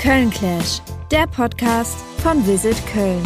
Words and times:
Köln 0.00 0.30
Clash, 0.30 0.80
der 1.10 1.26
Podcast 1.26 1.98
von 2.22 2.46
Visit 2.46 2.76
Köln. 2.90 3.22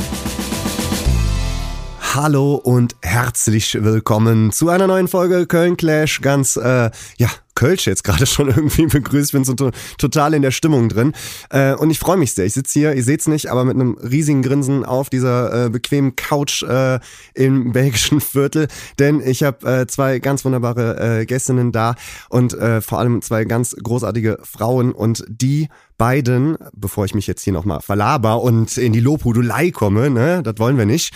Hallo 2.00 2.56
und 2.56 2.96
herzlich 3.00 3.78
willkommen 3.80 4.50
zu 4.50 4.68
einer 4.70 4.88
neuen 4.88 5.06
Folge 5.06 5.46
Köln 5.46 5.76
Clash. 5.76 6.20
Ganz, 6.20 6.56
äh, 6.56 6.90
ja, 7.16 7.28
Kölsch 7.64 7.86
jetzt 7.86 8.04
gerade 8.04 8.26
schon 8.34 8.48
irgendwie 8.48 8.86
begrüßt. 8.86 9.30
Ich 9.30 9.32
bin 9.32 9.44
so 9.44 9.54
to 9.54 9.70
total 9.96 10.34
in 10.34 10.42
der 10.42 10.50
Stimmung 10.50 10.90
drin. 10.90 11.14
Äh, 11.48 11.74
und 11.74 11.90
ich 11.90 11.98
freue 11.98 12.18
mich 12.18 12.34
sehr. 12.34 12.44
Ich 12.44 12.52
sitze 12.52 12.78
hier, 12.78 12.94
ihr 12.94 13.02
seht's 13.02 13.26
nicht, 13.26 13.50
aber 13.50 13.64
mit 13.64 13.74
einem 13.74 13.94
riesigen 13.94 14.42
Grinsen 14.42 14.84
auf 14.84 15.08
dieser 15.08 15.66
äh, 15.66 15.70
bequemen 15.70 16.14
Couch 16.14 16.62
äh, 16.62 17.00
im 17.32 17.72
belgischen 17.72 18.20
Viertel. 18.20 18.68
Denn 18.98 19.22
ich 19.24 19.42
habe 19.42 19.80
äh, 19.80 19.86
zwei 19.86 20.18
ganz 20.18 20.44
wunderbare 20.44 21.20
äh, 21.20 21.26
Gästinnen 21.26 21.72
da 21.72 21.94
und 22.28 22.52
äh, 22.52 22.82
vor 22.82 22.98
allem 22.98 23.22
zwei 23.22 23.46
ganz 23.46 23.74
großartige 23.82 24.40
Frauen. 24.42 24.92
Und 24.92 25.24
die 25.26 25.68
beiden, 25.96 26.58
bevor 26.74 27.06
ich 27.06 27.14
mich 27.14 27.26
jetzt 27.26 27.44
hier 27.44 27.54
nochmal 27.54 27.80
verlaber 27.80 28.42
und 28.42 28.76
in 28.76 28.92
die 28.92 29.00
Lobhudelei 29.00 29.70
komme, 29.70 30.10
ne, 30.10 30.42
das 30.42 30.56
wollen 30.58 30.76
wir 30.76 30.86
nicht, 30.86 31.14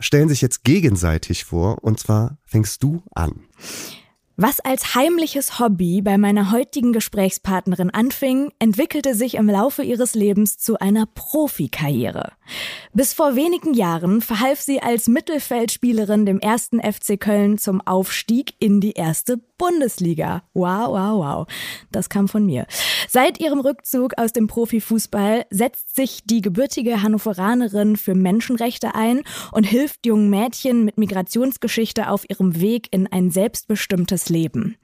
stellen 0.00 0.30
sich 0.30 0.40
jetzt 0.40 0.64
gegenseitig 0.64 1.44
vor. 1.44 1.84
Und 1.84 2.00
zwar 2.00 2.38
fängst 2.46 2.82
du 2.82 3.02
an. 3.14 3.42
Was 4.40 4.60
als 4.60 4.94
heimliches 4.94 5.58
Hobby 5.58 6.00
bei 6.00 6.16
meiner 6.16 6.52
heutigen 6.52 6.92
Gesprächspartnerin 6.92 7.90
anfing, 7.90 8.52
entwickelte 8.60 9.16
sich 9.16 9.34
im 9.34 9.48
Laufe 9.48 9.82
ihres 9.82 10.14
Lebens 10.14 10.58
zu 10.58 10.78
einer 10.78 11.06
Profikarriere. 11.06 12.30
Bis 12.92 13.12
vor 13.12 13.36
wenigen 13.36 13.74
Jahren 13.74 14.20
verhalf 14.20 14.60
sie 14.60 14.82
als 14.82 15.08
Mittelfeldspielerin 15.08 16.26
dem 16.26 16.40
ersten 16.40 16.80
FC 16.80 17.18
Köln 17.18 17.58
zum 17.58 17.80
Aufstieg 17.80 18.54
in 18.58 18.80
die 18.80 18.92
erste 18.92 19.40
Bundesliga. 19.58 20.44
Wow, 20.54 20.88
wow, 20.90 21.18
wow. 21.18 21.46
Das 21.90 22.08
kam 22.08 22.28
von 22.28 22.46
mir. 22.46 22.66
Seit 23.08 23.40
ihrem 23.40 23.60
Rückzug 23.60 24.16
aus 24.16 24.32
dem 24.32 24.46
Profifußball 24.46 25.46
setzt 25.50 25.96
sich 25.96 26.22
die 26.24 26.40
gebürtige 26.40 27.02
Hannoveranerin 27.02 27.96
für 27.96 28.14
Menschenrechte 28.14 28.94
ein 28.94 29.22
und 29.52 29.64
hilft 29.64 30.06
jungen 30.06 30.30
Mädchen 30.30 30.84
mit 30.84 30.96
Migrationsgeschichte 30.96 32.08
auf 32.08 32.24
ihrem 32.30 32.60
Weg 32.60 32.88
in 32.92 33.06
ein 33.08 33.30
selbstbestimmtes 33.30 34.28
Leben. 34.28 34.76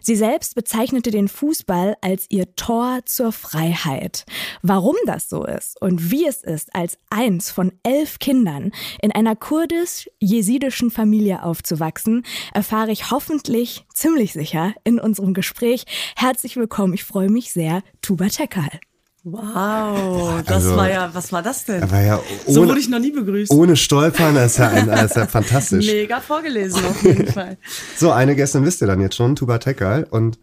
Sie 0.00 0.16
selbst 0.16 0.54
bezeichnete 0.54 1.10
den 1.10 1.28
Fußball 1.28 1.96
als 2.00 2.26
ihr 2.28 2.54
Tor 2.54 3.00
zur 3.04 3.32
Freiheit. 3.32 4.24
Warum 4.62 4.96
das 5.06 5.28
so 5.28 5.44
ist 5.44 5.80
und 5.80 6.10
wie 6.10 6.26
es 6.26 6.42
ist, 6.42 6.74
als 6.74 6.98
eins 7.10 7.50
von 7.50 7.72
elf 7.82 8.18
Kindern 8.18 8.72
in 9.00 9.12
einer 9.12 9.36
kurdisch-jesidischen 9.36 10.90
Familie 10.90 11.42
aufzuwachsen, 11.42 12.24
erfahre 12.54 12.90
ich 12.90 13.10
hoffentlich 13.10 13.84
ziemlich 13.92 14.32
sicher 14.32 14.74
in 14.84 14.98
unserem 14.98 15.34
Gespräch. 15.34 15.84
Herzlich 16.16 16.56
willkommen, 16.56 16.94
ich 16.94 17.04
freue 17.04 17.28
mich 17.30 17.52
sehr, 17.52 17.82
Tuba 18.00 18.28
Tekal. 18.28 18.80
Wow, 19.24 20.42
das 20.44 20.64
also, 20.64 20.76
war 20.76 20.90
ja, 20.90 21.14
was 21.14 21.30
war 21.30 21.42
das 21.42 21.64
denn? 21.64 21.88
War 21.88 22.02
ja 22.02 22.16
ohne, 22.18 22.54
so 22.54 22.66
wurde 22.66 22.80
ich 22.80 22.88
noch 22.88 22.98
nie 22.98 23.12
begrüßt. 23.12 23.52
Ohne 23.52 23.76
Stolpern, 23.76 24.34
das 24.34 24.52
ist 24.52 24.58
ja, 24.58 24.68
ein, 24.70 24.88
das 24.88 25.04
ist 25.12 25.16
ja 25.16 25.26
fantastisch. 25.28 25.86
Mega 25.86 26.20
vorgelesen 26.20 26.84
auf 26.84 27.02
jeden 27.04 27.26
Fall. 27.32 27.56
so, 27.96 28.10
eine 28.10 28.34
Gästin 28.34 28.64
wisst 28.64 28.80
ihr 28.80 28.88
dann 28.88 29.00
jetzt 29.00 29.14
schon, 29.14 29.36
Tuba 29.36 29.58
Tekal, 29.58 30.08
und 30.10 30.40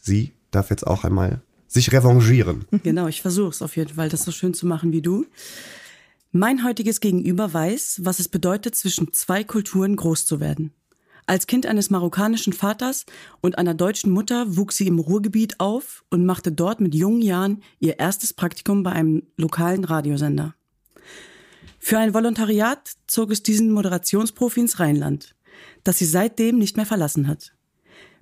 sie 0.00 0.32
darf 0.50 0.70
jetzt 0.70 0.86
auch 0.86 1.04
einmal 1.04 1.42
sich 1.68 1.92
revanchieren. 1.92 2.64
Genau, 2.82 3.06
ich 3.06 3.20
versuche 3.20 3.50
es 3.50 3.60
auf 3.60 3.76
jeden 3.76 3.94
Fall, 3.94 4.08
das 4.08 4.24
so 4.24 4.32
schön 4.32 4.54
zu 4.54 4.66
machen 4.66 4.92
wie 4.92 5.02
du. 5.02 5.26
Mein 6.34 6.64
heutiges 6.64 7.00
Gegenüber 7.00 7.52
weiß, 7.52 8.00
was 8.04 8.18
es 8.18 8.26
bedeutet, 8.26 8.74
zwischen 8.74 9.12
zwei 9.12 9.44
Kulturen 9.44 9.96
groß 9.96 10.24
zu 10.24 10.40
werden. 10.40 10.72
Als 11.26 11.46
Kind 11.46 11.66
eines 11.66 11.90
marokkanischen 11.90 12.54
Vaters 12.54 13.04
und 13.42 13.58
einer 13.58 13.74
deutschen 13.74 14.10
Mutter 14.10 14.56
wuchs 14.56 14.78
sie 14.78 14.86
im 14.86 14.98
Ruhrgebiet 14.98 15.60
auf 15.60 16.06
und 16.08 16.24
machte 16.24 16.50
dort 16.50 16.80
mit 16.80 16.94
jungen 16.94 17.20
Jahren 17.20 17.62
ihr 17.80 17.98
erstes 17.98 18.32
Praktikum 18.32 18.82
bei 18.82 18.92
einem 18.92 19.24
lokalen 19.36 19.84
Radiosender. 19.84 20.54
Für 21.78 21.98
ein 21.98 22.14
Volontariat 22.14 22.92
zog 23.06 23.30
es 23.30 23.42
diesen 23.42 23.70
Moderationsprofi 23.70 24.60
ins 24.60 24.80
Rheinland, 24.80 25.36
das 25.84 25.98
sie 25.98 26.06
seitdem 26.06 26.56
nicht 26.56 26.78
mehr 26.78 26.86
verlassen 26.86 27.28
hat. 27.28 27.52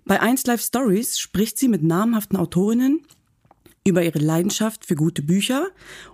Bei 0.05 0.21
1 0.21 0.47
Live 0.47 0.63
Stories 0.63 1.21
spricht 1.21 1.59
sie 1.59 1.69
mit 1.69 1.85
namhaften 1.85 2.37
Autorinnen 2.37 3.07
über 3.87 4.03
ihre 4.03 4.19
Leidenschaft 4.19 4.85
für 4.85 4.95
gute 4.95 5.23
Bücher 5.23 5.69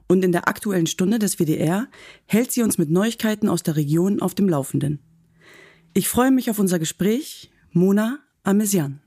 und 0.09 0.25
in 0.25 0.33
der 0.33 0.49
aktuellen 0.49 0.87
Stunde 0.87 1.19
des 1.19 1.39
WDR 1.39 1.89
hält 2.27 2.53
sie 2.53 2.63
uns 2.63 2.79
mit 2.79 2.91
Neuigkeiten 2.91 3.49
aus 3.49 3.63
der 3.63 3.77
Region 3.77 4.23
auf 4.23 4.35
dem 4.35 4.49
Laufenden. 4.49 5.01
Ich 5.95 6.09
freue 6.09 6.31
mich 6.31 6.51
auf 6.51 6.59
unser 6.59 6.79
Gespräch. 6.79 7.51
Mona 7.73 8.19
Amesian. 8.45 9.01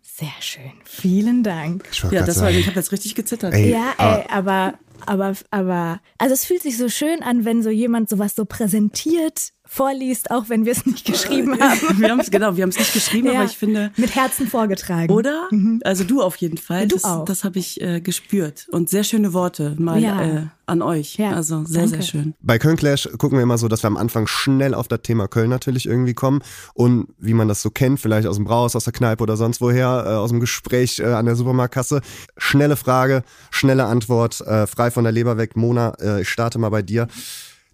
Sehr 0.00 0.28
schön. 0.40 0.72
Vielen 0.84 1.42
Dank. 1.44 1.84
Ja, 2.10 2.24
das 2.24 2.40
war, 2.40 2.50
ich 2.50 2.66
habe 2.66 2.76
jetzt 2.76 2.90
richtig 2.90 3.14
gezittert. 3.14 3.54
Ey, 3.54 3.70
ja, 3.70 3.94
ey, 3.98 4.24
aber, 4.28 4.78
aber, 5.06 5.36
aber, 5.50 6.00
also 6.16 6.34
es 6.34 6.44
fühlt 6.44 6.62
sich 6.62 6.76
so 6.76 6.88
schön 6.88 7.22
an, 7.22 7.44
wenn 7.44 7.62
so 7.62 7.70
jemand 7.70 8.08
sowas 8.08 8.34
so 8.34 8.44
präsentiert 8.44 9.52
vorliest, 9.68 10.30
auch 10.30 10.48
wenn 10.48 10.64
wir 10.64 10.72
es 10.72 10.86
nicht 10.86 11.04
geschrieben 11.04 11.60
haben. 11.60 12.00
wir 12.00 12.10
haben 12.10 12.20
es 12.20 12.30
genau, 12.30 12.56
wir 12.56 12.62
haben 12.62 12.70
es 12.70 12.78
nicht 12.78 12.92
geschrieben, 12.94 13.28
ja, 13.28 13.34
aber 13.34 13.44
ich 13.44 13.56
finde 13.56 13.92
mit 13.96 14.14
Herzen 14.14 14.46
vorgetragen. 14.46 15.12
Oder? 15.12 15.46
Mhm. 15.50 15.80
Also 15.84 16.04
du 16.04 16.22
auf 16.22 16.36
jeden 16.36 16.56
Fall. 16.56 16.88
Du 16.88 16.96
das, 16.96 17.04
auch. 17.04 17.24
Das 17.26 17.44
habe 17.44 17.58
ich 17.58 17.80
äh, 17.80 18.00
gespürt 18.00 18.66
und 18.70 18.88
sehr 18.88 19.04
schöne 19.04 19.34
Worte 19.34 19.76
mal 19.78 20.02
ja. 20.02 20.22
äh, 20.22 20.46
an 20.66 20.80
euch. 20.80 21.16
Ja. 21.16 21.32
Also 21.32 21.64
sehr 21.64 21.82
Danke. 21.82 21.96
sehr 21.96 22.02
schön. 22.02 22.34
Bei 22.40 22.58
Köln 22.58 22.76
Clash 22.76 23.08
gucken 23.18 23.38
wir 23.38 23.42
immer 23.42 23.58
so, 23.58 23.68
dass 23.68 23.82
wir 23.82 23.88
am 23.88 23.98
Anfang 23.98 24.26
schnell 24.26 24.74
auf 24.74 24.88
das 24.88 25.02
Thema 25.02 25.28
Köln 25.28 25.50
natürlich 25.50 25.86
irgendwie 25.86 26.14
kommen 26.14 26.40
und 26.72 27.08
wie 27.18 27.34
man 27.34 27.46
das 27.46 27.60
so 27.60 27.70
kennt, 27.70 28.00
vielleicht 28.00 28.26
aus 28.26 28.36
dem 28.36 28.46
Braus, 28.46 28.74
aus 28.74 28.84
der 28.84 28.94
Kneipe 28.94 29.22
oder 29.22 29.36
sonst 29.36 29.60
woher, 29.60 30.04
äh, 30.06 30.10
aus 30.10 30.30
dem 30.30 30.40
Gespräch 30.40 30.98
äh, 30.98 31.04
an 31.04 31.26
der 31.26 31.36
Supermarktkasse. 31.36 32.00
Schnelle 32.38 32.76
Frage, 32.76 33.22
schnelle 33.50 33.84
Antwort, 33.84 34.40
äh, 34.40 34.66
frei 34.66 34.90
von 34.90 35.04
der 35.04 35.12
Leber 35.12 35.36
weg. 35.36 35.56
Mona, 35.56 35.92
äh, 36.00 36.22
ich 36.22 36.28
starte 36.28 36.58
mal 36.58 36.70
bei 36.70 36.82
dir. 36.82 37.06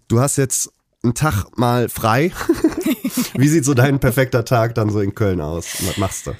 Du 0.07 0.19
hast 0.19 0.37
jetzt 0.37 0.71
einen 1.05 1.13
Tag 1.15 1.57
mal 1.57 1.89
frei. 1.89 2.31
Wie 3.35 3.47
sieht 3.47 3.65
so 3.65 3.73
dein 3.73 3.99
perfekter 3.99 4.45
Tag 4.45 4.75
dann 4.75 4.89
so 4.89 4.99
in 4.99 5.15
Köln 5.15 5.41
aus? 5.41 5.77
Was 5.87 5.97
machst 5.97 6.27
du? 6.27 6.31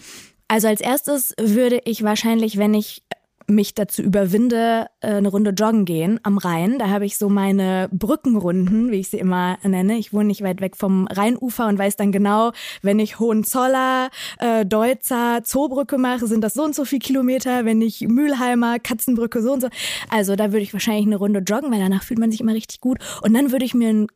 Also 0.48 0.68
als 0.68 0.82
erstes 0.82 1.34
würde 1.40 1.82
ich 1.86 2.04
wahrscheinlich, 2.04 2.58
wenn 2.58 2.74
ich 2.74 3.04
mich 3.48 3.76
dazu 3.76 4.02
überwinde, 4.02 4.88
äh, 5.02 5.16
eine 5.16 5.28
Runde 5.28 5.52
joggen 5.52 5.86
gehen 5.86 6.20
am 6.24 6.38
Rhein. 6.38 6.80
Da 6.80 6.90
habe 6.90 7.06
ich 7.06 7.18
so 7.18 7.30
meine 7.30 7.90
Brückenrunden, 7.92 8.92
wie 8.92 9.00
ich 9.00 9.10
sie 9.10 9.20
immer 9.20 9.58
nenne. 9.64 9.98
Ich 9.98 10.14
wohne 10.14 10.26
nicht 10.26 10.42
weit 10.42 10.62
weg 10.62 10.76
vom 10.76 11.08
Rheinufer 11.08 11.68
und 11.68 11.78
weiß 11.78 11.96
dann 11.96 12.12
genau, 12.12 12.52
wenn 12.82 13.00
ich 13.00 13.20
Hohenzoller, 13.20 14.10
äh, 14.40 14.66
Deutzer, 14.66 15.44
Zoobrücke 15.44 15.98
mache, 15.98 16.28
sind 16.28 16.42
das 16.42 16.54
so 16.54 16.64
und 16.64 16.76
so 16.76 16.86
viele 16.86 17.00
Kilometer. 17.00 17.66
Wenn 17.66 17.82
ich 17.82 18.02
Mülheimer, 18.02 18.80
Katzenbrücke, 18.80 19.42
so 19.42 19.54
und 19.54 19.62
so. 19.62 19.70
Also 20.10 20.36
da 20.36 20.52
würde 20.52 20.64
ich 20.64 20.74
wahrscheinlich 20.74 21.06
eine 21.06 21.18
Runde 21.18 21.40
joggen, 21.40 21.72
weil 21.72 21.80
danach 21.80 22.04
fühlt 22.04 22.20
man 22.20 22.32
sich 22.32 22.42
immer 22.42 22.54
richtig 22.54 22.82
gut. 22.82 22.98
Und 23.22 23.34
dann 23.34 23.52
würde 23.52 23.66
ich 23.66 23.74
mir 23.74 23.90
ein 23.90 24.08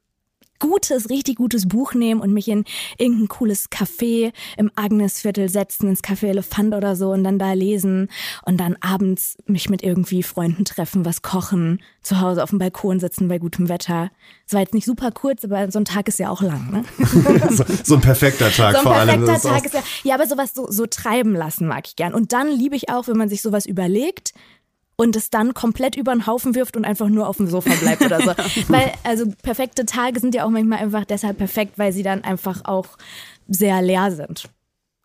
gutes, 0.59 1.09
richtig 1.09 1.37
gutes 1.37 1.67
Buch 1.67 1.93
nehmen 1.93 2.21
und 2.21 2.33
mich 2.33 2.47
in 2.47 2.65
irgendein 2.97 3.27
cooles 3.27 3.71
Café 3.71 4.31
im 4.57 4.71
Agnesviertel 4.75 5.49
setzen, 5.49 5.89
ins 5.89 6.03
Café 6.03 6.27
Elefant 6.27 6.75
oder 6.75 6.95
so 6.95 7.11
und 7.11 7.23
dann 7.23 7.39
da 7.39 7.53
lesen 7.53 8.09
und 8.45 8.57
dann 8.57 8.75
abends 8.81 9.37
mich 9.45 9.69
mit 9.69 9.83
irgendwie 9.83 10.23
Freunden 10.23 10.65
treffen, 10.65 11.05
was 11.05 11.21
kochen, 11.21 11.81
zu 12.01 12.21
Hause 12.21 12.43
auf 12.43 12.49
dem 12.49 12.59
Balkon 12.59 12.99
sitzen 12.99 13.27
bei 13.27 13.39
gutem 13.39 13.69
Wetter. 13.69 14.11
Es 14.45 14.53
war 14.53 14.61
jetzt 14.61 14.73
nicht 14.73 14.85
super 14.85 15.11
kurz, 15.11 15.43
aber 15.43 15.71
so 15.71 15.79
ein 15.79 15.85
Tag 15.85 16.07
ist 16.07 16.19
ja 16.19 16.29
auch 16.29 16.41
lang, 16.41 16.71
ne? 16.71 16.83
so, 17.49 17.63
so, 17.83 17.95
ein 17.95 18.01
perfekter 18.01 18.51
Tag 18.51 18.73
so 18.73 18.79
ein 18.79 18.83
vor 18.83 18.95
allem. 18.95 19.25
Perfekter 19.25 19.49
Tag 19.49 19.65
ist 19.65 19.73
ja, 19.73 19.83
ja, 20.03 20.15
aber 20.15 20.27
sowas 20.27 20.53
so, 20.53 20.69
so 20.69 20.85
treiben 20.85 21.33
lassen 21.33 21.67
mag 21.67 21.87
ich 21.87 21.95
gern. 21.95 22.13
Und 22.13 22.33
dann 22.33 22.49
liebe 22.49 22.75
ich 22.75 22.89
auch, 22.89 23.07
wenn 23.07 23.17
man 23.17 23.29
sich 23.29 23.41
sowas 23.41 23.65
überlegt, 23.65 24.33
und 24.99 25.15
es 25.15 25.29
dann 25.29 25.53
komplett 25.53 25.95
über 25.95 26.11
den 26.11 26.27
Haufen 26.27 26.55
wirft 26.55 26.75
und 26.75 26.83
einfach 26.83 27.07
nur 27.07 27.29
auf 27.29 27.37
dem 27.37 27.47
Sofa 27.47 27.73
bleibt 27.75 28.01
oder 28.01 28.19
so. 28.19 28.33
weil, 28.67 28.91
also 29.05 29.31
perfekte 29.41 29.85
Tage 29.85 30.19
sind 30.19 30.35
ja 30.35 30.43
auch 30.43 30.49
manchmal 30.49 30.79
einfach 30.79 31.05
deshalb 31.05 31.37
perfekt, 31.37 31.77
weil 31.77 31.93
sie 31.93 32.03
dann 32.03 32.25
einfach 32.25 32.65
auch 32.65 32.97
sehr 33.47 33.81
leer 33.81 34.11
sind 34.11 34.49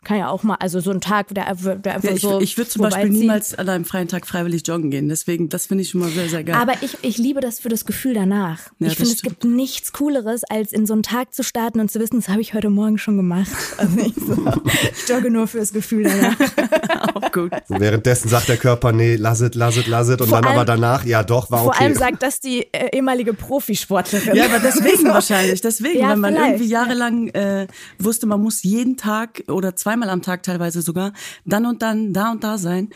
kann 0.05 0.17
ja 0.17 0.29
auch 0.29 0.43
mal, 0.43 0.55
also 0.55 0.79
so 0.79 0.91
ein 0.91 1.01
Tag, 1.01 1.33
der, 1.33 1.53
der 1.53 1.95
einfach 1.95 2.09
ja, 2.09 2.15
ich, 2.15 2.21
so. 2.21 2.39
Ich 2.39 2.57
würde 2.57 2.69
zum 2.69 2.83
Beispiel 2.83 3.09
niemals 3.09 3.55
an 3.55 3.67
einem 3.67 3.85
freien 3.85 4.07
Tag 4.07 4.25
freiwillig 4.25 4.65
joggen 4.65 4.91
gehen. 4.91 5.09
Deswegen, 5.09 5.49
das 5.49 5.65
finde 5.65 5.81
ich 5.81 5.89
schon 5.89 6.01
mal 6.01 6.09
sehr, 6.09 6.29
sehr 6.29 6.43
geil. 6.43 6.55
Aber 6.55 6.73
ich, 6.81 6.97
ich 7.01 7.17
liebe 7.17 7.41
das 7.41 7.59
für 7.59 7.69
das 7.69 7.85
Gefühl 7.85 8.13
danach. 8.13 8.59
Ja, 8.79 8.87
ich 8.87 8.95
finde, 8.95 9.11
es 9.11 9.21
gibt 9.21 9.43
nichts 9.43 9.91
Cooleres, 9.91 10.43
als 10.45 10.71
in 10.71 10.85
so 10.85 10.93
einen 10.93 11.03
Tag 11.03 11.33
zu 11.33 11.43
starten 11.43 11.79
und 11.79 11.91
zu 11.91 11.99
wissen, 11.99 12.17
das 12.17 12.29
habe 12.29 12.41
ich 12.41 12.53
heute 12.53 12.69
Morgen 12.69 12.97
schon 12.97 13.17
gemacht. 13.17 13.51
Also 13.77 13.97
ich, 13.99 14.13
so, 14.15 14.37
ich 14.71 15.09
jogge 15.09 15.29
nur 15.29 15.47
für 15.47 15.57
das 15.57 15.73
Gefühl 15.73 16.03
danach. 16.03 16.35
auch 17.15 17.31
gut. 17.31 17.51
So, 17.67 17.79
währenddessen 17.79 18.29
sagt 18.29 18.47
der 18.47 18.57
Körper, 18.57 18.91
nee, 18.91 19.15
lass 19.15 19.41
it, 19.41 19.55
lass 19.55 19.75
it, 19.75 19.87
lass 19.87 20.09
it. 20.09 20.21
Und 20.21 20.29
vor 20.29 20.37
dann 20.37 20.45
allem, 20.45 20.59
aber 20.59 20.65
danach, 20.65 21.05
ja 21.05 21.23
doch, 21.23 21.51
war 21.51 21.65
okay. 21.65 21.75
Vor 21.77 21.81
allem 21.81 21.95
sagt 21.95 22.23
das 22.23 22.39
die 22.39 22.61
äh, 22.71 22.95
ehemalige 22.95 23.33
Profisportlerin. 23.33 24.35
Ja, 24.35 24.45
aber 24.45 24.59
deswegen 24.59 25.05
wahrscheinlich. 25.09 25.61
Deswegen, 25.61 25.99
ja, 25.99 26.11
wenn 26.11 26.19
man 26.19 26.35
vielleicht. 26.35 26.51
irgendwie 26.51 26.71
jahrelang 26.71 27.27
äh, 27.29 27.67
wusste, 27.99 28.27
man 28.27 28.41
muss 28.41 28.63
jeden 28.63 28.97
Tag 28.97 29.43
oder 29.47 29.75
zweimal 29.95 30.09
am 30.09 30.21
Tag 30.21 30.43
teilweise 30.43 30.81
sogar, 30.81 31.13
dann 31.45 31.65
und 31.65 31.81
dann, 31.81 32.13
da 32.13 32.31
und 32.31 32.43
da 32.43 32.57
sein. 32.57 32.89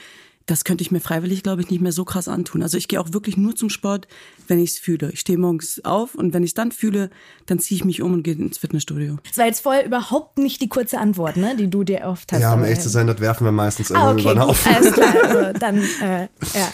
Das 0.47 0.63
könnte 0.63 0.81
ich 0.81 0.89
mir 0.89 0.99
freiwillig, 0.99 1.43
glaube 1.43 1.61
ich, 1.61 1.69
nicht 1.69 1.79
mehr 1.79 1.91
so 1.91 2.03
krass 2.03 2.27
antun. 2.27 2.63
Also 2.63 2.75
ich 2.75 2.87
gehe 2.87 2.99
auch 2.99 3.13
wirklich 3.13 3.37
nur 3.37 3.55
zum 3.55 3.69
Sport, 3.69 4.07
wenn 4.47 4.57
ich 4.57 4.71
es 4.71 4.79
fühle. 4.79 5.11
Ich 5.11 5.19
stehe 5.19 5.37
morgens 5.37 5.85
auf 5.85 6.15
und 6.15 6.33
wenn 6.33 6.41
ich 6.41 6.49
es 6.49 6.53
dann 6.55 6.71
fühle, 6.71 7.11
dann 7.45 7.59
ziehe 7.59 7.75
ich 7.75 7.85
mich 7.85 8.01
um 8.01 8.13
und 8.13 8.23
gehe 8.23 8.33
ins 8.33 8.57
Fitnessstudio. 8.57 9.17
Das 9.27 9.37
war 9.37 9.45
jetzt 9.45 9.61
vorher 9.61 9.85
überhaupt 9.85 10.39
nicht 10.39 10.59
die 10.59 10.67
kurze 10.67 10.97
Antwort, 10.97 11.37
ne, 11.37 11.55
die 11.55 11.69
du 11.69 11.83
dir 11.83 12.01
oft 12.05 12.31
hast. 12.31 12.41
Ja, 12.41 12.55
um 12.55 12.63
echt 12.63 12.81
zu 12.81 12.89
sein, 12.89 13.05
das 13.05 13.19
werfen 13.19 13.45
wir 13.45 13.51
meistens 13.51 13.91
ah, 13.91 14.11
okay, 14.11 14.21
über 14.21 14.33
den 14.33 14.41
Haufen. 14.41 14.75
Alles 14.75 14.93
klar, 14.93 15.13
also 15.23 15.59
dann, 15.59 15.83
äh, 16.01 16.27
ja. 16.55 16.71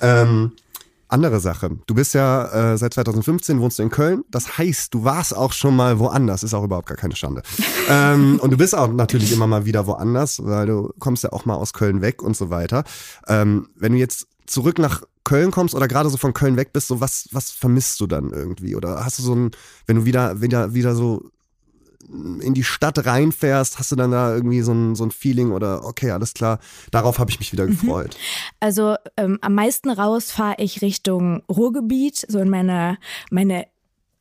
ähm, 0.00 0.52
Andere 1.08 1.40
Sache. 1.40 1.78
Du 1.86 1.94
bist 1.94 2.14
ja 2.14 2.72
äh, 2.72 2.78
seit 2.78 2.94
2015 2.94 3.60
wohnst 3.60 3.78
du 3.78 3.82
in 3.82 3.90
Köln. 3.90 4.24
Das 4.30 4.58
heißt, 4.58 4.92
du 4.92 5.04
warst 5.04 5.36
auch 5.36 5.52
schon 5.52 5.76
mal 5.76 5.98
woanders. 5.98 6.42
Ist 6.42 6.54
auch 6.54 6.64
überhaupt 6.64 6.88
gar 6.88 6.96
keine 6.96 7.14
Schande. 7.14 7.42
ähm, 7.88 8.40
und 8.40 8.50
du 8.50 8.56
bist 8.56 8.74
auch 8.74 8.92
natürlich 8.92 9.32
immer 9.32 9.46
mal 9.46 9.64
wieder 9.64 9.86
woanders, 9.86 10.44
weil 10.44 10.66
du 10.66 10.92
kommst 10.98 11.22
ja 11.22 11.32
auch 11.32 11.44
mal 11.44 11.54
aus 11.54 11.72
Köln 11.72 12.00
weg 12.00 12.22
und 12.22 12.36
so 12.36 12.50
weiter. 12.50 12.84
Ähm, 13.28 13.68
wenn 13.76 13.92
du 13.92 13.98
jetzt 13.98 14.26
zurück 14.46 14.78
nach 14.78 15.02
Köln 15.24 15.50
kommst 15.50 15.74
oder 15.74 15.88
gerade 15.88 16.08
so 16.08 16.16
von 16.16 16.34
Köln 16.34 16.56
weg 16.56 16.72
bist, 16.72 16.88
so 16.88 17.00
was, 17.00 17.28
was 17.32 17.50
vermisst 17.50 18.00
du 18.00 18.06
dann 18.06 18.30
irgendwie? 18.30 18.76
Oder 18.76 19.04
hast 19.04 19.18
du 19.18 19.22
so 19.22 19.34
ein, 19.34 19.50
wenn 19.86 19.96
du 19.96 20.04
wieder, 20.04 20.40
wieder, 20.40 20.74
wieder 20.74 20.94
so 20.94 21.30
in 22.08 22.54
die 22.54 22.64
Stadt 22.64 23.04
reinfährst, 23.04 23.78
hast 23.78 23.92
du 23.92 23.96
dann 23.96 24.10
da 24.10 24.34
irgendwie 24.34 24.62
so 24.62 24.72
ein, 24.72 24.94
so 24.94 25.04
ein 25.04 25.10
Feeling 25.10 25.52
oder 25.52 25.84
okay, 25.84 26.10
alles 26.10 26.34
klar, 26.34 26.58
darauf 26.90 27.18
habe 27.18 27.30
ich 27.30 27.38
mich 27.38 27.52
wieder 27.52 27.66
mhm. 27.66 27.70
gefreut. 27.70 28.16
Also 28.60 28.96
ähm, 29.16 29.38
am 29.40 29.54
meisten 29.54 29.90
raus 29.90 30.30
fahre 30.30 30.56
ich 30.58 30.82
Richtung 30.82 31.42
Ruhrgebiet, 31.48 32.24
so 32.28 32.38
in 32.38 32.48
meine, 32.48 32.98
meine 33.30 33.66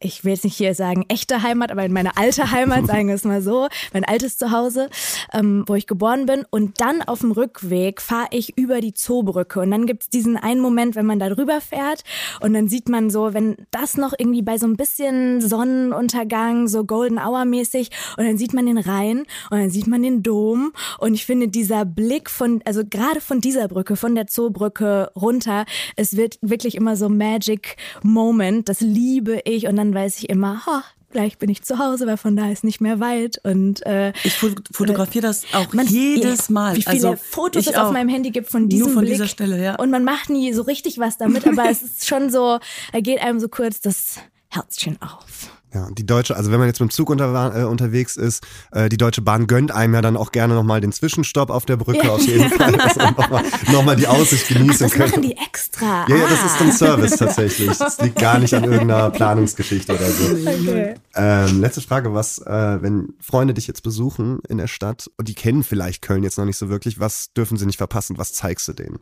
ich 0.05 0.23
will 0.23 0.33
jetzt 0.33 0.43
nicht 0.43 0.55
hier 0.55 0.75
sagen 0.75 1.03
echte 1.07 1.41
Heimat, 1.41 1.71
aber 1.71 1.83
in 1.83 1.91
meine 1.91 2.15
alte 2.15 2.51
Heimat, 2.51 2.85
sagen 2.87 3.07
wir 3.07 3.15
es 3.15 3.23
mal 3.23 3.41
so, 3.41 3.67
mein 3.91 4.05
altes 4.05 4.37
Zuhause, 4.37 4.89
ähm, 5.33 5.63
wo 5.65 5.75
ich 5.75 5.87
geboren 5.87 6.27
bin. 6.27 6.45
Und 6.49 6.79
dann 6.79 7.01
auf 7.01 7.19
dem 7.19 7.31
Rückweg 7.31 8.01
fahre 8.01 8.27
ich 8.31 8.57
über 8.57 8.81
die 8.81 8.93
Zoobrücke. 8.93 9.59
Und 9.59 9.71
dann 9.71 9.87
gibt 9.87 10.03
es 10.03 10.09
diesen 10.09 10.37
einen 10.37 10.61
Moment, 10.61 10.95
wenn 10.95 11.07
man 11.07 11.19
da 11.19 11.29
drüber 11.29 11.59
fährt 11.59 12.03
und 12.39 12.53
dann 12.53 12.67
sieht 12.67 12.87
man 12.87 13.09
so, 13.09 13.33
wenn 13.33 13.57
das 13.71 13.97
noch 13.97 14.13
irgendwie 14.17 14.43
bei 14.43 14.57
so 14.57 14.67
ein 14.67 14.77
bisschen 14.77 15.41
Sonnenuntergang, 15.41 16.67
so 16.67 16.85
Golden 16.85 17.17
Hour 17.17 17.45
mäßig, 17.45 17.89
und 18.17 18.25
dann 18.25 18.37
sieht 18.37 18.53
man 18.53 18.67
den 18.67 18.77
Rhein 18.77 19.19
und 19.49 19.59
dann 19.59 19.69
sieht 19.71 19.87
man 19.87 20.03
den 20.03 20.21
Dom. 20.21 20.71
Und 20.99 21.15
ich 21.15 21.25
finde, 21.25 21.47
dieser 21.47 21.83
Blick 21.83 22.29
von, 22.29 22.61
also 22.65 22.83
gerade 22.87 23.21
von 23.21 23.41
dieser 23.41 23.67
Brücke, 23.67 23.95
von 23.95 24.13
der 24.13 24.27
Zoobrücke 24.27 25.11
runter, 25.15 25.65
es 25.95 26.15
wird 26.15 26.37
wirklich 26.41 26.75
immer 26.75 26.95
so 26.95 27.09
Magic 27.09 27.77
Moment. 28.03 28.69
Das 28.69 28.81
liebe 28.81 29.41
ich. 29.45 29.67
Und 29.67 29.77
dann 29.77 29.94
weiß 29.95 30.19
ich 30.19 30.29
immer, 30.29 30.61
oh, 30.67 30.81
gleich 31.15 31.37
bin 31.37 31.49
ich 31.49 31.63
zu 31.63 31.79
Hause, 31.79 32.07
weil 32.07 32.17
von 32.17 32.35
da 32.35 32.51
ist 32.51 32.63
nicht 32.63 32.81
mehr 32.81 32.99
weit. 32.99 33.39
Und 33.43 33.85
äh, 33.85 34.11
ich 34.23 34.33
fotografiere 34.33 35.25
das 35.25 35.45
auch 35.53 35.73
man, 35.73 35.87
jedes 35.87 36.49
Mal. 36.49 36.75
Wie 36.75 36.81
viele 36.81 36.93
also, 36.93 37.15
Fotos 37.15 37.67
es 37.67 37.75
auf 37.75 37.91
meinem 37.91 38.09
Handy 38.09 38.31
gibt 38.31 38.49
von 38.49 38.67
diesem 38.67 38.87
Nur 38.87 38.93
von 38.93 39.03
Blick. 39.03 39.13
dieser 39.13 39.27
Stelle, 39.27 39.63
ja. 39.63 39.75
Und 39.75 39.91
man 39.91 40.03
macht 40.03 40.29
nie 40.29 40.51
so 40.53 40.61
richtig 40.61 40.99
was 40.99 41.17
damit, 41.17 41.47
aber 41.47 41.69
es 41.69 41.81
ist 41.81 42.05
schon 42.05 42.29
so, 42.29 42.59
da 42.91 42.99
geht 42.99 43.21
einem 43.21 43.39
so 43.39 43.47
kurz 43.47 43.79
das 43.79 44.17
Herzchen 44.49 45.01
auf. 45.01 45.51
Ja, 45.75 45.89
die 45.91 46.05
Deutsche, 46.05 46.37
also 46.37 46.53
wenn 46.53 46.59
man 46.59 46.69
jetzt 46.69 46.79
mit 46.79 46.89
dem 46.89 46.93
Zug 46.93 47.09
unter, 47.09 47.53
äh, 47.53 47.65
unterwegs 47.65 48.15
ist, 48.15 48.47
äh, 48.71 48.87
die 48.87 48.95
Deutsche 48.95 49.21
Bahn 49.21 49.45
gönnt 49.45 49.73
einem 49.73 49.93
ja 49.93 50.01
dann 50.01 50.15
auch 50.15 50.31
gerne 50.31 50.53
nochmal 50.53 50.79
den 50.79 50.93
Zwischenstopp 50.93 51.49
auf 51.49 51.65
der 51.65 51.75
Brücke, 51.75 52.07
ja. 52.07 52.13
auf 52.13 52.25
jeden 52.25 52.49
Fall, 52.49 52.71
dass 52.71 52.95
man 52.95 53.13
nochmal 53.13 53.43
noch 53.73 53.83
mal 53.83 53.95
die 53.97 54.07
Aussicht 54.07 54.47
genießen 54.47 54.87
Ach, 54.89 54.97
das 54.97 55.11
machen 55.11 55.21
die 55.21 55.35
extra. 55.35 56.05
Ja, 56.07 56.15
ja, 56.15 56.27
das 56.29 56.45
ist 56.45 56.61
ein 56.61 56.69
ah. 56.69 56.71
Service 56.71 57.17
tatsächlich. 57.17 57.77
Das 57.77 57.99
liegt 57.99 58.17
gar 58.17 58.39
nicht 58.39 58.53
an 58.53 58.63
irgendeiner 58.63 59.09
Planungsgeschichte 59.11 59.93
oder 59.93 60.09
so. 60.09 60.23
Okay. 60.33 60.95
Ähm, 61.13 61.59
letzte 61.59 61.81
Frage, 61.81 62.13
was, 62.13 62.39
äh, 62.39 62.81
wenn 62.81 63.13
Freunde 63.19 63.53
dich 63.53 63.67
jetzt 63.67 63.83
besuchen 63.83 64.39
in 64.47 64.57
der 64.57 64.67
Stadt 64.67 65.11
und 65.17 65.27
die 65.27 65.35
kennen 65.35 65.63
vielleicht 65.63 66.01
Köln 66.01 66.23
jetzt 66.23 66.37
noch 66.37 66.45
nicht 66.45 66.57
so 66.57 66.69
wirklich, 66.69 67.01
was 67.01 67.33
dürfen 67.33 67.57
sie 67.57 67.65
nicht 67.65 67.79
verpassen? 67.79 68.17
Was 68.17 68.31
zeigst 68.31 68.65
du 68.69 68.71
denen? 68.71 68.99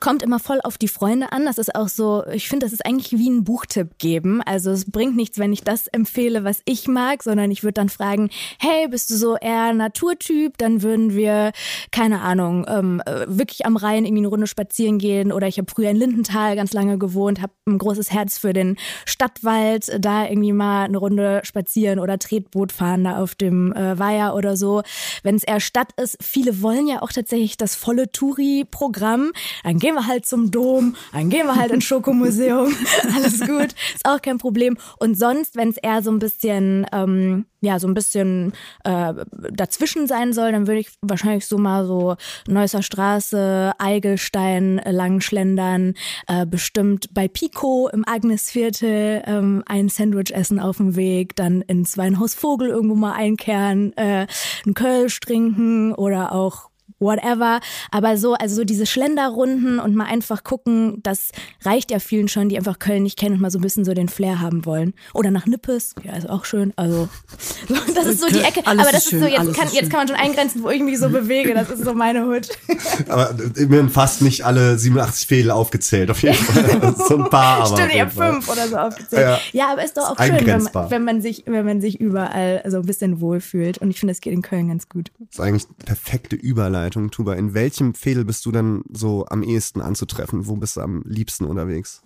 Kommt 0.00 0.24
immer 0.24 0.40
voll 0.40 0.58
auf 0.64 0.76
die 0.76 0.88
Freunde 0.88 1.30
an. 1.30 1.44
Das 1.44 1.58
ist 1.58 1.72
auch 1.76 1.88
so, 1.88 2.24
ich 2.32 2.48
finde, 2.48 2.66
das 2.66 2.72
ist 2.72 2.84
eigentlich 2.84 3.12
wie 3.12 3.30
ein 3.30 3.44
Buchtipp 3.44 3.98
geben. 3.98 4.42
Also 4.42 4.72
es 4.72 4.90
bringt 4.90 5.14
nichts, 5.14 5.38
wenn 5.38 5.52
ich 5.52 5.62
das 5.62 5.86
empfehle 5.86 6.15
empfehle, 6.16 6.44
was 6.44 6.62
ich 6.64 6.88
mag, 6.88 7.22
sondern 7.22 7.50
ich 7.50 7.62
würde 7.62 7.74
dann 7.74 7.90
fragen, 7.90 8.30
hey, 8.58 8.88
bist 8.88 9.10
du 9.10 9.16
so 9.16 9.36
eher 9.36 9.74
Naturtyp? 9.74 10.56
Dann 10.56 10.82
würden 10.82 11.14
wir, 11.14 11.52
keine 11.90 12.22
Ahnung, 12.22 12.64
ähm, 12.68 13.02
äh, 13.04 13.26
wirklich 13.28 13.66
am 13.66 13.76
Rhein 13.76 14.06
irgendwie 14.06 14.22
eine 14.22 14.28
Runde 14.28 14.46
spazieren 14.46 14.98
gehen. 14.98 15.30
Oder 15.30 15.46
ich 15.46 15.58
habe 15.58 15.70
früher 15.70 15.90
in 15.90 15.96
Lindenthal 15.98 16.56
ganz 16.56 16.72
lange 16.72 16.96
gewohnt, 16.96 17.42
habe 17.42 17.52
ein 17.66 17.76
großes 17.76 18.10
Herz 18.12 18.38
für 18.38 18.54
den 18.54 18.76
Stadtwald, 19.04 19.98
da 20.02 20.26
irgendwie 20.26 20.52
mal 20.52 20.84
eine 20.84 20.96
Runde 20.96 21.42
spazieren 21.44 21.98
oder 21.98 22.18
Tretboot 22.18 22.72
fahren 22.72 23.04
da 23.04 23.22
auf 23.22 23.34
dem 23.34 23.74
äh, 23.74 23.98
Weiher 23.98 24.34
oder 24.34 24.56
so. 24.56 24.82
Wenn 25.22 25.34
es 25.34 25.44
eher 25.44 25.60
Stadt 25.60 25.90
ist, 26.00 26.16
viele 26.22 26.62
wollen 26.62 26.86
ja 26.86 27.02
auch 27.02 27.12
tatsächlich 27.12 27.58
das 27.58 27.74
volle 27.74 28.10
Touri-Programm. 28.10 29.32
Dann 29.64 29.78
gehen 29.78 29.94
wir 29.94 30.06
halt 30.06 30.24
zum 30.24 30.50
Dom, 30.50 30.96
dann 31.12 31.28
gehen 31.28 31.46
wir 31.46 31.56
halt 31.56 31.72
ins 31.72 31.84
Schokomuseum. 31.84 32.74
Alles 33.14 33.40
gut, 33.40 33.74
ist 33.94 34.06
auch 34.06 34.22
kein 34.22 34.38
Problem. 34.38 34.78
Und 34.98 35.18
sonst, 35.18 35.56
wenn 35.56 35.68
es 35.68 35.76
eher 35.76 35.95
so 36.02 36.10
ein 36.10 36.18
bisschen, 36.18 36.86
ähm, 36.92 37.46
ja, 37.60 37.78
so 37.78 37.88
ein 37.88 37.94
bisschen 37.94 38.52
äh, 38.84 39.14
dazwischen 39.52 40.06
sein 40.06 40.32
soll, 40.32 40.52
dann 40.52 40.66
würde 40.66 40.80
ich 40.80 40.90
wahrscheinlich 41.02 41.46
so 41.46 41.58
mal 41.58 41.84
so 41.86 42.16
Neusser 42.46 42.82
Straße, 42.82 43.72
Eigelstein 43.78 44.78
äh, 44.78 44.92
langschlendern, 44.92 45.94
äh, 46.28 46.46
bestimmt 46.46 47.12
bei 47.12 47.28
Pico 47.28 47.88
im 47.92 48.06
Agnesviertel 48.06 49.22
ähm, 49.26 49.62
ein 49.66 49.88
Sandwich 49.88 50.32
essen 50.32 50.60
auf 50.60 50.78
dem 50.78 50.96
Weg, 50.96 51.36
dann 51.36 51.62
ins 51.62 51.98
Weinhaus 51.98 52.34
Vogel 52.34 52.68
irgendwo 52.68 52.94
mal 52.94 53.12
einkehren, 53.12 53.96
äh, 53.96 54.26
einen 54.64 54.74
Kölsch 54.74 55.20
trinken 55.20 55.94
oder 55.94 56.32
auch 56.32 56.70
whatever. 56.98 57.60
Aber 57.90 58.16
so, 58.16 58.34
also 58.34 58.56
so 58.56 58.64
diese 58.64 58.86
Schlenderrunden 58.86 59.78
und 59.78 59.94
mal 59.94 60.06
einfach 60.06 60.44
gucken, 60.44 61.00
das 61.02 61.30
reicht 61.62 61.90
ja 61.90 61.98
vielen 61.98 62.28
schon, 62.28 62.48
die 62.48 62.56
einfach 62.56 62.78
Köln 62.78 63.02
nicht 63.02 63.18
kennen 63.18 63.36
und 63.36 63.40
mal 63.40 63.50
so 63.50 63.58
ein 63.58 63.62
bisschen 63.62 63.84
so 63.84 63.94
den 63.94 64.08
Flair 64.08 64.40
haben 64.40 64.64
wollen. 64.64 64.94
Oder 65.14 65.30
nach 65.30 65.46
Nippes, 65.46 65.94
ja, 66.02 66.16
ist 66.16 66.28
auch 66.28 66.44
schön. 66.44 66.72
Also, 66.76 67.08
das 67.94 68.06
ist 68.06 68.20
so 68.20 68.28
die 68.28 68.40
Ecke. 68.40 68.66
Alles 68.66 68.82
aber 68.82 68.92
das 68.92 69.04
ist, 69.04 69.10
schön, 69.10 69.22
ist 69.22 69.36
so, 69.36 69.44
jetzt 69.44 69.56
kann, 69.56 69.68
jetzt 69.72 69.90
kann 69.90 70.00
man 70.00 70.08
schon 70.08 70.16
eingrenzen, 70.16 70.62
wo 70.62 70.70
ich 70.70 70.82
mich 70.82 70.98
so 70.98 71.08
bewege. 71.08 71.54
Das 71.54 71.70
ist 71.70 71.84
so 71.84 71.94
meine 71.94 72.26
Hut. 72.26 72.48
aber 73.08 73.34
immerhin 73.56 73.88
fast 73.88 74.22
nicht 74.22 74.44
alle 74.44 74.78
87 74.78 75.26
Fädel 75.26 75.50
aufgezählt, 75.50 76.10
auf 76.10 76.22
jeden 76.22 76.34
Fall. 76.34 76.94
so 76.96 77.16
ein 77.16 77.30
paar, 77.30 77.58
aber. 77.58 77.76
Stimmt, 77.76 77.94
ich 77.94 78.00
habe 78.00 78.10
fünf 78.10 78.48
oder 78.48 78.68
so 78.68 78.76
aufgezählt. 78.76 79.22
Ja, 79.22 79.38
ja 79.52 79.72
aber 79.72 79.84
ist 79.84 79.96
doch 79.96 80.10
auch 80.10 80.22
schön, 80.22 80.46
wenn 80.46 80.62
man, 80.62 80.90
wenn 80.90 81.04
man, 81.04 81.20
sich, 81.20 81.44
wenn 81.46 81.66
man 81.66 81.80
sich 81.80 82.00
überall 82.00 82.62
so 82.66 82.78
ein 82.78 82.86
bisschen 82.86 83.20
wohlfühlt. 83.20 83.78
Und 83.78 83.90
ich 83.90 84.00
finde, 84.00 84.12
es 84.12 84.20
geht 84.20 84.32
in 84.32 84.42
Köln 84.42 84.68
ganz 84.68 84.88
gut. 84.88 85.10
Das 85.18 85.28
ist 85.32 85.40
eigentlich 85.40 85.66
perfekte 85.84 86.36
Überleitung 86.36 86.85
Überleitung, 86.86 87.10
Tuba. 87.10 87.34
In 87.34 87.52
welchem 87.52 87.94
Fädel 87.94 88.24
bist 88.24 88.46
du 88.46 88.52
dann 88.52 88.84
so 88.92 89.26
am 89.26 89.42
ehesten 89.42 89.80
anzutreffen? 89.80 90.46
Wo 90.46 90.54
bist 90.54 90.76
du 90.76 90.82
am 90.82 91.02
liebsten 91.04 91.44
unterwegs? 91.44 92.02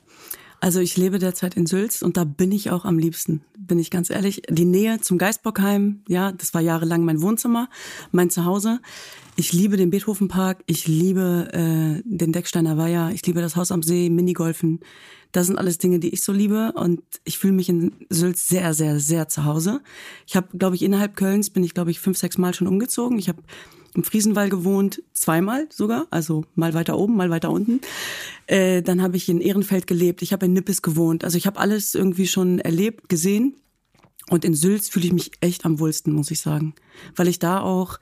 Also 0.58 0.80
ich 0.80 0.96
lebe 0.96 1.18
derzeit 1.18 1.54
in 1.54 1.66
Sülz 1.66 2.00
und 2.00 2.16
da 2.16 2.24
bin 2.24 2.50
ich 2.50 2.70
auch 2.70 2.86
am 2.86 2.98
liebsten, 2.98 3.42
bin 3.58 3.78
ich 3.78 3.90
ganz 3.90 4.08
ehrlich. 4.08 4.42
Die 4.48 4.64
Nähe 4.64 5.00
zum 5.00 5.18
Geisbockheim, 5.18 6.00
ja, 6.08 6.32
das 6.32 6.54
war 6.54 6.62
jahrelang 6.62 7.04
mein 7.04 7.20
Wohnzimmer, 7.20 7.68
mein 8.10 8.30
Zuhause. 8.30 8.80
Ich 9.36 9.52
liebe 9.52 9.76
den 9.76 9.90
Beethovenpark, 9.90 10.62
ich 10.66 10.86
liebe 10.86 11.48
äh, 11.52 12.02
den 12.04 12.32
Decksteiner 12.32 12.78
Weiher, 12.78 13.10
ich 13.12 13.24
liebe 13.26 13.42
das 13.42 13.56
Haus 13.56 13.72
am 13.72 13.82
See, 13.82 14.08
Minigolfen. 14.08 14.80
Das 15.32 15.46
sind 15.46 15.58
alles 15.58 15.78
Dinge, 15.78 15.98
die 15.98 16.10
ich 16.10 16.22
so 16.22 16.32
liebe 16.32 16.72
und 16.72 17.02
ich 17.24 17.38
fühle 17.38 17.52
mich 17.52 17.68
in 17.68 17.92
Sülz 18.08 18.48
sehr, 18.48 18.72
sehr, 18.72 18.98
sehr 18.98 19.28
zu 19.28 19.44
Hause. 19.44 19.80
Ich 20.26 20.36
habe, 20.36 20.56
glaube 20.56 20.76
ich, 20.76 20.82
innerhalb 20.82 21.16
Kölns 21.16 21.50
bin 21.50 21.64
ich, 21.64 21.74
glaube 21.74 21.90
ich, 21.90 22.00
fünf, 22.00 22.16
sechs 22.18 22.38
Mal 22.38 22.54
schon 22.54 22.66
umgezogen. 22.66 23.18
Ich 23.18 23.28
habe 23.28 23.42
im 23.94 24.04
Friesenwall 24.04 24.48
gewohnt, 24.48 25.02
zweimal 25.12 25.66
sogar, 25.70 26.06
also 26.10 26.44
mal 26.54 26.74
weiter 26.74 26.98
oben, 26.98 27.16
mal 27.16 27.30
weiter 27.30 27.50
unten. 27.50 27.80
Äh, 28.46 28.82
dann 28.82 29.02
habe 29.02 29.16
ich 29.16 29.28
in 29.28 29.40
Ehrenfeld 29.40 29.86
gelebt, 29.86 30.22
ich 30.22 30.32
habe 30.32 30.46
in 30.46 30.52
Nippes 30.52 30.82
gewohnt. 30.82 31.24
Also 31.24 31.36
ich 31.36 31.46
habe 31.46 31.58
alles 31.58 31.94
irgendwie 31.94 32.26
schon 32.26 32.58
erlebt, 32.58 33.08
gesehen. 33.08 33.56
Und 34.28 34.44
in 34.44 34.54
Sülz 34.54 34.88
fühle 34.88 35.06
ich 35.06 35.12
mich 35.12 35.32
echt 35.40 35.64
am 35.64 35.80
wohlsten, 35.80 36.12
muss 36.12 36.30
ich 36.30 36.40
sagen. 36.40 36.74
Weil 37.16 37.26
ich 37.26 37.40
da 37.40 37.60
auch, 37.60 37.98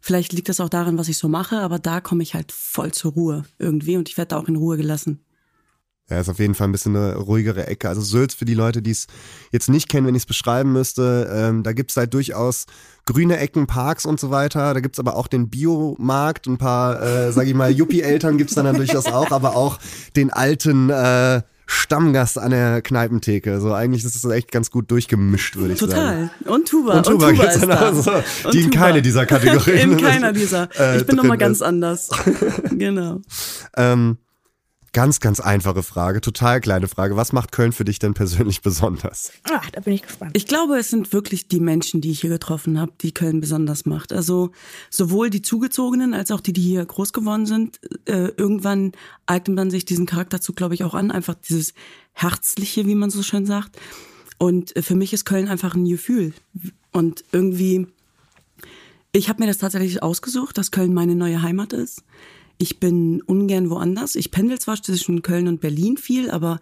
vielleicht 0.00 0.32
liegt 0.32 0.48
das 0.48 0.60
auch 0.60 0.68
daran, 0.68 0.98
was 0.98 1.08
ich 1.08 1.18
so 1.18 1.28
mache, 1.28 1.58
aber 1.58 1.78
da 1.78 2.00
komme 2.00 2.22
ich 2.22 2.34
halt 2.34 2.50
voll 2.50 2.92
zur 2.92 3.12
Ruhe 3.12 3.44
irgendwie 3.58 3.96
und 3.96 4.08
ich 4.08 4.16
werde 4.16 4.30
da 4.30 4.38
auch 4.38 4.48
in 4.48 4.56
Ruhe 4.56 4.76
gelassen. 4.76 5.20
Ja, 6.10 6.20
ist 6.20 6.28
auf 6.30 6.38
jeden 6.38 6.54
Fall 6.54 6.68
ein 6.68 6.72
bisschen 6.72 6.96
eine 6.96 7.16
ruhigere 7.16 7.66
Ecke. 7.66 7.88
Also 7.88 8.00
Sülz 8.00 8.32
für 8.32 8.46
die 8.46 8.54
Leute, 8.54 8.80
die 8.80 8.92
es 8.92 9.06
jetzt 9.52 9.68
nicht 9.68 9.90
kennen, 9.90 10.06
wenn 10.06 10.14
ich 10.14 10.22
es 10.22 10.26
beschreiben 10.26 10.72
müsste, 10.72 11.30
ähm, 11.30 11.62
da 11.62 11.72
gibt's 11.72 11.96
halt 11.96 12.14
durchaus 12.14 12.64
grüne 13.04 13.38
Ecken, 13.38 13.66
Parks 13.66 14.06
und 14.06 14.18
so 14.18 14.30
weiter. 14.30 14.72
Da 14.72 14.80
gibt's 14.80 14.98
aber 14.98 15.16
auch 15.16 15.26
den 15.26 15.50
Biomarkt, 15.50 16.46
ein 16.46 16.56
paar, 16.56 17.02
äh, 17.02 17.32
sag 17.32 17.46
ich 17.46 17.54
mal, 17.54 17.70
Yuppie-Eltern 17.70 18.38
gibt's 18.38 18.54
dann, 18.54 18.64
dann 18.64 18.76
durchaus 18.76 19.06
auch, 19.06 19.32
aber 19.32 19.54
auch 19.54 19.78
den 20.16 20.32
alten 20.32 20.88
äh, 20.88 21.42
Stammgast 21.66 22.38
an 22.38 22.52
der 22.52 22.80
Kneipentheke. 22.80 23.60
So 23.60 23.74
eigentlich 23.74 24.02
ist 24.02 24.16
es 24.16 24.24
echt 24.24 24.50
ganz 24.50 24.70
gut 24.70 24.90
durchgemischt, 24.90 25.56
würde 25.56 25.74
ich 25.74 25.78
Total. 25.78 25.96
sagen. 25.96 26.30
Total. 26.38 26.54
Und 26.54 26.68
Tuba. 26.68 26.96
Und 26.96 27.06
Tuba, 27.06 27.28
und 27.28 27.36
Tuba 27.36 27.50
ist 27.50 27.62
da. 27.62 27.74
Also, 27.74 28.12
die 28.52 28.62
in 28.62 28.70
keine 28.70 29.02
dieser 29.02 29.26
Kategorien. 29.26 29.92
in 29.92 29.96
keiner 29.98 30.32
dieser. 30.32 30.70
Ich 30.96 31.04
bin 31.04 31.16
nochmal 31.16 31.36
ganz 31.36 31.60
anders. 31.60 32.08
genau. 32.70 33.20
Ähm, 33.76 34.16
Ganz, 34.92 35.20
ganz 35.20 35.38
einfache 35.38 35.82
Frage, 35.82 36.20
total 36.22 36.60
kleine 36.60 36.88
Frage. 36.88 37.14
Was 37.14 37.32
macht 37.32 37.52
Köln 37.52 37.72
für 37.72 37.84
dich 37.84 37.98
denn 37.98 38.14
persönlich 38.14 38.62
besonders? 38.62 39.32
Ach, 39.44 39.70
da 39.70 39.80
bin 39.80 39.92
ich 39.92 40.02
gespannt. 40.02 40.30
Ich 40.34 40.46
glaube, 40.46 40.78
es 40.78 40.88
sind 40.88 41.12
wirklich 41.12 41.46
die 41.46 41.60
Menschen, 41.60 42.00
die 42.00 42.10
ich 42.10 42.22
hier 42.22 42.30
getroffen 42.30 42.80
habe, 42.80 42.92
die 43.02 43.12
Köln 43.12 43.40
besonders 43.40 43.84
macht. 43.84 44.12
Also 44.12 44.50
sowohl 44.90 45.28
die 45.28 45.42
Zugezogenen 45.42 46.14
als 46.14 46.30
auch 46.30 46.40
die, 46.40 46.54
die 46.54 46.62
hier 46.62 46.84
groß 46.84 47.12
geworden 47.12 47.44
sind. 47.44 47.80
Äh, 48.06 48.32
irgendwann 48.36 48.92
eignet 49.26 49.56
man 49.56 49.70
sich 49.70 49.84
diesen 49.84 50.06
Charakterzug, 50.06 50.56
glaube 50.56 50.74
ich, 50.74 50.84
auch 50.84 50.94
an. 50.94 51.10
Einfach 51.10 51.34
dieses 51.34 51.74
Herzliche, 52.12 52.86
wie 52.86 52.94
man 52.94 53.10
so 53.10 53.22
schön 53.22 53.44
sagt. 53.44 53.78
Und 54.38 54.74
äh, 54.74 54.82
für 54.82 54.94
mich 54.94 55.12
ist 55.12 55.26
Köln 55.26 55.48
einfach 55.48 55.74
ein 55.74 55.84
Gefühl. 55.84 56.32
Und 56.92 57.24
irgendwie, 57.30 57.88
ich 59.12 59.28
habe 59.28 59.42
mir 59.42 59.48
das 59.48 59.58
tatsächlich 59.58 60.02
ausgesucht, 60.02 60.56
dass 60.56 60.70
Köln 60.70 60.94
meine 60.94 61.14
neue 61.14 61.42
Heimat 61.42 61.74
ist 61.74 62.04
Ich 62.58 62.80
bin 62.80 63.22
ungern 63.22 63.70
woanders. 63.70 64.14
Ich 64.16 64.30
pendel 64.30 64.58
zwar 64.58 64.82
zwischen 64.82 65.22
Köln 65.22 65.48
und 65.48 65.60
Berlin 65.60 65.96
viel, 65.96 66.30
aber 66.30 66.60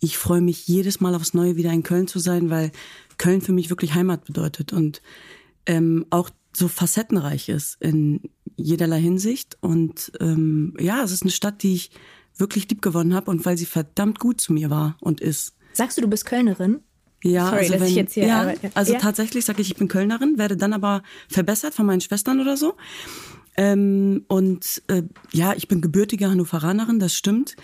ich 0.00 0.18
freue 0.18 0.40
mich 0.40 0.66
jedes 0.66 1.00
Mal 1.00 1.14
aufs 1.14 1.34
Neue 1.34 1.56
wieder 1.56 1.72
in 1.72 1.82
Köln 1.82 2.06
zu 2.06 2.18
sein, 2.18 2.50
weil 2.50 2.72
Köln 3.18 3.40
für 3.40 3.52
mich 3.52 3.70
wirklich 3.70 3.94
Heimat 3.94 4.24
bedeutet 4.24 4.72
und 4.72 5.02
ähm, 5.66 6.06
auch 6.10 6.30
so 6.56 6.68
facettenreich 6.68 7.48
ist 7.48 7.76
in 7.80 8.20
jederlei 8.56 9.00
Hinsicht. 9.00 9.56
Und 9.60 10.12
ähm, 10.20 10.74
ja, 10.78 11.02
es 11.02 11.12
ist 11.12 11.22
eine 11.22 11.30
Stadt, 11.30 11.62
die 11.62 11.74
ich 11.74 11.90
wirklich 12.36 12.68
lieb 12.68 12.82
gewonnen 12.82 13.14
habe 13.14 13.30
und 13.30 13.44
weil 13.44 13.56
sie 13.56 13.66
verdammt 13.66 14.18
gut 14.18 14.40
zu 14.40 14.52
mir 14.52 14.70
war 14.70 14.96
und 15.00 15.20
ist. 15.20 15.54
Sagst 15.72 15.98
du, 15.98 16.02
du 16.02 16.08
bist 16.08 16.24
Kölnerin? 16.26 16.80
Ja, 17.22 17.46
Sorry, 17.46 17.58
also, 17.60 17.72
dass 17.72 17.80
wenn, 17.80 17.88
ich 17.88 17.94
jetzt 17.94 18.14
hier 18.14 18.26
ja, 18.26 18.40
arbeite. 18.42 18.70
also 18.74 18.92
Ja? 18.92 18.98
tatsächlich 18.98 19.44
sage 19.44 19.62
ich, 19.62 19.70
ich 19.70 19.76
bin 19.76 19.88
Kölnerin, 19.88 20.36
werde 20.36 20.56
dann 20.56 20.74
aber 20.74 21.02
verbessert 21.28 21.72
von 21.72 21.86
meinen 21.86 22.02
Schwestern 22.02 22.40
oder 22.40 22.56
so. 22.56 22.74
Ähm, 23.56 24.24
und 24.28 24.82
äh, 24.88 25.02
ja, 25.32 25.54
ich 25.54 25.68
bin 25.68 25.80
gebürtige 25.80 26.28
Hannoveranerin, 26.28 26.98
das 26.98 27.14
stimmt. 27.14 27.56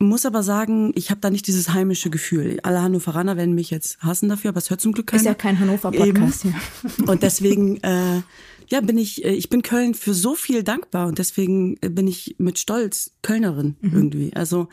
Muss 0.00 0.26
aber 0.26 0.44
sagen, 0.44 0.92
ich 0.94 1.10
habe 1.10 1.20
da 1.20 1.28
nicht 1.28 1.48
dieses 1.48 1.70
heimische 1.70 2.08
Gefühl. 2.08 2.60
Alle 2.62 2.82
Hannoveraner 2.82 3.36
werden 3.36 3.54
mich 3.54 3.70
jetzt 3.70 3.98
hassen 3.98 4.28
dafür, 4.28 4.50
aber 4.50 4.58
es 4.58 4.70
hört 4.70 4.80
zum 4.80 4.92
Glück 4.92 5.08
keiner. 5.08 5.22
Ist 5.22 5.26
ja 5.26 5.34
kein 5.34 5.58
Hannover-Podcast 5.58 6.42
hier. 6.42 6.54
Und 7.08 7.24
deswegen, 7.24 7.82
äh, 7.82 8.22
ja, 8.68 8.80
bin 8.80 8.96
ich, 8.96 9.24
äh, 9.24 9.32
ich 9.32 9.48
bin 9.48 9.62
Köln 9.62 9.94
für 9.94 10.14
so 10.14 10.36
viel 10.36 10.62
dankbar 10.62 11.08
und 11.08 11.18
deswegen 11.18 11.78
äh, 11.80 11.88
bin 11.88 12.06
ich 12.06 12.36
mit 12.38 12.58
Stolz 12.58 13.12
Kölnerin 13.22 13.76
irgendwie. 13.80 14.34
Also 14.34 14.68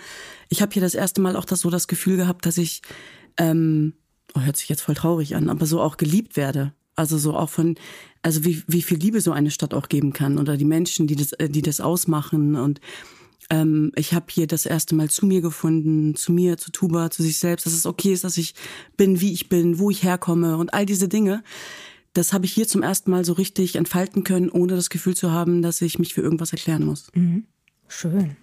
ich 0.50 0.62
habe 0.62 0.74
hier 0.74 0.82
das 0.82 0.96
erste 0.96 1.22
Mal 1.22 1.36
auch 1.36 1.46
das 1.46 1.62
so 1.62 1.70
das 1.70 1.88
Gefühl 1.88 2.18
gehabt, 2.18 2.46
dass 2.46 2.58
ich, 2.58 2.82
ähm, 3.38 3.94
oh, 4.36 4.42
hört 4.42 4.58
sich 4.58 4.68
jetzt 4.68 4.82
voll 4.82 4.96
traurig 4.96 5.36
an, 5.36 5.50
aber 5.50 5.65
so 5.65 5.82
auch 5.82 5.98
geliebt 5.98 6.36
werde. 6.36 6.74
Also 6.96 7.18
so 7.18 7.36
auch 7.36 7.50
von, 7.50 7.75
also 8.22 8.46
wie, 8.46 8.64
wie 8.68 8.82
viel 8.82 8.98
Liebe 8.98 9.22
so 9.22 9.32
eine 9.32 9.52
Stadt 9.52 9.74
auch 9.74 9.90
geben 9.90 10.14
kann 10.14 10.38
oder 10.38 10.58
die 10.58 10.66
Menschen, 10.66 11.08
die 11.08 11.16
das, 11.16 11.34
äh, 11.34 11.50
die 11.50 11.62
das 11.62 11.82
ausmachen 11.82 12.56
und 12.56 12.80
ähm, 13.50 13.92
ich 13.96 14.14
habe 14.14 14.25
hier 14.30 14.48
das 14.48 14.66
erste 14.66 14.96
Mal 14.96 15.10
zu 15.10 15.25
mir 15.25 15.42
gefunden, 15.42 16.16
zu 16.16 16.32
mir, 16.32 16.58
zu 16.58 16.72
Tuba, 16.72 17.12
zu 17.12 17.22
sich 17.22 17.38
selbst, 17.38 17.66
dass 17.66 17.74
es 17.74 17.86
okay 17.86 18.14
ist, 18.14 18.24
dass 18.24 18.38
ich 18.38 18.56
bin, 18.98 19.22
wie 19.22 19.34
ich 19.34 19.50
bin, 19.50 19.78
wo 19.78 19.92
ich 19.92 20.04
herkomme 20.04 20.58
und 20.58 20.74
all 20.74 20.86
diese 20.86 21.08
Dinge. 21.08 21.44
Das 22.14 22.34
habe 22.34 22.46
ich 22.46 22.54
hier 22.54 22.68
zum 22.68 22.82
ersten 22.82 23.12
Mal 23.12 23.25
so 23.25 23.34
richtig 23.34 23.75
entfalten 23.75 24.24
können, 24.24 24.50
ohne 24.50 24.75
das 24.75 24.90
Gefühl 24.90 25.16
zu 25.16 25.32
haben, 25.32 25.62
dass 25.62 25.82
ich 25.82 26.00
mich 26.00 26.14
für 26.14 26.22
irgendwas 26.22 26.54
erklären 26.54 26.86
muss. 26.86 27.12
Schön. 27.88 28.38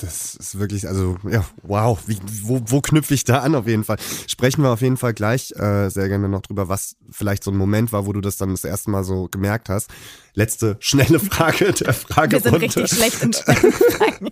Das 0.00 0.34
ist 0.34 0.58
wirklich, 0.58 0.88
also 0.88 1.16
ja, 1.28 1.44
wow, 1.62 1.98
wie, 2.06 2.18
wo, 2.42 2.60
wo 2.66 2.80
knüpfe 2.80 3.12
ich 3.12 3.24
da 3.24 3.40
an 3.40 3.54
auf 3.54 3.66
jeden 3.66 3.84
Fall? 3.84 3.98
Sprechen 4.26 4.62
wir 4.62 4.70
auf 4.70 4.80
jeden 4.80 4.96
Fall 4.96 5.12
gleich 5.12 5.52
äh, 5.56 5.90
sehr 5.90 6.08
gerne 6.08 6.28
noch 6.28 6.40
drüber, 6.40 6.68
was 6.68 6.96
vielleicht 7.10 7.44
so 7.44 7.50
ein 7.50 7.56
Moment 7.56 7.92
war, 7.92 8.06
wo 8.06 8.12
du 8.12 8.22
das 8.22 8.38
dann 8.38 8.50
das 8.50 8.64
erste 8.64 8.90
Mal 8.90 9.04
so 9.04 9.28
gemerkt 9.28 9.68
hast. 9.68 9.90
Letzte 10.34 10.76
schnelle 10.80 11.20
Frage 11.20 11.72
der 11.72 11.88
Wir 11.88 11.94
Fragerunde. 11.94 12.50
sind 12.50 12.62
richtig 12.62 12.90
schlecht 12.90 13.22
in 13.22 13.32
Fragen. 13.34 14.28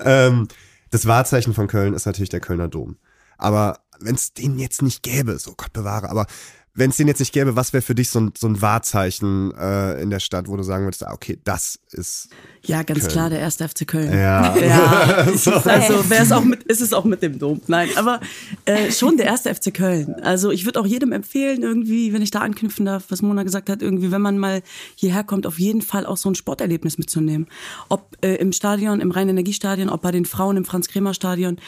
ähm, 0.04 0.48
das 0.90 1.06
Wahrzeichen 1.06 1.54
von 1.54 1.66
Köln 1.66 1.94
ist 1.94 2.04
natürlich 2.04 2.30
der 2.30 2.40
Kölner 2.40 2.68
Dom. 2.68 2.98
Aber 3.38 3.80
wenn 4.00 4.14
es 4.14 4.34
den 4.34 4.58
jetzt 4.58 4.82
nicht 4.82 5.02
gäbe, 5.02 5.38
so 5.38 5.54
Gott 5.56 5.72
bewahre, 5.72 6.10
aber 6.10 6.26
wenn 6.74 6.90
es 6.90 6.96
den 6.96 7.06
jetzt 7.06 7.20
nicht 7.20 7.32
gäbe, 7.32 7.54
was 7.54 7.72
wäre 7.72 7.82
für 7.82 7.94
dich 7.94 8.10
so 8.10 8.20
ein, 8.20 8.32
so 8.36 8.48
ein 8.48 8.60
Wahrzeichen 8.60 9.52
äh, 9.56 10.00
in 10.02 10.10
der 10.10 10.18
Stadt, 10.18 10.48
wo 10.48 10.56
du 10.56 10.64
sagen 10.64 10.84
würdest, 10.84 11.06
ah, 11.06 11.12
okay, 11.12 11.38
das 11.44 11.78
ist 11.92 12.28
Ja, 12.62 12.82
ganz 12.82 13.00
Köln. 13.00 13.12
klar, 13.12 13.30
der 13.30 13.38
erste 13.38 13.68
FC 13.68 13.86
Köln. 13.86 14.12
Ja. 14.12 14.56
ja 14.58 15.26
ich, 15.34 15.46
also 15.46 16.10
wäre 16.10 16.24
es 16.24 16.32
auch 16.32 16.44
mit, 16.44 16.64
ist 16.64 16.80
es 16.80 16.92
auch 16.92 17.04
mit 17.04 17.22
dem 17.22 17.38
Dom. 17.38 17.60
Nein, 17.68 17.90
aber 17.96 18.20
äh, 18.66 18.90
schon 18.90 19.16
der 19.16 19.26
erste 19.26 19.54
FC 19.54 19.74
Köln. 19.74 20.14
Also 20.22 20.50
ich 20.50 20.64
würde 20.64 20.80
auch 20.80 20.86
jedem 20.86 21.12
empfehlen, 21.12 21.62
irgendwie, 21.62 22.12
wenn 22.12 22.22
ich 22.22 22.30
da 22.30 22.40
anknüpfen 22.40 22.86
darf, 22.86 23.04
was 23.08 23.20
Mona 23.20 23.42
gesagt 23.42 23.68
hat, 23.68 23.82
irgendwie, 23.82 24.10
wenn 24.10 24.22
man 24.22 24.38
mal 24.38 24.62
hierher 24.94 25.24
kommt, 25.24 25.46
auf 25.46 25.58
jeden 25.58 25.82
Fall 25.82 26.06
auch 26.06 26.16
so 26.16 26.30
ein 26.30 26.34
Sporterlebnis 26.34 26.96
mitzunehmen. 26.96 27.46
Ob 27.88 28.16
äh, 28.22 28.36
im 28.36 28.52
Stadion, 28.52 29.00
im 29.00 29.10
Rhein-Energiestadion, 29.10 29.88
ob 29.88 30.02
bei 30.02 30.12
den 30.12 30.24
Frauen 30.24 30.56
im 30.56 30.64
Franz-Kremer-Stadion, 30.64 31.58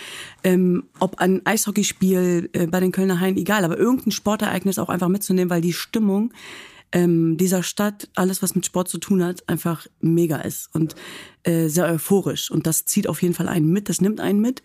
ähm, 0.43 0.85
ob 0.99 1.19
ein 1.19 1.45
Eishockeyspiel 1.45 2.49
äh, 2.53 2.67
bei 2.67 2.81
den 2.81 2.93
Kölner 2.93 3.21
Haien, 3.21 3.37
egal, 3.37 3.65
aber 3.65 3.77
irgendein 3.77 4.13
Sportereignis 4.13 4.79
auch 4.79 4.89
einfach 4.89 5.09
mitzunehmen, 5.09 5.51
weil 5.51 5.61
die 5.61 5.75
Stimmung 5.75 6.33
ähm, 6.93 7.37
dieser 7.37 7.63
Stadt, 7.63 8.09
alles 8.15 8.43
was 8.43 8.55
mit 8.55 8.65
Sport 8.65 8.89
zu 8.89 8.99
tun 8.99 9.23
hat, 9.23 9.47
einfach 9.49 9.87
mega 10.01 10.37
ist 10.39 10.75
und 10.75 10.95
äh, 11.43 11.69
sehr 11.69 11.87
euphorisch. 11.87 12.51
Und 12.51 12.67
das 12.67 12.87
zieht 12.87 13.07
auf 13.07 13.21
jeden 13.21 13.35
Fall 13.35 13.49
einen 13.49 13.71
mit, 13.71 13.89
das 13.89 14.01
nimmt 14.01 14.21
einen 14.21 14.41
mit. 14.41 14.63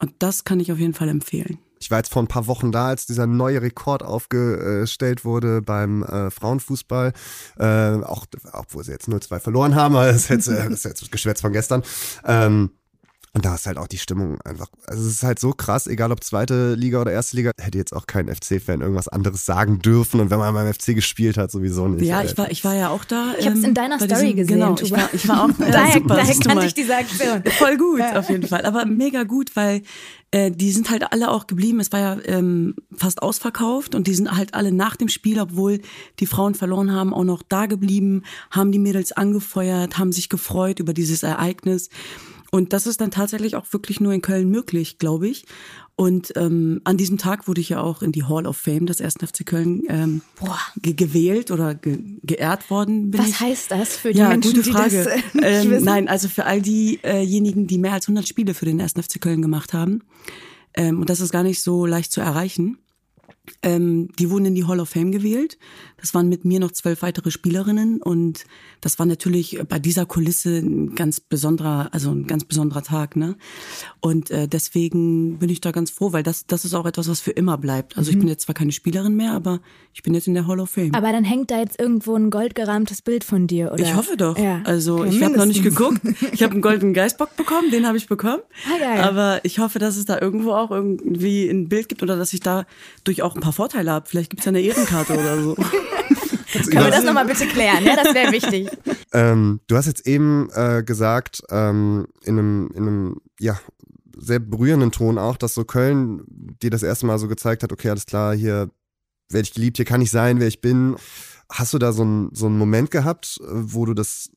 Und 0.00 0.12
das 0.18 0.44
kann 0.44 0.60
ich 0.60 0.70
auf 0.70 0.78
jeden 0.78 0.94
Fall 0.94 1.08
empfehlen. 1.08 1.58
Ich 1.84 1.90
war 1.90 1.98
jetzt 1.98 2.10
vor 2.10 2.22
ein 2.22 2.28
paar 2.28 2.46
Wochen 2.46 2.72
da, 2.72 2.88
als 2.88 3.04
dieser 3.04 3.26
neue 3.26 3.60
Rekord 3.60 4.02
aufgestellt 4.02 5.26
wurde 5.26 5.60
beim 5.60 6.02
äh, 6.02 6.30
Frauenfußball. 6.30 7.12
Äh, 7.58 8.02
auch, 8.04 8.24
obwohl 8.52 8.84
sie 8.84 8.92
jetzt 8.92 9.06
0-2 9.06 9.38
verloren 9.38 9.74
haben, 9.74 9.94
aber 9.94 10.06
das 10.12 10.16
ist 10.16 10.28
jetzt, 10.30 10.48
äh, 10.48 10.64
das 10.64 10.78
ist 10.78 10.84
jetzt 10.84 11.12
Geschwätz 11.12 11.42
von 11.42 11.52
gestern. 11.52 11.82
Ähm, 12.24 12.70
und 13.34 13.44
da 13.44 13.56
ist 13.56 13.66
halt 13.66 13.78
auch 13.78 13.88
die 13.88 13.98
Stimmung 13.98 14.40
einfach, 14.42 14.68
also 14.86 15.02
es 15.02 15.08
ist 15.14 15.22
halt 15.24 15.40
so 15.40 15.50
krass, 15.52 15.88
egal 15.88 16.12
ob 16.12 16.22
zweite 16.22 16.74
Liga 16.74 17.00
oder 17.00 17.10
erste 17.12 17.36
Liga, 17.36 17.50
hätte 17.60 17.76
jetzt 17.78 17.92
auch 17.94 18.06
kein 18.06 18.28
FC-Fan 18.28 18.80
irgendwas 18.80 19.08
anderes 19.08 19.44
sagen 19.44 19.80
dürfen 19.80 20.20
und 20.20 20.30
wenn 20.30 20.38
man 20.38 20.54
beim 20.54 20.72
FC 20.72 20.94
gespielt 20.94 21.36
hat, 21.36 21.50
sowieso 21.50 21.88
nicht. 21.88 22.06
Ja, 22.06 22.22
ich 22.22 22.38
war, 22.38 22.50
ich 22.50 22.64
war 22.64 22.74
ja 22.74 22.90
auch 22.90 23.04
da. 23.04 23.34
Ich 23.38 23.46
habe 23.46 23.56
es 23.56 23.62
ähm, 23.64 23.70
in 23.70 23.74
deiner 23.74 23.98
Story 23.98 24.08
diesem- 24.08 24.36
gesehen. 24.36 24.58
Genau, 24.60 24.76
ich 24.80 24.90
war, 24.92 25.12
ich 25.12 25.26
war 25.28 25.44
auch. 25.44 25.48
Ja, 25.58 25.70
daher 25.70 25.94
super, 25.94 26.16
daher 26.16 26.34
kannte 26.34 26.54
mal. 26.54 26.66
ich 26.66 26.74
diese 26.74 26.94
Aktion. 26.96 27.42
Voll 27.58 27.76
gut, 27.76 28.00
auf 28.02 28.28
jeden 28.30 28.46
Fall. 28.46 28.64
Aber 28.66 28.84
mega 28.86 29.24
gut, 29.24 29.56
weil 29.56 29.82
äh, 30.30 30.50
die 30.50 30.70
sind 30.70 30.90
halt 30.90 31.12
alle 31.12 31.30
auch 31.30 31.46
geblieben. 31.46 31.80
Es 31.80 31.90
war 31.92 32.00
ja 32.00 32.18
ähm, 32.26 32.74
fast 32.96 33.22
ausverkauft 33.22 33.94
und 33.94 34.06
die 34.06 34.14
sind 34.14 34.36
halt 34.36 34.54
alle 34.54 34.72
nach 34.72 34.96
dem 34.96 35.08
Spiel, 35.08 35.40
obwohl 35.40 35.80
die 36.20 36.26
Frauen 36.26 36.54
verloren 36.54 36.92
haben, 36.92 37.14
auch 37.14 37.24
noch 37.24 37.42
da 37.42 37.66
geblieben, 37.66 38.22
haben 38.50 38.72
die 38.72 38.78
Mädels 38.78 39.12
angefeuert, 39.12 39.98
haben 39.98 40.12
sich 40.12 40.28
gefreut 40.28 40.80
über 40.80 40.92
dieses 40.92 41.22
Ereignis. 41.22 41.88
Und 42.54 42.72
das 42.72 42.86
ist 42.86 43.00
dann 43.00 43.10
tatsächlich 43.10 43.56
auch 43.56 43.66
wirklich 43.72 44.00
nur 44.00 44.12
in 44.12 44.22
Köln 44.22 44.48
möglich, 44.48 44.98
glaube 45.00 45.26
ich. 45.26 45.44
Und 45.96 46.32
ähm, 46.36 46.80
an 46.84 46.96
diesem 46.96 47.18
Tag 47.18 47.48
wurde 47.48 47.60
ich 47.60 47.70
ja 47.70 47.80
auch 47.80 48.00
in 48.00 48.12
die 48.12 48.22
Hall 48.22 48.46
of 48.46 48.56
Fame 48.56 48.86
des 48.86 49.00
1. 49.00 49.14
FC 49.14 49.44
Köln 49.44 49.82
ähm, 49.88 50.20
ge 50.80 50.92
gewählt 50.92 51.50
oder 51.50 51.74
ge 51.74 51.98
geehrt 52.22 52.70
worden. 52.70 53.10
Bin 53.10 53.20
Was 53.20 53.30
ich. 53.30 53.40
heißt 53.40 53.70
das 53.72 53.96
für 53.96 54.12
die 54.12 54.20
Ja, 54.20 54.28
Menschen, 54.28 54.52
gute 54.52 54.62
die 54.62 54.70
Frage. 54.70 55.02
das 55.02 55.06
äh, 55.42 55.62
ähm, 55.62 55.70
wissen? 55.70 55.84
nein, 55.84 56.06
also 56.06 56.28
für 56.28 56.44
all 56.44 56.62
diejenigen, 56.62 57.66
die 57.66 57.78
mehr 57.78 57.92
als 57.92 58.06
100 58.06 58.28
Spiele 58.28 58.54
für 58.54 58.66
den 58.66 58.80
1. 58.80 58.92
FC 58.92 59.20
Köln 59.20 59.42
gemacht 59.42 59.72
haben. 59.72 60.04
Ähm, 60.74 61.00
und 61.00 61.10
das 61.10 61.18
ist 61.18 61.32
gar 61.32 61.42
nicht 61.42 61.60
so 61.60 61.86
leicht 61.86 62.12
zu 62.12 62.20
erreichen. 62.20 62.78
Ähm, 63.62 64.10
die 64.18 64.30
wurden 64.30 64.46
in 64.46 64.54
die 64.54 64.64
Hall 64.64 64.78
of 64.78 64.90
Fame 64.90 65.10
gewählt. 65.10 65.58
Das 66.04 66.12
waren 66.12 66.28
mit 66.28 66.44
mir 66.44 66.60
noch 66.60 66.70
zwölf 66.70 67.00
weitere 67.00 67.30
Spielerinnen 67.30 68.02
und 68.02 68.44
das 68.82 68.98
war 68.98 69.06
natürlich 69.06 69.58
bei 69.66 69.78
dieser 69.78 70.04
Kulisse 70.04 70.58
ein 70.58 70.94
ganz 70.94 71.18
besonderer, 71.18 71.88
also 71.92 72.10
ein 72.10 72.26
ganz 72.26 72.44
besonderer 72.44 72.82
Tag, 72.82 73.16
ne? 73.16 73.36
Und 74.00 74.30
äh, 74.30 74.46
deswegen 74.46 75.38
bin 75.38 75.48
ich 75.48 75.62
da 75.62 75.70
ganz 75.70 75.90
froh, 75.90 76.12
weil 76.12 76.22
das 76.22 76.46
das 76.46 76.66
ist 76.66 76.74
auch 76.74 76.84
etwas, 76.84 77.08
was 77.08 77.20
für 77.20 77.30
immer 77.30 77.56
bleibt. 77.56 77.96
Also 77.96 78.10
ich 78.10 78.18
bin 78.18 78.28
jetzt 78.28 78.42
zwar 78.42 78.54
keine 78.54 78.72
Spielerin 78.72 79.16
mehr, 79.16 79.32
aber 79.32 79.60
ich 79.94 80.02
bin 80.02 80.12
jetzt 80.12 80.26
in 80.26 80.34
der 80.34 80.46
Hall 80.46 80.60
of 80.60 80.68
Fame. 80.68 80.94
Aber 80.94 81.10
dann 81.10 81.24
hängt 81.24 81.50
da 81.50 81.58
jetzt 81.58 81.80
irgendwo 81.80 82.14
ein 82.16 82.28
goldgerahmtes 82.28 83.00
Bild 83.00 83.24
von 83.24 83.46
dir, 83.46 83.72
oder? 83.72 83.82
Ich 83.82 83.94
hoffe 83.94 84.18
doch. 84.18 84.36
Ja. 84.36 84.60
Also 84.64 84.98
Okay, 84.98 85.08
ich 85.08 85.22
habe 85.22 85.38
noch 85.38 85.46
nicht 85.46 85.62
geguckt. 85.62 86.02
Ich 86.32 86.42
habe 86.42 86.52
einen 86.52 86.60
goldenen 86.60 86.92
Geistbock 86.92 87.34
bekommen, 87.36 87.70
den 87.70 87.86
habe 87.86 87.96
ich 87.96 88.08
bekommen. 88.08 88.42
Ah, 88.66 88.78
geil. 88.78 89.00
Aber 89.00 89.40
ich 89.42 89.58
hoffe, 89.58 89.78
dass 89.78 89.96
es 89.96 90.04
da 90.04 90.20
irgendwo 90.20 90.52
auch 90.52 90.70
irgendwie 90.70 91.48
ein 91.48 91.70
Bild 91.70 91.88
gibt 91.88 92.02
oder 92.02 92.16
dass 92.16 92.34
ich 92.34 92.40
da 92.40 92.66
durch 93.04 93.22
auch 93.22 93.34
ein 93.34 93.40
paar 93.40 93.54
Vorteile 93.54 93.90
habe. 93.90 94.06
Vielleicht 94.06 94.28
gibt's 94.28 94.44
ja 94.44 94.50
eine 94.50 94.60
Ehrenkarte 94.60 95.14
oder 95.14 95.42
so. 95.42 95.56
Können 96.54 96.84
wir 96.84 96.90
das 96.90 97.04
nochmal 97.04 97.26
bitte 97.26 97.46
klären? 97.46 97.84
Ja, 97.84 97.96
das 97.96 98.14
wäre 98.14 98.32
wichtig. 98.32 98.68
Ähm, 99.16 99.60
du 99.68 99.76
hast 99.76 99.86
jetzt 99.86 100.08
eben 100.08 100.48
äh, 100.54 100.82
gesagt, 100.84 101.40
ähm, 101.48 102.08
in 102.24 102.36
einem, 102.36 102.70
in 102.74 102.82
einem, 102.82 103.20
ja, 103.38 103.60
sehr 104.16 104.40
berührenden 104.40 104.90
Ton 104.90 105.18
auch, 105.18 105.36
dass 105.36 105.54
so 105.54 105.64
Köln 105.64 106.24
dir 106.26 106.70
das 106.70 106.82
erste 106.82 107.06
Mal 107.06 107.20
so 107.20 107.28
gezeigt 107.28 107.62
hat, 107.62 107.70
okay, 107.70 107.90
alles 107.90 108.06
klar, 108.06 108.34
hier 108.34 108.70
werde 109.28 109.46
ich 109.46 109.54
geliebt, 109.54 109.76
hier 109.76 109.86
kann 109.86 110.00
ich 110.00 110.10
sein, 110.10 110.40
wer 110.40 110.48
ich 110.48 110.60
bin. 110.60 110.96
Hast 111.48 111.74
du 111.74 111.78
da 111.78 111.92
so 111.92 112.02
einen 112.02 112.34
so 112.34 112.46
einen 112.46 112.58
Moment 112.58 112.90
gehabt, 112.90 113.38
wo 113.48 113.84
du 113.84 113.94
das 113.94 114.30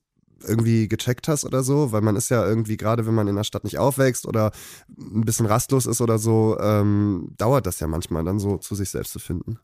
irgendwie 0.45 0.87
gecheckt 0.87 1.27
hast 1.27 1.45
oder 1.45 1.63
so? 1.63 1.91
Weil 1.91 2.01
man 2.01 2.15
ist 2.15 2.29
ja 2.29 2.45
irgendwie, 2.45 2.77
gerade 2.77 3.05
wenn 3.07 3.15
man 3.15 3.27
in 3.27 3.35
der 3.35 3.43
Stadt 3.43 3.63
nicht 3.63 3.79
aufwächst 3.79 4.27
oder 4.27 4.51
ein 4.97 5.21
bisschen 5.21 5.45
rastlos 5.45 5.85
ist 5.85 6.01
oder 6.01 6.19
so, 6.19 6.57
ähm, 6.59 7.29
dauert 7.37 7.65
das 7.65 7.79
ja 7.79 7.87
manchmal 7.87 8.23
dann 8.23 8.39
so 8.39 8.57
zu 8.57 8.75
sich 8.75 8.89
selbst 8.89 9.13
zu 9.13 9.19
finden. 9.19 9.59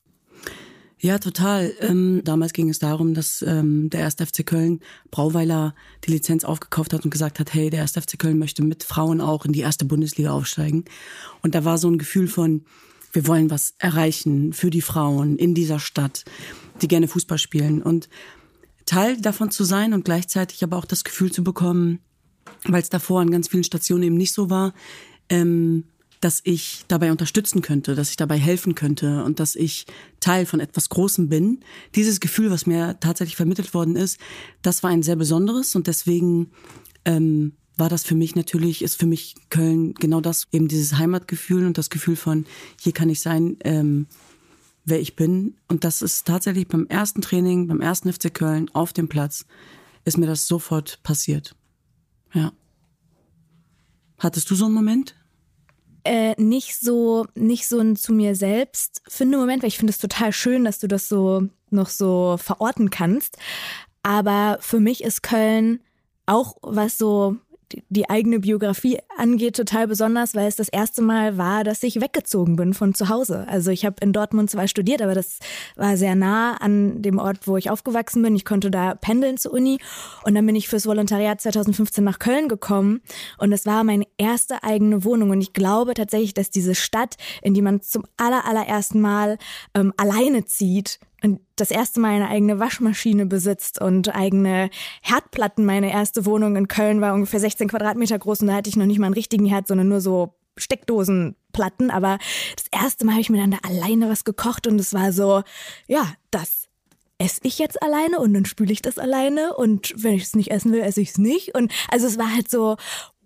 Ja, 1.04 1.20
total. 1.20 1.74
Ähm, 1.82 2.22
damals 2.24 2.54
ging 2.54 2.70
es 2.70 2.80
darum, 2.80 3.14
dass 3.14 3.42
ähm, 3.42 3.90
der 3.90 4.06
1. 4.06 4.16
FC 4.26 4.46
Köln 4.46 4.80
Brauweiler 5.12 5.76
die 6.06 6.12
Lizenz 6.12 6.46
aufgekauft 6.46 6.94
hat 6.94 7.04
und 7.04 7.12
gesagt 7.12 7.42
hat, 7.42 7.54
hey, 7.54 7.70
der 7.70 7.82
1. 7.82 7.92
FC 7.92 8.18
Köln 8.18 8.40
möchte 8.40 8.64
mit 8.64 8.84
Frauen 8.84 9.20
auch 9.20 9.44
in 9.44 9.52
die 9.52 9.60
erste 9.60 9.84
Bundesliga 9.84 10.32
aufsteigen. 10.32 10.86
Und 11.42 11.56
da 11.56 11.66
war 11.66 11.78
so 11.78 11.90
ein 11.90 11.98
Gefühl 11.98 12.30
von, 12.30 12.64
wir 13.12 13.28
wollen 13.28 13.50
was 13.50 13.74
erreichen 13.80 14.54
für 14.54 14.70
die 14.70 14.80
Frauen 14.80 15.36
in 15.36 15.54
dieser 15.54 15.82
Stadt, 15.82 16.24
die 16.82 16.88
gerne 16.88 17.10
Fußball 17.10 17.38
spielen. 17.38 17.82
Und 17.82 18.08
Teil 18.86 19.20
davon 19.20 19.52
zu 19.52 19.66
sein 19.66 19.94
und 19.94 20.06
gleichzeitig 20.06 20.64
aber 20.64 20.78
auch 20.78 20.86
das 20.86 21.04
Gefühl 21.04 21.34
zu 21.34 21.44
bekommen, 21.44 22.00
weil 22.64 22.82
es 22.82 22.90
davor 22.90 23.20
an 23.20 23.30
ganz 23.30 23.50
vielen 23.50 23.66
Stationen 23.66 24.04
eben 24.04 24.16
nicht 24.16 24.32
so 24.32 24.50
war, 24.50 24.74
ähm, 25.28 25.84
dass 26.24 26.40
ich 26.46 26.86
dabei 26.88 27.12
unterstützen 27.12 27.62
könnte, 27.62 27.96
dass 27.96 28.10
ich 28.10 28.16
dabei 28.16 28.38
helfen 28.38 28.76
könnte 28.76 29.26
und 29.26 29.42
dass 29.42 29.56
ich 29.56 29.86
Teil 30.22 30.46
von 30.46 30.62
etwas 30.62 30.88
Großem 30.88 31.28
bin. 31.28 31.60
Dieses 31.96 32.22
Gefühl, 32.22 32.50
was 32.50 32.66
mir 32.66 32.98
tatsächlich 33.02 33.36
vermittelt 33.36 33.74
worden 33.74 33.98
ist, 33.98 34.20
das 34.62 34.84
war 34.84 34.90
ein 34.90 35.04
sehr 35.04 35.18
besonderes 35.18 35.76
und 35.76 35.88
deswegen 35.88 36.52
ähm, 37.04 37.54
war 37.76 37.90
das 37.90 38.06
für 38.06 38.16
mich 38.16 38.36
natürlich, 38.36 38.84
ist 38.84 38.96
für 38.96 39.06
mich 39.06 39.36
Köln 39.50 39.96
genau 39.96 40.22
das, 40.22 40.48
eben 40.54 40.70
dieses 40.70 40.98
Heimatgefühl 40.98 41.66
und 41.66 41.78
das 41.78 41.90
Gefühl 41.90 42.16
von, 42.16 42.46
hier 42.80 42.94
kann 42.94 43.10
ich 43.10 43.20
sein, 43.20 43.58
ähm, 43.66 44.08
wer 44.86 45.02
ich 45.02 45.18
bin. 45.18 45.56
Und 45.68 45.84
das 45.84 46.02
ist 46.02 46.26
tatsächlich 46.26 46.70
beim 46.70 46.88
ersten 46.88 47.22
Training, 47.22 47.68
beim 47.68 47.82
ersten 47.82 48.14
FC 48.14 48.34
Köln 48.34 48.70
auf 48.74 48.94
dem 48.94 49.10
Platz, 49.10 49.46
ist 50.06 50.18
mir 50.18 50.28
das 50.28 50.48
sofort 50.48 51.02
passiert. 51.04 51.54
Ja. 52.34 52.54
Hattest 54.20 54.50
du 54.50 54.56
so 54.56 54.66
einen 54.66 54.74
Moment? 54.74 55.16
Äh, 56.06 56.34
nicht 56.42 56.76
so, 56.76 57.26
nicht 57.34 57.68
so 57.68 57.80
ein 57.80 57.96
zu 57.96 58.12
mir 58.12 58.36
selbst 58.36 59.02
finde 59.08 59.38
Moment, 59.38 59.64
weil 59.64 59.70
ich 59.70 59.78
finde 59.78 59.92
es 59.92 60.00
total 60.00 60.34
schön, 60.34 60.66
dass 60.66 60.80
du 60.80 60.88
das 60.88 61.08
so 61.08 61.48
noch 61.70 61.90
so 61.90 62.38
verorten 62.38 62.90
kannst. 62.90 63.38
Aber 64.04 64.58
für 64.60 64.82
mich 64.82 65.04
ist 65.04 65.24
Köln 65.24 65.80
auch 66.26 66.58
was 66.62 66.98
so 66.98 67.38
die 67.90 68.10
eigene 68.10 68.40
Biografie 68.40 69.00
angeht, 69.18 69.56
total 69.56 69.88
besonders, 69.88 70.36
weil 70.36 70.48
es 70.48 70.56
das 70.56 70.70
erste 70.70 71.02
Mal 71.02 71.38
war, 71.38 71.64
dass 71.64 71.84
ich 71.84 72.02
weggezogen 72.02 72.56
bin 72.56 72.74
von 72.74 72.94
zu 72.94 73.10
Hause. 73.10 73.46
Also 73.48 73.72
ich 73.72 73.86
habe 73.86 73.96
in 74.02 74.14
Dortmund 74.14 74.50
zwar 74.50 74.68
studiert, 74.68 75.02
aber 75.02 75.16
das 75.16 75.40
war 75.76 75.98
sehr 75.98 76.16
nah 76.16 76.56
an 76.58 77.02
dem 77.02 77.20
Ort, 77.20 77.48
wo 77.48 77.58
ich 77.58 77.70
aufgewachsen 77.70 78.22
bin. 78.22 78.36
Ich 78.36 78.46
konnte 78.46 78.72
da 78.72 78.96
pendeln 78.96 79.38
zur 79.38 79.54
Uni 79.54 79.80
und 80.24 80.36
dann 80.36 80.46
bin 80.46 80.56
ich 80.56 80.68
fürs 80.68 80.86
Volontariat 80.86 81.42
2015 81.42 82.04
nach 82.04 82.20
Köln 82.20 82.48
gekommen 82.48 83.02
und 83.38 83.52
es 83.52 83.66
war 83.66 83.84
meine 83.84 84.06
erste 84.18 84.64
eigene 84.64 85.04
Wohnung 85.04 85.32
und 85.32 85.42
ich 85.42 85.54
glaube 85.54 85.94
tatsächlich, 85.94 86.34
dass 86.34 86.50
diese 86.50 86.76
Stadt, 86.76 87.16
in 87.42 87.54
die 87.54 87.62
man 87.62 87.82
zum 87.82 88.04
aller, 88.18 88.46
allerersten 88.46 89.02
Mal 89.02 89.38
ähm, 89.74 89.94
alleine 89.98 90.46
zieht, 90.46 91.00
das 91.56 91.72
erste 91.72 92.00
Mal 92.00 92.12
eine 92.12 92.30
eigene 92.30 92.60
Waschmaschine 92.60 93.26
besitzt 93.26 93.80
und 93.80 94.14
eigene 94.14 94.70
Herdplatten. 95.02 95.66
Meine 95.66 95.92
erste 95.92 96.26
Wohnung 96.26 96.56
in 96.56 96.68
Köln 96.68 97.02
war 97.02 97.14
ungefähr 97.14 97.40
16 97.40 97.70
Quadratmeter 97.70 98.20
groß 98.20 98.42
und 98.42 98.48
da 98.48 98.56
hatte 98.56 98.70
ich 98.70 98.76
noch 98.76 98.86
nicht 98.86 99.00
mal 99.00 99.06
einen 99.06 99.14
richtigen 99.14 99.46
Herd, 99.46 99.68
sondern 99.68 99.88
nur 99.88 100.02
so 100.02 100.36
Steckdosenplatten. 100.58 101.92
Aber 101.92 102.18
das 102.56 102.66
erste 102.72 103.06
Mal 103.06 103.14
habe 103.14 103.22
ich 103.22 103.30
mir 103.30 103.42
dann 103.42 103.52
da 103.52 103.60
alleine 103.64 104.10
was 104.10 104.24
gekocht 104.24 104.68
und 104.68 104.80
es 104.80 104.94
war 104.94 105.14
so, 105.14 105.44
ja, 105.88 106.14
das 106.32 106.68
esse 107.20 107.40
ich 107.44 107.60
jetzt 107.60 107.82
alleine 107.82 108.20
und 108.20 108.34
dann 108.34 108.46
spüle 108.46 108.74
ich 108.74 108.82
das 108.82 108.98
alleine 108.98 109.54
und 109.56 109.94
wenn 109.96 110.14
ich 110.14 110.24
es 110.24 110.36
nicht 110.36 110.52
essen 110.52 110.72
will, 110.72 110.82
esse 110.82 111.00
ich 111.00 111.10
es 111.10 111.18
nicht. 111.18 111.56
Und 111.56 111.72
also 111.90 112.08
es 112.08 112.18
war 112.18 112.34
halt 112.34 112.50
so, 112.50 112.76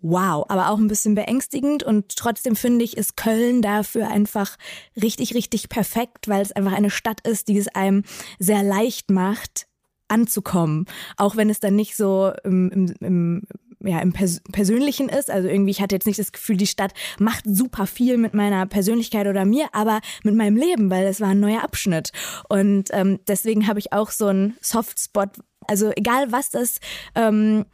wow, 0.01 0.45
aber 0.47 0.69
auch 0.69 0.77
ein 0.77 0.87
bisschen 0.87 1.15
beängstigend 1.15 1.83
und 1.83 2.15
trotzdem 2.15 2.55
finde 2.55 2.85
ich, 2.85 2.97
ist 2.97 3.17
Köln 3.17 3.61
dafür 3.61 4.09
einfach 4.09 4.57
richtig, 5.01 5.33
richtig 5.33 5.69
perfekt, 5.69 6.27
weil 6.27 6.41
es 6.41 6.51
einfach 6.51 6.73
eine 6.73 6.89
Stadt 6.89 7.21
ist, 7.27 7.47
die 7.47 7.57
es 7.57 7.67
einem 7.67 8.03
sehr 8.39 8.63
leicht 8.63 9.09
macht, 9.09 9.67
anzukommen. 10.07 10.85
Auch 11.17 11.35
wenn 11.35 11.49
es 11.49 11.59
dann 11.59 11.75
nicht 11.75 11.95
so 11.95 12.31
im, 12.43 12.69
im, 12.69 12.93
im 13.01 13.41
ja, 13.79 13.99
im 13.99 14.11
Pers 14.13 14.41
Persönlichen 14.51 15.09
ist. 15.09 15.29
Also 15.29 15.47
irgendwie, 15.47 15.71
ich 15.71 15.81
hatte 15.81 15.95
jetzt 15.95 16.07
nicht 16.07 16.19
das 16.19 16.31
Gefühl, 16.31 16.57
die 16.57 16.67
Stadt 16.67 16.93
macht 17.19 17.43
super 17.45 17.85
viel 17.85 18.17
mit 18.17 18.33
meiner 18.33 18.65
Persönlichkeit 18.65 19.27
oder 19.27 19.45
mir, 19.45 19.67
aber 19.71 20.01
mit 20.23 20.35
meinem 20.35 20.57
Leben, 20.57 20.89
weil 20.89 21.05
es 21.05 21.21
war 21.21 21.29
ein 21.29 21.39
neuer 21.39 21.63
Abschnitt. 21.63 22.11
Und 22.49 22.89
ähm, 22.91 23.19
deswegen 23.27 23.67
habe 23.67 23.79
ich 23.79 23.93
auch 23.93 24.09
so 24.09 24.27
einen 24.27 24.57
Softspot. 24.61 25.29
Also 25.67 25.91
egal, 25.95 26.31
was 26.31 26.49
das 26.49 26.79
ähm, 27.13 27.65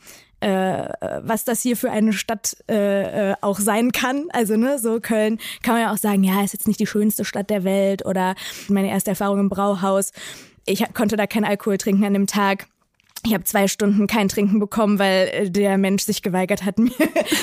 äh, 0.44 0.90
was 1.22 1.46
das 1.46 1.62
hier 1.62 1.78
für 1.78 1.90
eine 1.90 2.12
Stadt 2.12 2.58
äh, 2.70 3.32
äh, 3.32 3.36
auch 3.42 3.60
sein 3.60 3.92
kann. 3.92 4.26
Also 4.34 4.58
ne, 4.58 4.78
so 4.78 5.00
Köln 5.00 5.40
kann 5.62 5.76
man 5.76 5.84
ja 5.84 5.94
auch 5.94 5.98
sagen, 5.98 6.24
ja, 6.24 6.44
ist 6.44 6.54
jetzt 6.54 6.68
nicht 6.68 6.80
die 6.80 6.88
schönste 6.88 7.24
Stadt 7.24 7.50
der 7.50 7.64
Welt 7.64 8.06
oder 8.06 8.36
meine 8.68 8.90
erste 8.90 9.12
Erfahrung 9.12 9.40
im 9.40 9.50
Brauhaus. 9.50 10.12
Ich 10.66 10.84
konnte 10.94 11.16
da 11.16 11.28
kein 11.28 11.46
Alkohol 11.46 11.78
trinken 11.78 12.06
an 12.06 12.14
dem 12.14 12.28
Tag. 12.28 12.68
Ich 13.25 13.34
habe 13.34 13.44
zwei 13.46 13.68
Stunden 13.68 14.08
kein 14.08 14.27
Trinken 14.27 14.60
bekommen, 14.60 15.00
weil 15.00 15.30
äh, 15.30 15.50
der 15.50 15.77
Mensch 15.77 16.03
sich 16.03 16.22
geweigert 16.22 16.65
hat, 16.65 16.77
mir 16.80 16.92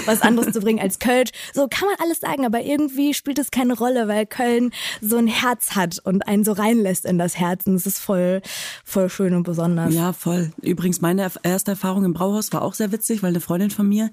was 0.04 0.20
anderes 0.22 0.52
zu 0.52 0.60
bringen 0.60 0.78
als 0.78 0.98
Kölsch. 0.98 1.30
So 1.54 1.68
kann 1.68 1.88
man 1.88 1.96
alles 2.00 2.20
sagen, 2.20 2.44
aber 2.44 2.60
irgendwie 2.60 3.14
spielt 3.14 3.38
es 3.38 3.50
keine 3.50 3.76
Rolle, 3.76 4.06
weil 4.06 4.26
Köln 4.26 4.72
so 5.00 5.16
ein 5.16 5.26
Herz 5.26 5.74
hat 5.74 5.98
und 6.04 6.28
einen 6.28 6.44
so 6.44 6.52
reinlässt 6.52 7.06
in 7.06 7.18
das 7.18 7.38
Herz. 7.38 7.66
Und 7.66 7.74
es 7.76 7.86
ist 7.86 7.98
voll, 7.98 8.42
voll 8.84 9.08
schön 9.08 9.34
und 9.34 9.44
besonders. 9.44 9.94
Ja, 9.94 10.12
voll. 10.12 10.52
Übrigens, 10.60 11.00
meine 11.00 11.30
erste 11.42 11.70
Erfahrung 11.70 12.04
im 12.04 12.12
Brauhaus 12.12 12.52
war 12.52 12.62
auch 12.62 12.74
sehr 12.74 12.92
witzig, 12.92 13.22
weil 13.22 13.30
eine 13.30 13.40
Freundin 13.40 13.70
von 13.70 13.88
mir, 13.88 14.10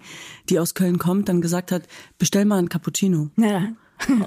die 0.49 0.59
aus 0.59 0.73
Köln 0.73 0.97
kommt, 0.97 1.27
dann 1.29 1.41
gesagt 1.41 1.71
hat, 1.71 1.83
bestell 2.17 2.45
mal 2.45 2.59
einen 2.59 2.69
Cappuccino. 2.69 3.29
Ja. 3.37 3.69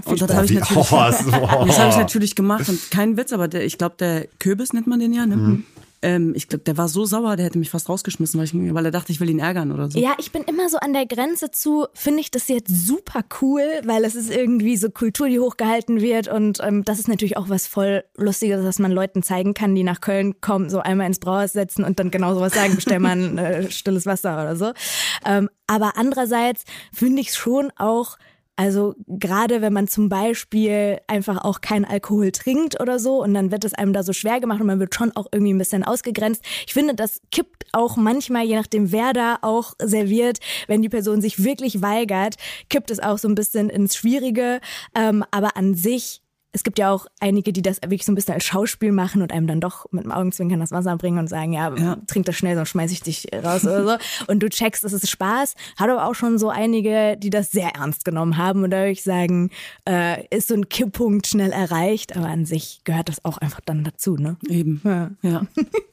Und 0.04 0.20
das 0.20 0.34
habe 0.34 0.46
ich 0.46 0.52
natürlich, 0.52 0.92
oh, 0.92 0.96
das 1.66 1.78
habe 1.78 1.90
ich 1.90 1.96
natürlich 1.96 2.34
gemacht 2.34 2.68
und 2.68 2.90
kein 2.90 3.16
Witz, 3.16 3.32
aber 3.32 3.48
der, 3.48 3.64
ich 3.64 3.78
glaube, 3.78 3.94
der 3.98 4.26
Kürbis 4.38 4.72
nennt 4.72 4.86
man 4.86 5.00
den 5.00 5.12
ja. 5.12 5.26
Ne? 5.26 5.36
Mhm. 5.36 5.64
Ähm, 6.02 6.32
ich 6.34 6.48
glaube, 6.48 6.64
der 6.64 6.78
war 6.78 6.88
so 6.88 7.04
sauer, 7.04 7.36
der 7.36 7.46
hätte 7.46 7.58
mich 7.58 7.70
fast 7.70 7.88
rausgeschmissen, 7.88 8.38
weil, 8.38 8.46
ich, 8.46 8.54
weil 8.54 8.84
er 8.84 8.90
dachte, 8.90 9.12
ich 9.12 9.20
will 9.20 9.28
ihn 9.28 9.38
ärgern 9.38 9.70
oder 9.70 9.90
so. 9.90 9.98
Ja, 9.98 10.14
ich 10.18 10.32
bin 10.32 10.42
immer 10.44 10.68
so 10.68 10.78
an 10.78 10.92
der 10.92 11.06
Grenze 11.06 11.50
zu, 11.50 11.86
finde 11.92 12.20
ich 12.20 12.30
das 12.30 12.48
jetzt 12.48 12.86
super 12.86 13.22
cool, 13.40 13.62
weil 13.84 14.04
es 14.04 14.14
ist 14.14 14.30
irgendwie 14.30 14.76
so 14.76 14.90
Kultur, 14.90 15.28
die 15.28 15.38
hochgehalten 15.38 16.00
wird 16.00 16.28
und 16.28 16.58
ähm, 16.62 16.84
das 16.84 16.98
ist 16.98 17.08
natürlich 17.08 17.36
auch 17.36 17.50
was 17.50 17.66
voll 17.66 18.04
Lustiges, 18.16 18.62
dass 18.62 18.78
man 18.78 18.92
Leuten 18.92 19.22
zeigen 19.22 19.52
kann, 19.52 19.74
die 19.74 19.82
nach 19.82 20.00
Köln 20.00 20.40
kommen, 20.40 20.70
so 20.70 20.80
einmal 20.80 21.06
ins 21.06 21.18
Brauhaus 21.18 21.52
setzen 21.52 21.84
und 21.84 21.98
dann 21.98 22.10
genau 22.10 22.34
sowas 22.34 22.54
sagen, 22.54 22.76
bestell 22.76 22.98
mal 22.98 23.10
ein 23.10 23.38
äh, 23.38 23.70
stilles 23.70 24.06
Wasser 24.06 24.40
oder 24.40 24.56
so. 24.56 24.72
Ähm, 25.26 25.50
aber 25.66 25.96
andererseits 25.96 26.64
finde 26.92 27.20
ich 27.20 27.28
es 27.28 27.36
schon 27.36 27.70
auch 27.76 28.16
also 28.60 28.94
gerade 29.06 29.62
wenn 29.62 29.72
man 29.72 29.88
zum 29.88 30.10
Beispiel 30.10 30.98
einfach 31.06 31.42
auch 31.42 31.62
keinen 31.62 31.86
Alkohol 31.86 32.30
trinkt 32.30 32.78
oder 32.78 32.98
so 32.98 33.22
und 33.22 33.32
dann 33.32 33.50
wird 33.50 33.64
es 33.64 33.72
einem 33.72 33.94
da 33.94 34.02
so 34.02 34.12
schwer 34.12 34.38
gemacht 34.38 34.60
und 34.60 34.66
man 34.66 34.78
wird 34.78 34.94
schon 34.94 35.16
auch 35.16 35.28
irgendwie 35.32 35.54
ein 35.54 35.58
bisschen 35.58 35.82
ausgegrenzt. 35.82 36.44
Ich 36.66 36.74
finde, 36.74 36.94
das 36.94 37.22
kippt 37.32 37.64
auch 37.72 37.96
manchmal, 37.96 38.44
je 38.44 38.56
nachdem 38.56 38.92
wer 38.92 39.14
da 39.14 39.38
auch 39.40 39.72
serviert, 39.82 40.40
wenn 40.66 40.82
die 40.82 40.90
Person 40.90 41.22
sich 41.22 41.42
wirklich 41.42 41.80
weigert, 41.80 42.34
kippt 42.68 42.90
es 42.90 43.00
auch 43.00 43.16
so 43.16 43.28
ein 43.28 43.34
bisschen 43.34 43.70
ins 43.70 43.96
Schwierige. 43.96 44.60
Ähm, 44.94 45.24
aber 45.30 45.56
an 45.56 45.74
sich 45.74 46.19
es 46.52 46.64
gibt 46.64 46.78
ja 46.78 46.90
auch 46.90 47.06
einige, 47.20 47.52
die 47.52 47.62
das 47.62 47.80
wirklich 47.82 48.04
so 48.04 48.12
ein 48.12 48.14
bisschen 48.14 48.34
als 48.34 48.44
Schauspiel 48.44 48.92
machen 48.92 49.22
und 49.22 49.32
einem 49.32 49.46
dann 49.46 49.60
doch 49.60 49.86
mit 49.92 50.04
dem 50.04 50.12
Augenzwinkern 50.12 50.60
das 50.60 50.72
Wasser 50.72 50.96
bringen 50.96 51.18
und 51.18 51.28
sagen, 51.28 51.52
ja, 51.52 51.74
ja. 51.76 51.96
trink 52.06 52.26
das 52.26 52.36
schnell, 52.36 52.56
sonst 52.56 52.70
schmeiß 52.70 52.90
ich 52.90 53.02
dich 53.02 53.28
raus 53.32 53.64
oder 53.64 53.84
so. 53.84 53.96
Und 54.26 54.40
du 54.42 54.48
checkst, 54.48 54.84
das 54.84 54.92
ist 54.92 55.08
Spaß. 55.08 55.54
Hat 55.76 55.90
aber 55.90 56.06
auch 56.06 56.14
schon 56.14 56.38
so 56.38 56.48
einige, 56.50 57.16
die 57.16 57.30
das 57.30 57.50
sehr 57.50 57.74
ernst 57.74 58.04
genommen 58.04 58.36
haben 58.36 58.64
und 58.64 58.70
dadurch 58.70 59.02
sagen, 59.02 59.50
äh, 59.88 60.26
ist 60.34 60.48
so 60.48 60.54
ein 60.54 60.68
Kipppunkt 60.68 61.26
schnell 61.26 61.50
erreicht, 61.50 62.16
aber 62.16 62.26
an 62.26 62.44
sich 62.44 62.80
gehört 62.84 63.08
das 63.08 63.24
auch 63.24 63.38
einfach 63.38 63.60
dann 63.60 63.84
dazu, 63.84 64.16
ne? 64.16 64.36
Eben. 64.48 64.80
Ja. 64.84 65.10
ja. 65.22 65.42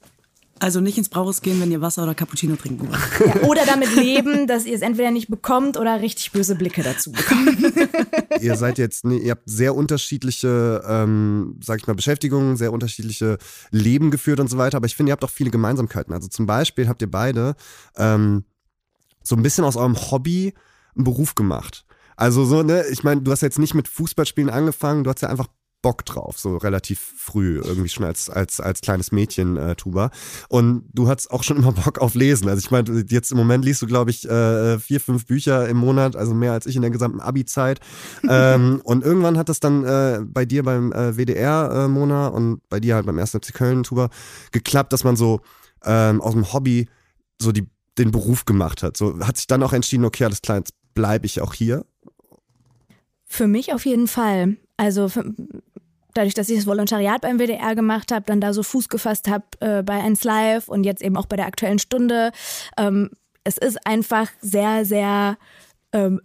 Also 0.60 0.82
nicht 0.82 0.98
ins 0.98 1.10
Brauhaus 1.10 1.42
gehen, 1.42 1.62
wenn 1.62 1.72
ihr 1.72 1.82
Wasser 1.82 2.04
oder 2.04 2.16
Cappuccino 2.16 2.56
trinken 2.56 2.90
wollt. 2.90 3.00
Ja, 3.28 3.48
oder 3.48 3.66
damit 3.66 3.96
leben, 3.96 4.48
dass 4.48 4.66
ihr 4.66 4.76
es 4.76 4.82
entweder 4.82 5.12
nicht 5.12 5.30
bekommt 5.30 5.78
oder 5.78 6.02
richtig 6.02 6.32
böse 6.32 6.56
Blicke 6.56 6.84
dazu 6.84 7.12
bekommt. 7.12 7.58
ihr 8.42 8.56
seid 8.56 8.78
jetzt, 8.78 9.06
nee, 9.06 9.18
ihr 9.18 9.32
habt 9.32 9.44
sehr 9.46 9.76
unterschiedliche, 9.76 10.84
ähm, 10.88 11.60
sag 11.64 11.80
ich 11.80 11.88
mal, 11.88 11.94
Beschäftigungen, 11.94 12.58
sehr 12.58 12.74
unterschiedliche 12.74 13.38
Leben 13.72 14.12
geführt 14.12 14.40
und 14.40 14.50
so 14.50 14.58
weiter, 14.58 14.78
aber 14.78 14.86
ich 14.86 14.96
finde, 14.96 15.12
ihr 15.12 15.14
habt 15.14 15.24
auch 15.24 15.30
viele 15.30 15.52
Gemeinsamkeiten. 15.52 16.14
Also 16.14 16.28
zum 16.28 16.46
Beispiel 16.46 16.88
habt 16.88 17.02
ihr 17.02 17.12
beide 17.12 17.56
ähm, 17.98 18.44
so 19.24 19.36
ein 19.36 19.44
bisschen 19.44 19.66
aus 19.66 19.76
eurem 19.76 19.96
Hobby 19.96 20.54
einen 20.96 21.04
Beruf 21.04 21.36
gemacht. 21.36 21.86
Also 22.16 22.46
so, 22.46 22.64
ne, 22.64 22.86
ich 22.92 23.04
meine, 23.04 23.22
du 23.22 23.32
hast 23.32 23.42
jetzt 23.42 23.60
nicht 23.60 23.76
mit 23.76 23.88
Fußballspielen 23.88 24.50
angefangen, 24.50 25.04
du 25.04 25.12
hast 25.12 25.22
ja 25.22 25.30
einfach 25.30 25.48
Bock 25.88 26.04
drauf, 26.04 26.38
so 26.38 26.58
relativ 26.58 27.00
früh, 27.00 27.62
irgendwie 27.64 27.88
schon 27.88 28.04
als, 28.04 28.30
als, 28.30 28.60
als 28.60 28.82
kleines 28.82 29.14
Mädchen, 29.14 29.56
äh, 29.56 29.74
Tuba. 29.78 30.12
Und 30.50 30.84
du 30.92 31.08
hattest 31.08 31.32
auch 31.32 31.44
schon 31.44 31.56
immer 31.56 31.72
Bock 31.72 32.00
auf 32.00 32.14
Lesen. 32.14 32.50
Also 32.50 32.60
ich 32.60 32.72
meine, 32.72 33.06
jetzt 33.08 33.32
im 33.32 33.38
Moment 33.38 33.64
liest 33.64 33.82
du, 33.82 33.88
glaube 33.88 34.12
ich, 34.12 34.30
äh, 34.30 34.80
vier, 34.80 35.00
fünf 35.00 35.28
Bücher 35.28 35.66
im 35.70 35.78
Monat, 35.78 36.18
also 36.18 36.34
mehr 36.34 36.52
als 36.52 36.66
ich 36.66 36.76
in 36.76 36.82
der 36.82 36.92
gesamten 36.92 37.22
Abi-Zeit. 37.22 37.80
ähm, 38.30 38.82
und 38.84 39.06
irgendwann 39.06 39.38
hat 39.38 39.48
das 39.48 39.62
dann 39.62 39.86
äh, 39.86 40.20
bei 40.26 40.44
dir 40.44 40.64
beim 40.64 40.92
äh, 40.92 41.16
WDR, 41.16 41.86
äh, 41.86 41.88
Mona, 41.88 42.28
und 42.28 42.60
bei 42.68 42.82
dir 42.82 42.96
halt 42.96 43.06
beim 43.06 43.18
1. 43.18 43.32
FC 43.32 43.54
Köln, 43.54 43.84
Tuba, 43.84 44.10
geklappt, 44.52 44.92
dass 44.92 45.06
man 45.06 45.16
so 45.16 45.40
ähm, 45.86 46.20
aus 46.20 46.34
dem 46.34 46.52
Hobby 46.52 46.90
so 47.42 47.54
die, 47.54 47.66
den 47.98 48.12
Beruf 48.12 48.44
gemacht 48.44 48.84
hat. 48.84 48.98
So 48.98 49.26
hat 49.26 49.38
sich 49.38 49.48
dann 49.48 49.64
auch 49.64 49.72
entschieden, 49.72 50.04
okay, 50.04 50.26
alles 50.26 50.42
klar, 50.42 50.58
jetzt 50.58 50.74
bleibe 50.94 51.26
ich 51.28 51.40
auch 51.40 51.54
hier. 51.54 51.86
Für 53.24 53.48
mich 53.48 53.74
auf 53.74 53.86
jeden 53.86 54.08
Fall. 54.08 54.58
Also 54.78 55.10
dadurch, 56.18 56.34
dass 56.34 56.50
ich 56.50 56.58
das 56.58 56.68
Volontariat 56.68 57.22
beim 57.22 57.38
WDR 57.40 57.76
gemacht 57.76 58.12
habe, 58.12 58.26
dann 58.26 58.42
da 58.42 58.54
so 58.54 58.64
Fuß 58.64 58.90
gefasst 58.90 59.28
habe 59.28 59.46
äh, 59.60 59.84
bei 59.84 60.02
1 60.02 60.24
Live 60.24 60.68
und 60.68 60.84
jetzt 60.84 61.02
eben 61.02 61.18
auch 61.18 61.28
bei 61.28 61.36
der 61.36 61.46
aktuellen 61.46 61.80
Stunde. 61.80 62.32
Ähm, 62.78 63.12
es 63.44 63.58
ist 63.58 63.86
einfach 63.86 64.30
sehr, 64.42 64.84
sehr 64.84 65.38
ähm, 65.94 66.20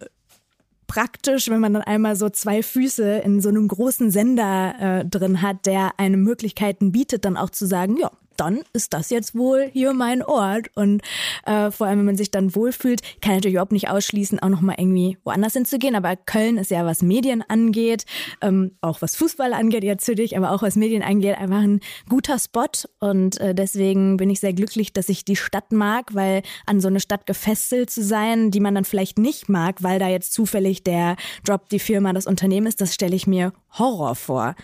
praktisch, 0.87 1.49
wenn 1.49 1.59
man 1.59 1.73
dann 1.73 1.83
einmal 1.83 2.15
so 2.15 2.29
zwei 2.29 2.61
Füße 2.61 3.19
in 3.19 3.41
so 3.41 3.49
einem 3.49 3.67
großen 3.67 4.11
Sender 4.11 4.75
äh, 4.79 5.05
drin 5.05 5.41
hat, 5.41 5.65
der 5.65 5.91
einem 5.97 6.23
Möglichkeiten 6.23 6.91
bietet, 6.91 7.25
dann 7.25 7.37
auch 7.37 7.49
zu 7.49 7.65
sagen, 7.65 7.97
ja, 7.97 8.11
dann 8.37 8.61
ist 8.73 8.93
das 8.93 9.09
jetzt 9.09 9.35
wohl 9.35 9.69
hier 9.71 9.93
mein 9.93 10.23
Ort. 10.23 10.67
Und 10.75 11.01
äh, 11.45 11.71
vor 11.71 11.87
allem, 11.87 11.99
wenn 11.99 12.05
man 12.05 12.17
sich 12.17 12.31
dann 12.31 12.55
wohlfühlt, 12.55 13.01
kann 13.21 13.35
natürlich 13.35 13.53
überhaupt 13.53 13.71
nicht 13.71 13.89
ausschließen, 13.89 14.39
auch 14.39 14.49
nochmal 14.49 14.75
irgendwie 14.79 15.17
woanders 15.23 15.53
hinzugehen. 15.53 15.95
Aber 15.95 16.15
Köln 16.15 16.57
ist 16.57 16.71
ja, 16.71 16.85
was 16.85 17.01
Medien 17.01 17.43
angeht, 17.47 18.05
ähm, 18.41 18.71
auch 18.81 19.01
was 19.01 19.15
Fußball 19.15 19.53
angeht, 19.53 19.83
jetzt 19.83 20.05
für 20.05 20.15
dich, 20.15 20.37
aber 20.37 20.51
auch 20.51 20.61
was 20.61 20.75
Medien 20.75 21.03
angeht, 21.03 21.37
einfach 21.37 21.61
ein 21.61 21.79
guter 22.09 22.39
Spot. 22.39 22.67
Und 22.99 23.39
äh, 23.39 23.55
deswegen 23.55 24.17
bin 24.17 24.29
ich 24.29 24.39
sehr 24.39 24.53
glücklich, 24.53 24.93
dass 24.93 25.09
ich 25.09 25.25
die 25.25 25.35
Stadt 25.35 25.71
mag, 25.71 26.13
weil 26.13 26.41
an 26.65 26.81
so 26.81 26.87
eine 26.87 26.99
Stadt 26.99 27.25
gefesselt 27.25 27.89
zu 27.89 28.03
sein, 28.03 28.51
die 28.51 28.59
man 28.59 28.75
dann 28.75 28.85
vielleicht 28.85 29.19
nicht 29.19 29.49
mag, 29.49 29.83
weil 29.83 29.99
da 29.99 30.07
jetzt 30.07 30.33
zufällig 30.33 30.83
der 30.83 31.15
Job, 31.45 31.69
die 31.69 31.79
Firma, 31.79 32.13
das 32.13 32.27
Unternehmen 32.27 32.67
ist, 32.67 32.81
das 32.81 32.93
stelle 32.93 33.15
ich 33.15 33.27
mir 33.27 33.53
Horror 33.77 34.15
vor 34.15 34.55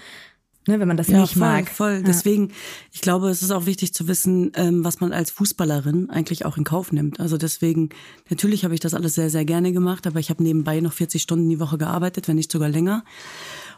ne, 0.69 0.79
wenn 0.79 0.87
man 0.87 0.97
das 0.97 1.07
ja, 1.07 1.19
nicht 1.19 1.33
voll, 1.33 1.41
mag. 1.41 1.69
Voll. 1.69 1.93
Ja. 1.95 2.01
Deswegen, 2.01 2.51
ich 2.91 3.01
glaube, 3.01 3.29
es 3.29 3.41
ist 3.41 3.51
auch 3.51 3.65
wichtig 3.65 3.93
zu 3.93 4.07
wissen, 4.07 4.51
ähm, 4.55 4.85
was 4.85 5.01
man 5.01 5.11
als 5.11 5.31
Fußballerin 5.31 6.09
eigentlich 6.09 6.45
auch 6.45 6.57
in 6.57 6.63
Kauf 6.63 6.91
nimmt. 6.91 7.19
Also 7.19 7.37
deswegen, 7.37 7.89
natürlich 8.29 8.63
habe 8.63 8.73
ich 8.73 8.79
das 8.79 8.93
alles 8.93 9.15
sehr, 9.15 9.29
sehr 9.29 9.45
gerne 9.45 9.73
gemacht, 9.73 10.07
aber 10.07 10.19
ich 10.19 10.29
habe 10.29 10.43
nebenbei 10.43 10.79
noch 10.79 10.93
40 10.93 11.21
Stunden 11.21 11.49
die 11.49 11.59
Woche 11.59 11.77
gearbeitet, 11.77 12.27
wenn 12.27 12.35
nicht 12.35 12.51
sogar 12.51 12.69
länger. 12.69 13.03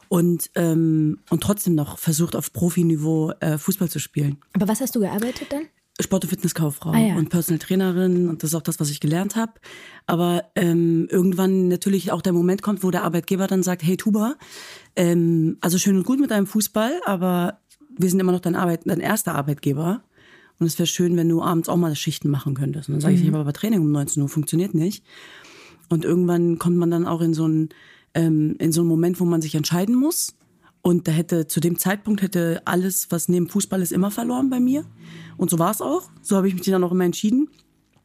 Und, 0.10 0.51
ähm, 0.56 1.19
und 1.30 1.41
trotzdem 1.41 1.73
noch 1.73 1.97
versucht, 1.97 2.36
auf 2.36 2.51
Profiniveau 2.51 3.32
äh, 3.39 3.58
Fußball 3.58 3.89
zu 3.89 3.99
spielen. 3.99 4.38
Aber 4.54 4.67
was 4.67 4.82
hast 4.82 4.93
du 4.95 4.99
gearbeitet 4.99 5.47
dann? 5.49 5.63
Sport- 5.99 6.23
und 6.23 6.30
Fitnesskauffrau 6.30 6.91
ah, 6.91 6.97
ja. 6.97 7.15
und 7.15 7.30
Personal 7.30 7.60
Trainerin 7.60 8.30
und 8.30 8.41
das 8.41 8.51
ist 8.51 8.56
auch 8.56 8.62
das, 8.62 8.80
was 8.80 8.89
ich 8.89 8.99
gelernt 8.99 9.36
habe. 9.36 9.54
Aber 10.08 10.45
ähm, 10.56 11.08
irgendwann 11.12 11.67
natürlich 11.67 12.12
auch 12.12 12.21
der 12.21 12.34
Moment 12.34 12.62
kommt, 12.62 12.84
wo 12.84 12.91
der 12.91 13.04
Arbeitgeber 13.04 13.47
dann 13.47 13.62
sagt, 13.62 13.84
hey 13.84 13.97
Tuba, 13.97 14.36
ähm, 14.95 15.58
also 15.62 15.77
schön 15.77 15.97
und 15.97 16.06
gut 16.06 16.19
mit 16.19 16.32
deinem 16.32 16.47
Fußball, 16.47 17.01
aber 17.06 17.60
wir 17.97 18.10
sind 18.10 18.19
immer 18.19 18.32
noch 18.32 18.39
dein, 18.39 18.56
Arbeit, 18.56 18.82
dein 18.86 18.99
erster 18.99 19.36
Arbeitgeber. 19.36 20.01
Und 20.60 20.67
es 20.67 20.77
wäre 20.77 20.88
schön, 20.88 21.17
wenn 21.17 21.27
du 21.27 21.41
abends 21.41 21.69
auch 21.69 21.77
mal 21.77 21.95
Schichten 21.95 22.30
machen 22.30 22.54
könntest. 22.54 22.88
Und 22.88 22.95
dann 22.95 23.01
sage 23.01 23.15
ich, 23.15 23.21
mhm. 23.21 23.27
ich 23.27 23.34
habe 23.34 23.41
aber 23.41 23.54
Training 23.54 23.82
um 23.82 23.91
19 23.91 24.21
Uhr, 24.21 24.30
funktioniert 24.30 24.75
nicht. 24.75 25.04
Und 25.89 26.06
irgendwann 26.06 26.60
kommt 26.60 26.77
man 26.77 26.91
dann 26.91 27.08
auch 27.08 27.21
in 27.21 27.34
so 27.34 27.45
einen, 27.45 27.69
ähm, 28.13 28.56
in 28.60 28.71
so 28.71 28.82
einen 28.82 28.88
Moment, 28.88 29.19
wo 29.19 29.25
man 29.25 29.41
sich 29.41 29.56
entscheiden 29.56 29.95
muss. 29.95 30.36
Und 30.82 31.08
da 31.08 31.12
hätte, 31.12 31.48
zu 31.48 31.60
dem 31.60 31.78
Zeitpunkt 31.78 32.22
hätte 32.22 32.62
alles, 32.65 33.12
was 33.12 33.30
neben 33.30 33.50
Fußball 33.50 33.82
ist, 33.82 33.91
immer 33.91 34.10
verloren 34.10 34.50
bei 34.50 34.60
mir. 34.60 34.86
Und 35.38 35.50
so 35.50 35.60
war 35.60 35.72
es 35.72 35.82
auch. 35.82 36.10
So 36.22 36.36
habe 36.36 36.48
ich 36.48 36.56
mich 36.56 36.63
dann 36.63 36.84
auch 36.84 36.91
immer 36.91 37.06
entschieden. 37.06 37.50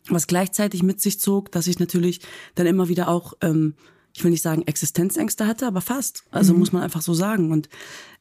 Was 0.09 0.27
gleichzeitig 0.27 0.83
mit 0.83 1.01
sich 1.01 1.19
zog, 1.19 1.51
dass 1.53 1.67
ich 1.67 1.79
natürlich 1.79 2.21
dann 2.55 2.67
immer 2.67 2.89
wieder 2.89 3.09
auch, 3.09 3.35
ähm, 3.41 3.75
ich 4.15 4.23
will 4.23 4.31
nicht 4.31 4.43
sagen 4.43 4.62
Existenzängste 4.62 5.47
hatte, 5.47 5.67
aber 5.67 5.81
fast. 5.81 6.25
Also 6.31 6.53
mhm. 6.53 6.61
muss 6.61 6.73
man 6.73 6.83
einfach 6.83 7.03
so 7.03 7.15
sagen. 7.15 7.51
Und 7.51 7.69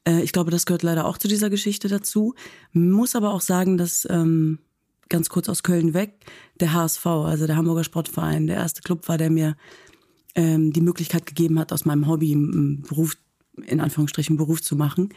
äh, 0.08 0.22
ich 0.22 0.32
glaube, 0.32 0.50
das 0.50 0.64
gehört 0.64 0.82
leider 0.82 1.04
auch 1.04 1.18
zu 1.18 1.28
dieser 1.28 1.50
Geschichte 1.50 1.88
dazu. 1.88 2.34
Muss 2.72 3.14
aber 3.14 3.32
auch 3.32 3.42
sagen, 3.42 3.76
dass 3.76 4.06
ähm, 4.10 4.58
ganz 5.08 5.28
kurz 5.28 5.48
aus 5.48 5.62
Köln 5.62 5.94
weg, 5.94 6.24
der 6.60 6.72
HSV, 6.72 7.06
also 7.06 7.46
der 7.46 7.56
Hamburger 7.56 7.84
Sportverein, 7.84 8.46
der 8.46 8.56
erste 8.56 8.82
Club 8.82 9.06
war, 9.08 9.18
der 9.18 9.30
mir 9.30 9.56
ähm, 10.34 10.72
die 10.72 10.80
Möglichkeit 10.80 11.26
gegeben 11.26 11.58
hat, 11.58 11.72
aus 11.72 11.84
meinem 11.84 12.06
Hobby 12.06 12.32
einen 12.32 12.82
Beruf 12.82 13.16
in 13.64 13.80
Anführungsstrichen 13.80 14.36
Beruf 14.36 14.62
zu 14.62 14.76
machen, 14.76 15.10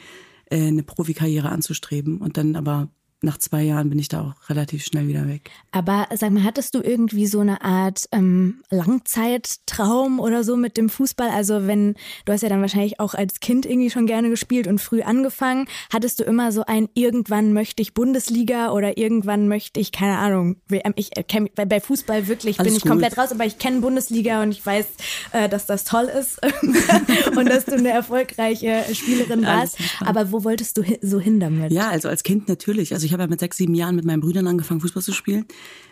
äh, 0.45 0.67
eine 0.67 0.83
Profikarriere 0.83 1.49
anzustreben 1.49 2.19
und 2.19 2.37
dann 2.37 2.55
aber 2.55 2.89
nach 3.21 3.37
zwei 3.37 3.63
Jahren 3.63 3.89
bin 3.89 3.99
ich 3.99 4.07
da 4.07 4.21
auch 4.21 4.49
relativ 4.49 4.83
schnell 4.83 5.07
wieder 5.07 5.27
weg. 5.27 5.49
Aber 5.71 6.07
sag 6.15 6.31
mal, 6.31 6.43
hattest 6.43 6.73
du 6.73 6.81
irgendwie 6.81 7.27
so 7.27 7.41
eine 7.41 7.61
Art 7.63 8.05
ähm, 8.11 8.61
Langzeittraum 8.69 10.19
oder 10.19 10.43
so 10.43 10.55
mit 10.55 10.77
dem 10.77 10.89
Fußball? 10.89 11.29
Also 11.29 11.67
wenn, 11.67 11.95
du 12.25 12.31
hast 12.31 12.41
ja 12.41 12.49
dann 12.49 12.61
wahrscheinlich 12.61 12.99
auch 12.99 13.13
als 13.13 13.41
Kind 13.41 13.65
irgendwie 13.65 13.89
schon 13.89 14.07
gerne 14.07 14.29
gespielt 14.29 14.67
und 14.67 14.79
früh 14.79 15.01
angefangen, 15.01 15.67
hattest 15.91 16.19
du 16.19 16.23
immer 16.23 16.51
so 16.53 16.63
ein, 16.65 16.87
irgendwann 16.93 17.51
möchte 17.51 17.81
ich 17.81 17.93
Bundesliga 17.93 18.71
oder 18.71 18.97
irgendwann 18.97 19.49
möchte 19.49 19.81
ich, 19.81 19.91
keine 19.91 20.17
Ahnung, 20.17 20.55
ich 20.95 21.17
äh, 21.17 21.23
kenn, 21.23 21.49
bei, 21.55 21.65
bei 21.65 21.81
Fußball 21.81 22.27
wirklich 22.27 22.59
Alles 22.59 22.69
bin 22.69 22.77
ich 22.77 22.83
gut. 22.83 22.91
komplett 22.91 23.17
raus, 23.17 23.31
aber 23.31 23.45
ich 23.45 23.57
kenne 23.57 23.81
Bundesliga 23.81 24.41
und 24.41 24.51
ich 24.51 24.65
weiß, 24.65 24.85
äh, 25.33 25.49
dass 25.49 25.65
das 25.65 25.83
toll 25.83 26.05
ist 26.05 26.39
und 27.35 27.49
dass 27.49 27.65
du 27.65 27.73
eine 27.73 27.89
erfolgreiche 27.89 28.83
Spielerin 28.93 29.43
warst. 29.45 29.77
Aber 29.99 30.31
wo 30.31 30.45
wolltest 30.45 30.77
du 30.77 30.83
so 31.01 31.19
hin 31.19 31.41
damit? 31.41 31.73
Ja, 31.73 31.89
also 31.89 32.07
als 32.07 32.23
Kind 32.23 32.47
natürlich. 32.47 32.93
Also 32.93 33.08
ich 33.09 33.13
habe 33.13 33.23
ja 33.23 33.27
mit 33.27 33.39
sechs, 33.39 33.57
sieben 33.57 33.73
Jahren 33.73 33.95
mit 33.95 34.05
meinen 34.05 34.21
Brüdern 34.21 34.45
angefangen, 34.45 34.81
Fußball 34.81 35.01
zu 35.01 35.13
spielen. 35.13 35.45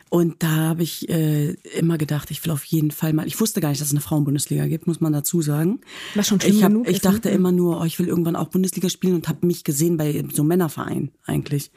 Und 0.10 0.43
da 0.43 0.49
habe 0.49 0.84
ich 0.84 1.10
äh, 1.10 1.53
immer 1.77 1.97
gedacht, 1.97 2.30
ich 2.30 2.45
will 2.45 2.51
auf 2.51 2.63
jeden 2.63 2.91
Fall 2.91 3.12
mal. 3.12 3.25
Ich 3.25 3.39
wusste 3.41 3.60
gar 3.60 3.69
nicht, 3.69 3.82
dass 3.82 3.88
es 3.88 3.93
eine 3.93 4.01
Frauenbundesliga 4.01 4.67
gibt, 4.67 4.86
muss 4.86 5.01
man 5.01 5.12
dazu 5.12 5.41
sagen. 5.41 5.82
War 6.13 6.23
schon 6.23 6.39
schlimm 6.39 6.56
ich, 6.56 6.63
hab, 6.63 6.71
genug, 6.71 6.88
ich 6.88 7.01
dachte 7.01 7.30
immer 7.30 7.51
nur, 7.51 7.82
oh, 7.82 7.84
ich 7.86 7.97
will 7.97 8.08
irgendwann 8.08 8.36
auch 8.36 8.49
Bundesliga 8.49 8.88
spielen 8.89 9.15
und 9.15 9.27
habe 9.27 9.45
mich 9.47 9.63
gesehen 9.63 9.97
bei 9.97 10.23
so 10.32 10.43
einem 10.43 10.49
Männerverein 10.49 11.12
eigentlich, 11.25 11.71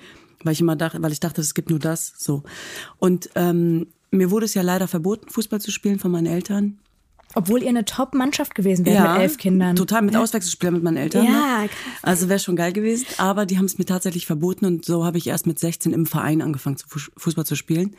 weil 0.44 0.52
ich 0.52 0.60
immer 0.60 0.76
dachte, 0.76 1.02
weil 1.02 1.10
ich 1.10 1.20
dachte, 1.20 1.40
es 1.40 1.54
gibt 1.54 1.70
nur 1.70 1.78
das 1.78 2.12
so. 2.18 2.42
Und 2.98 3.30
ähm, 3.34 3.86
mir 4.10 4.30
wurde 4.30 4.44
es 4.44 4.54
ja 4.54 4.62
leider 4.62 4.88
verboten, 4.88 5.30
Fußball 5.30 5.60
zu 5.60 5.70
spielen 5.70 5.98
von 5.98 6.10
meinen 6.12 6.26
Eltern. 6.26 6.78
Obwohl 7.34 7.62
ihr 7.62 7.68
eine 7.68 7.84
Top-Mannschaft 7.84 8.54
gewesen 8.54 8.84
wärt 8.86 8.96
ja, 8.96 9.12
mit 9.12 9.22
elf 9.22 9.36
Kindern. 9.38 9.76
Total, 9.76 10.02
mit 10.02 10.14
ja. 10.14 10.22
Auswechselspielern 10.22 10.74
mit 10.74 10.82
meinen 10.82 10.96
Eltern. 10.96 11.24
Ja, 11.24 11.62
ne? 11.62 11.68
krass. 11.68 12.02
Also 12.02 12.28
wäre 12.28 12.40
schon 12.40 12.56
geil 12.56 12.72
gewesen. 12.72 13.06
Aber 13.18 13.46
die 13.46 13.56
haben 13.56 13.66
es 13.66 13.78
mir 13.78 13.84
tatsächlich 13.84 14.26
verboten 14.26 14.66
und 14.66 14.84
so 14.84 15.04
habe 15.04 15.18
ich 15.18 15.28
erst 15.28 15.46
mit 15.46 15.58
16 15.58 15.92
im 15.92 16.06
Verein 16.06 16.42
angefangen, 16.42 16.76
Fußball 17.16 17.46
zu 17.46 17.54
spielen. 17.54 17.94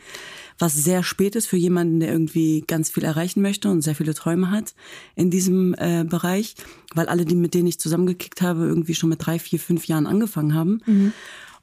Was 0.58 0.74
sehr 0.74 1.02
spät 1.02 1.34
ist 1.34 1.46
für 1.46 1.56
jemanden, 1.56 2.00
der 2.00 2.10
irgendwie 2.10 2.62
ganz 2.66 2.90
viel 2.90 3.04
erreichen 3.04 3.40
möchte 3.40 3.70
und 3.70 3.80
sehr 3.80 3.94
viele 3.94 4.14
Träume 4.14 4.50
hat 4.50 4.74
in 5.14 5.30
diesem 5.30 5.74
äh, 5.78 6.04
Bereich. 6.04 6.54
Weil 6.94 7.06
alle, 7.06 7.24
die 7.24 7.34
mit 7.34 7.54
denen 7.54 7.68
ich 7.68 7.80
zusammengekickt 7.80 8.42
habe, 8.42 8.66
irgendwie 8.66 8.94
schon 8.94 9.08
mit 9.08 9.24
drei, 9.24 9.38
vier, 9.38 9.58
fünf 9.58 9.86
Jahren 9.86 10.06
angefangen 10.06 10.54
haben. 10.54 10.82
Mhm. 10.84 11.12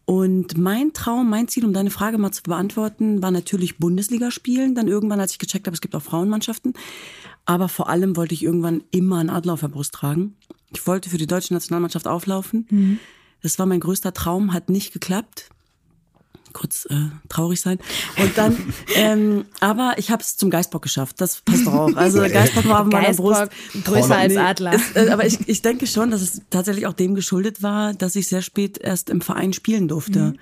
Und 0.10 0.58
mein 0.58 0.92
Traum, 0.92 1.30
mein 1.30 1.48
Ziel, 1.48 1.64
um 1.66 1.72
deine 1.72 1.92
Frage 1.92 2.18
mal 2.18 2.32
zu 2.32 2.42
beantworten, 2.42 3.22
war 3.22 3.30
natürlich 3.30 3.78
Bundesliga 3.78 4.32
spielen. 4.32 4.74
Dann 4.74 4.88
irgendwann, 4.88 5.20
als 5.20 5.34
ich 5.34 5.38
gecheckt 5.38 5.68
habe, 5.68 5.76
es 5.76 5.82
gibt 5.82 5.94
auch 5.94 6.02
Frauenmannschaften. 6.02 6.74
Aber 7.46 7.70
vor 7.70 7.90
allem 7.90 8.18
wollte 8.18 8.34
ich 8.34 8.42
irgendwann 8.42 8.82
immer 8.90 9.20
einen 9.20 9.30
Adler 9.30 9.54
auf 9.54 9.60
der 9.60 9.68
Brust 9.68 9.94
tragen. 9.94 10.36
Ich 10.74 10.88
wollte 10.88 11.12
für 11.12 11.20
die 11.20 11.28
deutsche 11.28 11.54
Nationalmannschaft 11.54 12.08
auflaufen. 12.08 12.66
Mhm. 12.72 13.00
Das 13.44 13.60
war 13.60 13.68
mein 13.68 13.82
größter 13.82 14.12
Traum, 14.12 14.52
hat 14.52 14.72
nicht 14.72 14.94
geklappt 14.94 15.52
kurz 16.54 16.86
äh, 16.86 17.10
traurig 17.28 17.62
sein. 17.62 17.80
Und 18.22 18.38
dann, 18.38 18.74
ähm, 18.96 19.46
aber 19.60 19.96
ich 19.98 20.12
habe 20.12 20.22
es 20.22 20.38
zum 20.38 20.50
Geistbock 20.50 20.82
geschafft. 20.82 21.22
Das 21.22 21.42
passt 21.42 21.68
doch 21.68 21.74
auch. 21.74 21.96
Also 21.96 22.20
Geistbock 22.22 22.68
war 22.68 22.82
auf 22.82 22.88
meiner 22.88 23.14
Brust. 23.14 23.50
Größer 23.84 24.18
als 24.18 24.38
Adler. 24.38 24.74
Ist, 24.74 24.96
äh, 24.96 25.10
aber 25.10 25.26
ich, 25.26 25.48
ich 25.48 25.62
denke 25.62 25.88
schon, 25.88 26.12
dass 26.12 26.22
es 26.22 26.42
tatsächlich 26.50 26.88
auch 26.88 26.94
dem 26.94 27.16
geschuldet 27.16 27.62
war, 27.64 27.94
dass 27.94 28.16
ich 28.16 28.28
sehr 28.28 28.42
spät 28.42 28.78
erst 28.78 29.10
im 29.10 29.22
Verein 29.22 29.54
spielen 29.54 29.88
durfte. 29.88 30.20
Mhm. 30.20 30.40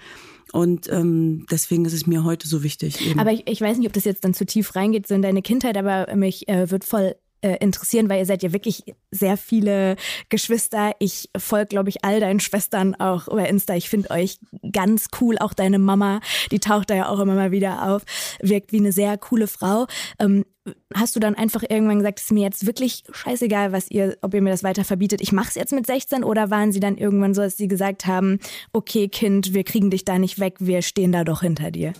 Und 0.53 0.89
ähm, 0.91 1.45
deswegen 1.51 1.85
ist 1.85 1.93
es 1.93 2.07
mir 2.07 2.23
heute 2.23 2.47
so 2.47 2.63
wichtig. 2.63 3.05
Eben. 3.05 3.19
Aber 3.19 3.31
ich, 3.31 3.47
ich 3.47 3.59
weiß 3.59 3.77
nicht, 3.77 3.87
ob 3.87 3.93
das 3.93 4.05
jetzt 4.05 4.23
dann 4.23 4.33
zu 4.33 4.45
tief 4.45 4.75
reingeht, 4.75 5.07
so 5.07 5.13
in 5.13 5.21
deine 5.21 5.41
Kindheit, 5.41 5.77
aber 5.77 6.15
mich 6.15 6.47
äh, 6.47 6.71
wird 6.71 6.85
voll 6.85 7.15
äh, 7.41 7.57
interessieren, 7.59 8.09
weil 8.09 8.19
ihr 8.19 8.25
seid 8.25 8.43
ja 8.43 8.53
wirklich 8.53 8.83
sehr 9.11 9.37
viele 9.37 9.95
Geschwister. 10.29 10.91
Ich 10.99 11.29
folge, 11.37 11.67
glaube 11.67 11.89
ich, 11.89 12.03
all 12.03 12.19
deinen 12.19 12.39
Schwestern 12.39 12.95
auch 12.95 13.27
über 13.27 13.47
Insta. 13.47 13.75
Ich 13.75 13.89
finde 13.89 14.11
euch 14.11 14.39
ganz 14.71 15.07
cool. 15.21 15.37
Auch 15.39 15.53
deine 15.53 15.79
Mama, 15.79 16.19
die 16.51 16.59
taucht 16.59 16.89
da 16.89 16.95
ja 16.95 17.09
auch 17.09 17.19
immer 17.19 17.35
mal 17.35 17.51
wieder 17.51 17.89
auf, 17.89 18.03
wirkt 18.41 18.71
wie 18.71 18.79
eine 18.79 18.91
sehr 18.91 19.17
coole 19.17 19.47
Frau. 19.47 19.87
Ähm, 20.19 20.45
hast 20.93 21.15
du 21.15 21.19
dann 21.19 21.35
einfach 21.35 21.63
irgendwann 21.67 21.99
gesagt, 21.99 22.19
es 22.19 22.25
ist 22.25 22.31
mir 22.31 22.43
jetzt 22.43 22.65
wirklich 22.65 23.03
scheißegal, 23.11 23.71
was 23.71 23.89
ihr, 23.89 24.17
ob 24.21 24.33
ihr 24.33 24.41
mir 24.41 24.49
das 24.49 24.63
weiter 24.63 24.83
verbietet. 24.83 25.21
Ich 25.21 25.31
mache 25.31 25.49
es 25.49 25.55
jetzt 25.55 25.73
mit 25.73 25.85
16 25.85 26.23
oder 26.23 26.49
waren 26.49 26.71
sie 26.71 26.79
dann 26.79 26.97
irgendwann 26.97 27.33
so, 27.33 27.41
dass 27.41 27.57
sie 27.57 27.67
gesagt 27.67 28.05
haben, 28.05 28.39
okay 28.73 29.07
Kind, 29.07 29.53
wir 29.53 29.63
kriegen 29.63 29.89
dich 29.89 30.05
da 30.05 30.19
nicht 30.19 30.39
weg, 30.39 30.55
wir 30.59 30.81
stehen 30.81 31.11
da 31.11 31.23
doch 31.23 31.41
hinter 31.41 31.71
dir? 31.71 31.93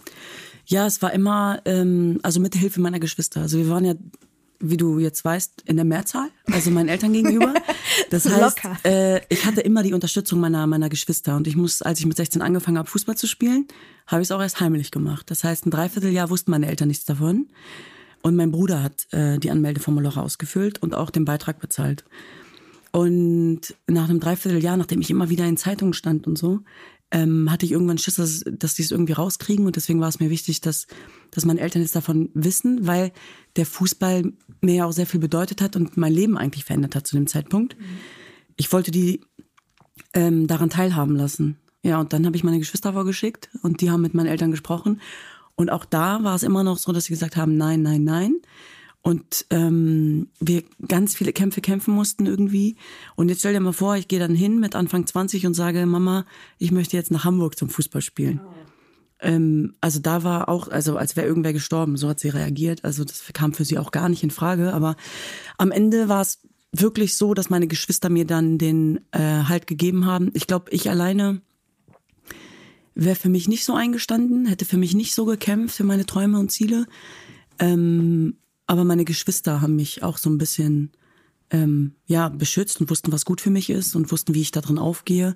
Ja, 0.65 0.85
es 0.85 1.01
war 1.01 1.13
immer, 1.13 1.61
ähm, 1.65 2.19
also 2.23 2.41
mit 2.41 2.55
Hilfe 2.55 2.81
meiner 2.81 2.99
Geschwister. 2.99 3.41
Also 3.41 3.57
wir 3.57 3.69
waren 3.69 3.85
ja 3.85 3.93
wie 4.59 4.77
du 4.77 4.99
jetzt 4.99 5.23
weißt, 5.23 5.63
in 5.65 5.75
der 5.75 5.85
Mehrzahl, 5.85 6.29
also 6.51 6.71
meinen 6.71 6.89
Eltern 6.89 7.13
gegenüber. 7.13 7.53
Das 8.09 8.25
heißt, 8.29 8.59
äh, 8.85 9.21
ich 9.29 9.45
hatte 9.45 9.61
immer 9.61 9.83
die 9.83 9.93
Unterstützung 9.93 10.39
meiner, 10.39 10.65
meiner 10.67 10.89
Geschwister. 10.89 11.35
Und 11.35 11.47
ich 11.47 11.55
muss, 11.55 11.81
als 11.81 11.99
ich 11.99 12.05
mit 12.05 12.17
16 12.17 12.41
angefangen 12.41 12.77
habe, 12.77 12.89
Fußball 12.89 13.15
zu 13.15 13.27
spielen, 13.27 13.67
habe 14.07 14.21
ich 14.21 14.27
es 14.27 14.31
auch 14.31 14.41
erst 14.41 14.59
heimlich 14.59 14.91
gemacht. 14.91 15.29
Das 15.29 15.43
heißt, 15.43 15.65
ein 15.65 15.71
Dreivierteljahr 15.71 16.29
wussten 16.29 16.51
meine 16.51 16.67
Eltern 16.67 16.87
nichts 16.87 17.05
davon. 17.05 17.47
Und 18.21 18.35
mein 18.35 18.51
Bruder 18.51 18.83
hat 18.83 19.11
äh, 19.13 19.37
die 19.37 19.51
Anmeldeformulare 19.51 20.21
ausgefüllt 20.21 20.81
und 20.81 20.95
auch 20.95 21.11
den 21.11 21.25
Beitrag 21.25 21.59
bezahlt. 21.59 22.03
Und 22.91 23.75
nach 23.85 24.09
einem 24.09 24.19
Dreivierteljahr, 24.19 24.77
nachdem 24.77 25.01
ich 25.01 25.11
immer 25.11 25.29
wieder 25.29 25.45
in 25.45 25.57
Zeitungen 25.57 25.93
stand 25.93 26.25
und 26.25 26.37
so, 26.37 26.61
ähm, 27.11 27.49
hatte 27.51 27.65
ich 27.65 27.71
irgendwann 27.71 27.97
Schiss, 27.97 28.15
dass, 28.15 28.43
dass 28.45 28.75
die 28.75 28.81
es 28.81 28.91
irgendwie 28.91 29.13
rauskriegen. 29.13 29.65
Und 29.65 29.75
deswegen 29.75 30.01
war 30.01 30.09
es 30.09 30.19
mir 30.19 30.29
wichtig, 30.29 30.61
dass, 30.61 30.87
dass 31.31 31.45
meine 31.45 31.61
Eltern 31.61 31.81
jetzt 31.81 31.95
davon 31.95 32.29
wissen, 32.33 32.85
weil 32.85 33.11
der 33.55 33.65
Fußball 33.65 34.33
mir 34.61 34.75
ja 34.75 34.85
auch 34.85 34.91
sehr 34.91 35.05
viel 35.05 35.19
bedeutet 35.19 35.61
hat 35.61 35.75
und 35.75 35.97
mein 35.97 36.13
Leben 36.13 36.37
eigentlich 36.37 36.65
verändert 36.65 36.95
hat 36.95 37.07
zu 37.07 37.15
dem 37.15 37.27
Zeitpunkt. 37.27 37.79
Mhm. 37.79 37.83
Ich 38.55 38.71
wollte 38.73 38.91
die 38.91 39.21
ähm, 40.13 40.47
daran 40.47 40.69
teilhaben 40.69 41.15
lassen. 41.15 41.57
Ja, 41.83 41.99
und 41.99 42.11
dann 42.11 42.25
habe 42.25 42.35
ich 42.35 42.43
meine 42.43 42.59
Geschwister 42.59 42.93
vorgeschickt 42.93 43.49
und 43.61 43.81
die 43.81 43.89
haben 43.89 44.01
mit 44.01 44.13
meinen 44.13 44.27
Eltern 44.27 44.51
gesprochen. 44.51 44.99
Und 45.55 45.71
auch 45.71 45.85
da 45.85 46.23
war 46.23 46.35
es 46.35 46.43
immer 46.43 46.63
noch 46.63 46.77
so, 46.77 46.91
dass 46.91 47.05
sie 47.05 47.13
gesagt 47.13 47.37
haben, 47.37 47.55
nein, 47.55 47.81
nein, 47.81 48.03
nein 48.03 48.35
und 49.07 49.45
ähm, 49.51 50.27
wir 50.41 50.63
ganz 50.85 51.15
viele 51.15 51.31
Kämpfe 51.31 51.61
kämpfen 51.61 51.93
mussten 51.93 52.25
irgendwie. 52.25 52.75
Und 53.15 53.29
jetzt 53.29 53.39
stell 53.39 53.53
dir 53.53 53.61
mal 53.61 53.71
vor, 53.71 53.95
ich 53.95 54.09
gehe 54.09 54.19
dann 54.19 54.35
hin 54.35 54.59
mit 54.59 54.75
Anfang 54.75 55.07
20 55.07 55.45
und 55.45 55.53
sage, 55.53 55.85
Mama, 55.85 56.25
ich 56.57 56.73
möchte 56.73 56.97
jetzt 56.97 57.09
nach 57.09 57.23
Hamburg 57.23 57.57
zum 57.57 57.69
Fußball 57.69 58.01
spielen. 58.01 58.41
Ähm, 59.21 59.75
also 59.79 59.99
da 59.99 60.25
war 60.25 60.49
auch, 60.49 60.67
also 60.67 60.97
als 60.97 61.15
wäre 61.15 61.25
irgendwer 61.25 61.53
gestorben, 61.53 61.95
so 61.95 62.09
hat 62.09 62.19
sie 62.19 62.27
reagiert. 62.27 62.83
Also 62.83 63.05
das 63.05 63.23
kam 63.31 63.53
für 63.53 63.63
sie 63.63 63.77
auch 63.77 63.91
gar 63.91 64.09
nicht 64.09 64.23
in 64.23 64.29
Frage. 64.29 64.73
Aber 64.73 64.97
am 65.57 65.71
Ende 65.71 66.09
war 66.09 66.19
es 66.19 66.41
wirklich 66.73 67.15
so, 67.15 67.33
dass 67.33 67.49
meine 67.49 67.67
Geschwister 67.67 68.09
mir 68.09 68.25
dann 68.25 68.57
den 68.57 68.99
äh, 69.13 69.19
Halt 69.19 69.67
gegeben 69.67 70.05
haben. 70.05 70.31
Ich 70.33 70.47
glaube, 70.47 70.69
ich 70.71 70.89
alleine 70.89 71.39
wäre 72.93 73.15
für 73.15 73.29
mich 73.29 73.47
nicht 73.47 73.63
so 73.63 73.73
eingestanden, 73.73 74.47
hätte 74.47 74.65
für 74.65 74.77
mich 74.77 74.95
nicht 74.95 75.15
so 75.15 75.23
gekämpft 75.23 75.77
für 75.77 75.85
meine 75.85 76.05
Träume 76.05 76.39
und 76.39 76.51
Ziele. 76.51 76.87
Ähm, 77.57 78.35
aber 78.67 78.83
meine 78.83 79.05
Geschwister 79.05 79.61
haben 79.61 79.75
mich 79.75 80.03
auch 80.03 80.17
so 80.17 80.29
ein 80.29 80.37
bisschen 80.37 80.91
ähm, 81.49 81.93
ja 82.05 82.29
beschützt 82.29 82.81
und 82.81 82.89
wussten, 82.89 83.11
was 83.11 83.25
gut 83.25 83.41
für 83.41 83.49
mich 83.49 83.69
ist 83.69 83.95
und 83.95 84.11
wussten, 84.11 84.35
wie 84.35 84.41
ich 84.41 84.51
da 84.51 84.61
drin 84.61 84.77
aufgehe. 84.77 85.35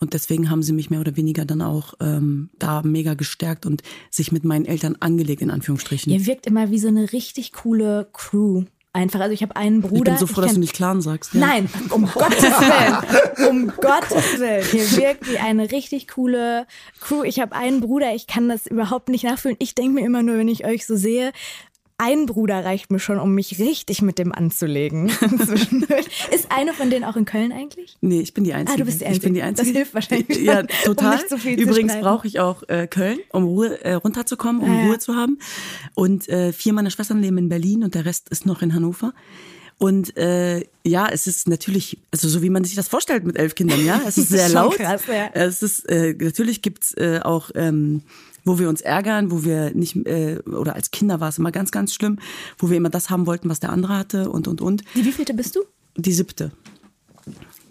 Und 0.00 0.14
deswegen 0.14 0.48
haben 0.48 0.62
sie 0.62 0.72
mich 0.72 0.90
mehr 0.90 1.00
oder 1.00 1.16
weniger 1.16 1.44
dann 1.44 1.60
auch 1.60 1.94
ähm, 2.00 2.50
da 2.58 2.82
mega 2.82 3.14
gestärkt 3.14 3.66
und 3.66 3.82
sich 4.10 4.30
mit 4.30 4.44
meinen 4.44 4.64
Eltern 4.64 4.96
angelegt, 5.00 5.42
in 5.42 5.50
Anführungsstrichen. 5.50 6.12
Ihr 6.12 6.24
wirkt 6.26 6.46
immer 6.46 6.70
wie 6.70 6.78
so 6.78 6.86
eine 6.86 7.12
richtig 7.12 7.52
coole 7.52 8.08
Crew. 8.12 8.64
Einfach, 8.94 9.20
also 9.20 9.32
ich 9.32 9.42
habe 9.42 9.54
einen 9.54 9.82
Bruder. 9.82 10.12
Ich 10.12 10.18
bin 10.18 10.26
so 10.26 10.26
froh, 10.26 10.40
dass 10.40 10.54
du 10.54 10.60
nicht 10.60 10.72
Clan 10.72 11.02
sagst. 11.02 11.34
Ja. 11.34 11.40
Nein, 11.40 11.68
um 11.90 12.06
Gottes 12.14 12.42
Willen. 12.42 13.48
Um 13.48 13.72
Gottes 13.80 14.38
Willen. 14.38 14.64
Ihr 14.72 14.96
wirkt 14.96 15.30
wie 15.30 15.38
eine 15.38 15.70
richtig 15.70 16.08
coole 16.08 16.66
Crew. 17.00 17.22
Ich 17.22 17.38
habe 17.38 17.54
einen 17.54 17.80
Bruder, 17.80 18.14
ich 18.14 18.26
kann 18.26 18.48
das 18.48 18.66
überhaupt 18.66 19.08
nicht 19.08 19.24
nachfühlen. 19.24 19.56
Ich 19.60 19.74
denke 19.74 19.92
mir 19.92 20.06
immer 20.06 20.22
nur, 20.22 20.38
wenn 20.38 20.48
ich 20.48 20.64
euch 20.64 20.86
so 20.86 20.96
sehe, 20.96 21.32
ein 21.98 22.26
Bruder 22.26 22.64
reicht 22.64 22.92
mir 22.92 23.00
schon, 23.00 23.18
um 23.18 23.34
mich 23.34 23.58
richtig 23.58 24.02
mit 24.02 24.18
dem 24.18 24.32
anzulegen. 24.32 25.08
ist 26.30 26.50
eine 26.50 26.72
von 26.72 26.90
denen 26.90 27.04
auch 27.04 27.16
in 27.16 27.24
Köln 27.24 27.50
eigentlich? 27.52 27.96
Nee, 28.00 28.20
ich 28.20 28.34
bin 28.34 28.44
die 28.44 28.54
Einzige. 28.54 28.74
Ah, 28.74 28.78
du 28.78 28.84
bist 28.84 29.00
die 29.00 29.06
Einzige. 29.06 29.16
Ich 29.16 29.22
bin 29.22 29.34
die 29.34 29.42
Einzige. 29.42 29.66
Das 29.68 29.76
hilft 29.76 29.94
wahrscheinlich. 29.94 30.38
Ja, 30.38 30.62
total. 30.84 31.18
Um 31.30 31.38
so 31.38 31.48
Übrigens 31.48 31.96
brauche 31.96 32.26
ich 32.28 32.38
auch 32.38 32.62
äh, 32.68 32.86
Köln, 32.86 33.18
um 33.32 33.44
Ruhe 33.44 33.84
äh, 33.84 33.94
runterzukommen, 33.94 34.62
um 34.62 34.70
ah, 34.70 34.86
Ruhe 34.86 34.98
zu 35.00 35.16
haben. 35.16 35.38
Und 35.94 36.28
äh, 36.28 36.52
vier 36.52 36.72
meiner 36.72 36.90
Schwestern 36.90 37.20
leben 37.20 37.36
in 37.36 37.48
Berlin 37.48 37.82
und 37.82 37.94
der 37.96 38.04
Rest 38.04 38.28
ist 38.28 38.46
noch 38.46 38.62
in 38.62 38.74
Hannover. 38.74 39.12
Und 39.78 40.16
äh, 40.16 40.64
ja, 40.84 41.08
es 41.08 41.26
ist 41.28 41.48
natürlich, 41.48 41.98
also 42.10 42.28
so 42.28 42.42
wie 42.42 42.50
man 42.50 42.64
sich 42.64 42.74
das 42.74 42.88
vorstellt 42.88 43.24
mit 43.24 43.36
elf 43.36 43.54
Kindern, 43.54 43.84
ja. 43.84 44.00
Es 44.06 44.18
ist 44.18 44.28
sehr 44.30 44.48
laut. 44.48 44.76
Krass, 44.76 45.02
ja. 45.06 45.30
Es 45.32 45.62
ist 45.62 45.88
äh, 45.88 46.14
natürlich 46.18 46.62
gibt's 46.62 46.94
äh, 46.94 47.20
auch 47.22 47.50
ähm, 47.54 48.02
wo 48.44 48.58
wir 48.58 48.68
uns 48.68 48.80
ärgern, 48.80 49.30
wo 49.30 49.44
wir 49.44 49.74
nicht, 49.74 49.96
äh, 50.06 50.38
oder 50.46 50.74
als 50.74 50.90
Kinder 50.90 51.20
war 51.20 51.28
es 51.28 51.38
immer 51.38 51.52
ganz, 51.52 51.70
ganz 51.70 51.94
schlimm, 51.94 52.18
wo 52.58 52.70
wir 52.70 52.76
immer 52.76 52.90
das 52.90 53.10
haben 53.10 53.26
wollten, 53.26 53.48
was 53.48 53.60
der 53.60 53.70
andere 53.70 53.96
hatte 53.96 54.30
und, 54.30 54.48
und, 54.48 54.60
und. 54.60 54.84
Die 54.94 55.04
wievielte 55.04 55.34
bist 55.34 55.56
du? 55.56 55.60
Die 55.96 56.12
siebte. 56.12 56.52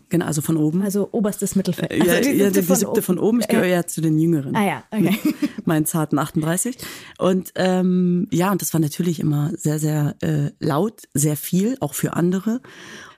Genau, 0.09 0.25
also 0.25 0.41
von 0.41 0.55
oben. 0.55 0.83
Also 0.83 1.09
oberstes 1.11 1.55
Mittelfeld. 1.55 1.91
Also 1.91 2.05
ja, 2.05 2.19
die 2.19 2.29
siebte, 2.29 2.43
ja, 2.43 2.49
die, 2.49 2.61
von, 2.61 2.75
siebte 2.77 3.01
von, 3.01 3.19
oben. 3.19 3.41
Ich 3.41 3.47
gehöre 3.47 3.65
ja 3.65 3.85
zu 3.85 3.99
den 3.99 4.17
Jüngeren. 4.17 4.55
Ah 4.55 4.65
ja, 4.65 4.83
okay. 4.91 5.17
Meinen 5.65 5.85
zarten 5.85 6.17
38. 6.17 6.77
Und 7.17 7.51
ähm, 7.55 8.27
ja, 8.31 8.51
und 8.51 8.61
das 8.61 8.73
war 8.73 8.79
natürlich 8.79 9.19
immer 9.19 9.51
sehr, 9.57 9.79
sehr 9.79 10.15
äh, 10.21 10.51
laut, 10.59 11.03
sehr 11.13 11.35
viel, 11.35 11.75
auch 11.81 11.93
für 11.93 12.13
andere. 12.13 12.61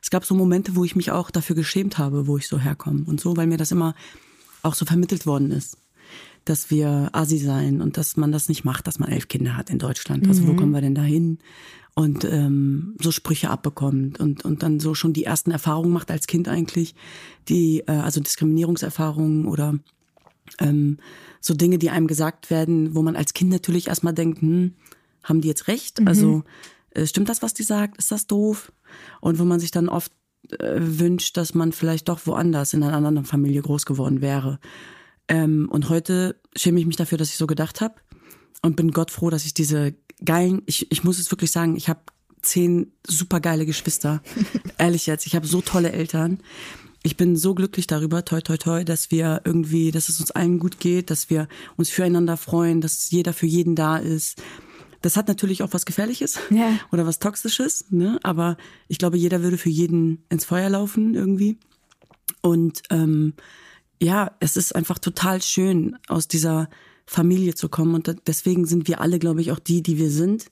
Es 0.01 0.09
gab 0.09 0.25
so 0.25 0.33
Momente, 0.33 0.75
wo 0.75 0.83
ich 0.83 0.95
mich 0.95 1.11
auch 1.11 1.29
dafür 1.29 1.55
geschämt 1.55 1.99
habe, 1.99 2.25
wo 2.25 2.37
ich 2.37 2.47
so 2.47 2.57
herkomme 2.57 3.03
und 3.05 3.21
so, 3.21 3.37
weil 3.37 3.45
mir 3.45 3.57
das 3.57 3.71
immer 3.71 3.93
auch 4.63 4.73
so 4.73 4.85
vermittelt 4.85 5.25
worden 5.27 5.51
ist 5.51 5.77
dass 6.45 6.69
wir 6.69 7.09
Asi 7.13 7.37
sein 7.37 7.81
und 7.81 7.97
dass 7.97 8.17
man 8.17 8.31
das 8.31 8.49
nicht 8.49 8.63
macht, 8.63 8.87
dass 8.87 8.99
man 8.99 9.09
elf 9.09 9.27
Kinder 9.27 9.57
hat 9.57 9.69
in 9.69 9.79
Deutschland. 9.79 10.27
Also 10.27 10.47
wo 10.47 10.53
mhm. 10.53 10.57
kommen 10.57 10.71
wir 10.71 10.81
denn 10.81 10.95
da 10.95 11.03
hin? 11.03 11.39
Und 11.95 12.23
ähm, 12.23 12.95
so 13.01 13.11
Sprüche 13.11 13.49
abbekommt 13.49 14.19
und, 14.19 14.45
und 14.45 14.63
dann 14.63 14.79
so 14.79 14.93
schon 14.93 15.11
die 15.11 15.25
ersten 15.25 15.51
Erfahrungen 15.51 15.91
macht 15.91 16.11
als 16.11 16.27
Kind 16.27 16.47
eigentlich, 16.47 16.95
die, 17.49 17.81
äh, 17.87 17.91
also 17.91 18.21
Diskriminierungserfahrungen 18.21 19.45
oder 19.45 19.77
ähm, 20.59 20.97
so 21.41 21.53
Dinge, 21.53 21.77
die 21.77 21.89
einem 21.89 22.07
gesagt 22.07 22.49
werden, 22.49 22.95
wo 22.95 23.01
man 23.01 23.15
als 23.15 23.33
Kind 23.33 23.51
natürlich 23.51 23.87
erstmal 23.87 24.13
denkt, 24.13 24.41
hm, 24.41 24.75
haben 25.23 25.41
die 25.41 25.47
jetzt 25.49 25.67
recht? 25.67 25.99
Mhm. 25.99 26.07
Also 26.07 26.43
äh, 26.91 27.05
stimmt 27.05 27.27
das, 27.29 27.41
was 27.41 27.53
die 27.53 27.63
sagt? 27.63 27.97
Ist 27.97 28.11
das 28.11 28.27
doof? 28.27 28.71
Und 29.19 29.39
wo 29.39 29.43
man 29.43 29.59
sich 29.59 29.71
dann 29.71 29.89
oft 29.89 30.11
äh, 30.51 30.79
wünscht, 30.79 31.37
dass 31.37 31.53
man 31.53 31.71
vielleicht 31.71 32.09
doch 32.09 32.25
woanders 32.25 32.73
in 32.73 32.83
einer 32.83 32.95
anderen 32.95 33.25
Familie 33.25 33.61
groß 33.61 33.85
geworden 33.85 34.21
wäre. 34.21 34.59
Ähm, 35.29 35.69
und 35.71 35.89
heute 35.89 36.35
schäme 36.55 36.79
ich 36.79 36.85
mich 36.85 36.95
dafür, 36.97 37.17
dass 37.17 37.29
ich 37.29 37.37
so 37.37 37.47
gedacht 37.47 37.81
habe 37.81 37.95
und 38.61 38.75
bin 38.75 38.91
Gott 38.91 39.11
froh, 39.11 39.29
dass 39.29 39.45
ich 39.45 39.53
diese 39.53 39.93
geilen, 40.25 40.63
ich, 40.65 40.91
ich 40.91 41.03
muss 41.03 41.19
es 41.19 41.31
wirklich 41.31 41.51
sagen, 41.51 41.75
ich 41.77 41.87
habe 41.87 42.01
zehn 42.41 42.91
super 43.05 43.39
geile 43.39 43.65
Geschwister. 43.65 44.21
Ehrlich 44.77 45.05
jetzt, 45.05 45.27
ich 45.27 45.35
habe 45.35 45.47
so 45.47 45.61
tolle 45.61 45.91
Eltern. 45.91 46.39
Ich 47.03 47.15
bin 47.15 47.37
so 47.37 47.53
glücklich 47.53 47.87
darüber, 47.87 48.25
toi 48.25 48.41
toi 48.41 48.57
toi, 48.57 48.83
dass 48.83 49.11
wir 49.11 49.41
irgendwie, 49.45 49.91
dass 49.91 50.09
es 50.09 50.19
uns 50.19 50.31
allen 50.31 50.59
gut 50.59 50.79
geht, 50.79 51.09
dass 51.09 51.29
wir 51.29 51.47
uns 51.77 51.89
füreinander 51.89 52.35
freuen, 52.35 52.81
dass 52.81 53.09
jeder 53.11 53.31
für 53.31 53.45
jeden 53.45 53.75
da 53.75 53.97
ist. 53.97 54.41
Das 55.01 55.15
hat 55.15 55.29
natürlich 55.29 55.63
auch 55.63 55.71
was 55.71 55.85
Gefährliches 55.85 56.39
ja. 56.49 56.71
oder 56.91 57.05
was 57.05 57.19
Toxisches, 57.19 57.85
ne? 57.89 58.19
aber 58.23 58.57
ich 58.89 58.97
glaube, 58.97 59.17
jeder 59.17 59.41
würde 59.43 59.57
für 59.57 59.69
jeden 59.69 60.25
ins 60.29 60.43
Feuer 60.43 60.69
laufen 60.69 61.13
irgendwie. 61.13 61.57
Und 62.41 62.83
ähm, 62.89 63.33
ja, 64.01 64.31
es 64.39 64.55
ist 64.55 64.75
einfach 64.75 64.99
total 64.99 65.41
schön, 65.41 65.97
aus 66.07 66.27
dieser 66.27 66.69
Familie 67.05 67.55
zu 67.55 67.69
kommen. 67.69 67.95
Und 67.95 68.15
deswegen 68.27 68.65
sind 68.65 68.87
wir 68.87 69.01
alle, 69.01 69.19
glaube 69.19 69.41
ich, 69.41 69.51
auch 69.51 69.59
die, 69.59 69.81
die 69.81 69.97
wir 69.97 70.09
sind, 70.09 70.45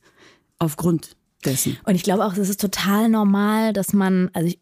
aufgrund 0.60 1.16
dessen. 1.46 1.78
Und 1.86 1.96
ich 1.96 2.04
glaube 2.04 2.26
auch, 2.26 2.34
es 2.34 2.50
ist 2.50 2.62
total 2.62 3.10
normal, 3.10 3.74
dass 3.74 3.94
man, 3.94 4.30
also 4.34 4.48
ich, 4.48 4.60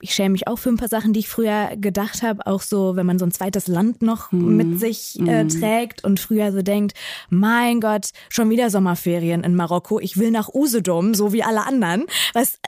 ich 0.00 0.14
schäme 0.14 0.30
mich 0.30 0.46
auch 0.48 0.58
für 0.58 0.70
ein 0.70 0.76
paar 0.76 0.88
Sachen, 0.88 1.12
die 1.12 1.20
ich 1.20 1.28
früher 1.28 1.76
gedacht 1.76 2.22
habe, 2.22 2.46
auch 2.46 2.62
so, 2.62 2.96
wenn 2.96 3.06
man 3.06 3.18
so 3.18 3.24
ein 3.24 3.32
zweites 3.32 3.66
Land 3.66 4.00
noch 4.00 4.32
mhm. 4.32 4.56
mit 4.56 4.80
sich 4.80 5.18
äh, 5.18 5.44
mhm. 5.44 5.48
trägt 5.48 6.04
und 6.04 6.20
früher 6.20 6.52
so 6.52 6.62
denkt, 6.62 6.94
mein 7.30 7.80
Gott, 7.80 8.10
schon 8.28 8.48
wieder 8.50 8.70
Sommerferien 8.70 9.44
in 9.44 9.54
Marokko, 9.54 10.00
ich 10.00 10.16
will 10.16 10.30
nach 10.30 10.48
Usedom, 10.48 11.14
so 11.14 11.32
wie 11.32 11.42
alle 11.42 11.66
anderen, 11.66 12.06
was 12.32 12.58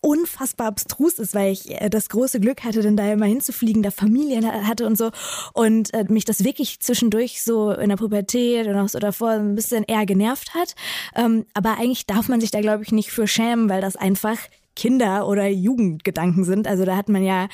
unfassbar 0.00 0.68
abstrus 0.68 1.18
ist, 1.18 1.34
weil 1.34 1.52
ich 1.52 1.70
äh, 1.70 1.90
das 1.90 2.08
große 2.08 2.40
Glück 2.40 2.64
hatte, 2.64 2.82
dann 2.82 2.96
da 2.96 3.10
immer 3.12 3.26
hinzufliegen, 3.26 3.82
da 3.82 3.90
Familien 3.90 4.46
hatte 4.66 4.86
und 4.86 4.96
so 4.96 5.10
und 5.52 5.92
äh, 5.94 6.04
mich 6.08 6.24
das 6.24 6.44
wirklich 6.44 6.80
zwischendurch 6.80 7.42
so 7.42 7.70
in 7.72 7.90
der 7.90 7.96
Pubertät 7.96 8.66
und 8.66 8.76
auch 8.76 8.88
so 8.88 8.98
davor 8.98 9.30
ein 9.30 9.54
bisschen 9.54 9.84
eher 9.84 10.06
genervt 10.06 10.54
hat. 10.54 10.74
Ähm, 11.14 11.46
aber 11.54 11.78
eigentlich 11.78 12.06
darf 12.06 12.28
man 12.28 12.40
sich 12.40 12.50
da, 12.50 12.60
glaube 12.60 12.82
ich, 12.82 12.92
nicht 12.92 13.10
für 13.10 13.26
schämen, 13.26 13.68
weil 13.68 13.80
das 13.80 13.96
einfach 13.96 14.38
Kinder- 14.76 15.26
oder 15.26 15.46
Jugendgedanken 15.46 16.44
sind. 16.44 16.66
Also 16.66 16.84
da 16.84 16.96
hat 16.96 17.08
man 17.08 17.22
ja 17.22 17.48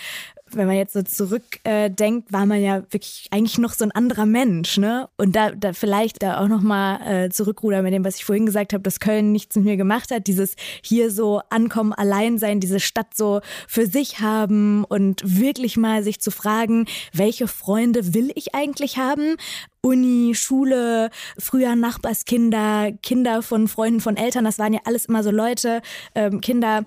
wenn 0.56 0.66
man 0.66 0.76
jetzt 0.76 0.94
so 0.94 1.02
zurückdenkt, 1.02 2.30
äh, 2.30 2.32
war 2.32 2.46
man 2.46 2.60
ja 2.62 2.82
wirklich 2.90 3.28
eigentlich 3.30 3.58
noch 3.58 3.74
so 3.74 3.84
ein 3.84 3.92
anderer 3.92 4.26
Mensch, 4.26 4.78
ne? 4.78 5.08
Und 5.16 5.36
da, 5.36 5.50
da 5.50 5.72
vielleicht 5.72 6.22
da 6.22 6.40
auch 6.40 6.48
nochmal 6.48 7.00
äh, 7.26 7.30
zurückrudern 7.30 7.82
mit 7.84 7.92
dem, 7.92 8.04
was 8.04 8.16
ich 8.16 8.24
vorhin 8.24 8.46
gesagt 8.46 8.72
habe, 8.72 8.82
dass 8.82 9.00
Köln 9.00 9.32
nichts 9.32 9.56
mit 9.56 9.64
mir 9.64 9.76
gemacht 9.76 10.10
hat, 10.10 10.26
dieses 10.26 10.54
hier 10.82 11.10
so 11.10 11.40
ankommen, 11.50 11.92
allein 11.92 12.38
sein, 12.38 12.60
diese 12.60 12.80
Stadt 12.80 13.14
so 13.14 13.40
für 13.68 13.86
sich 13.86 14.20
haben 14.20 14.84
und 14.84 15.22
wirklich 15.24 15.76
mal 15.76 16.02
sich 16.02 16.20
zu 16.20 16.30
fragen, 16.30 16.86
welche 17.12 17.48
Freunde 17.48 18.14
will 18.14 18.30
ich 18.34 18.54
eigentlich 18.54 18.98
haben? 18.98 19.36
Uni, 19.82 20.34
Schule, 20.34 21.10
früher 21.38 21.76
Nachbarskinder, 21.76 22.90
Kinder 23.02 23.42
von 23.42 23.68
Freunden 23.68 24.00
von 24.00 24.16
Eltern, 24.16 24.44
das 24.44 24.58
waren 24.58 24.72
ja 24.72 24.80
alles 24.84 25.06
immer 25.06 25.22
so 25.22 25.30
Leute, 25.30 25.80
ähm, 26.16 26.40
Kinder, 26.40 26.84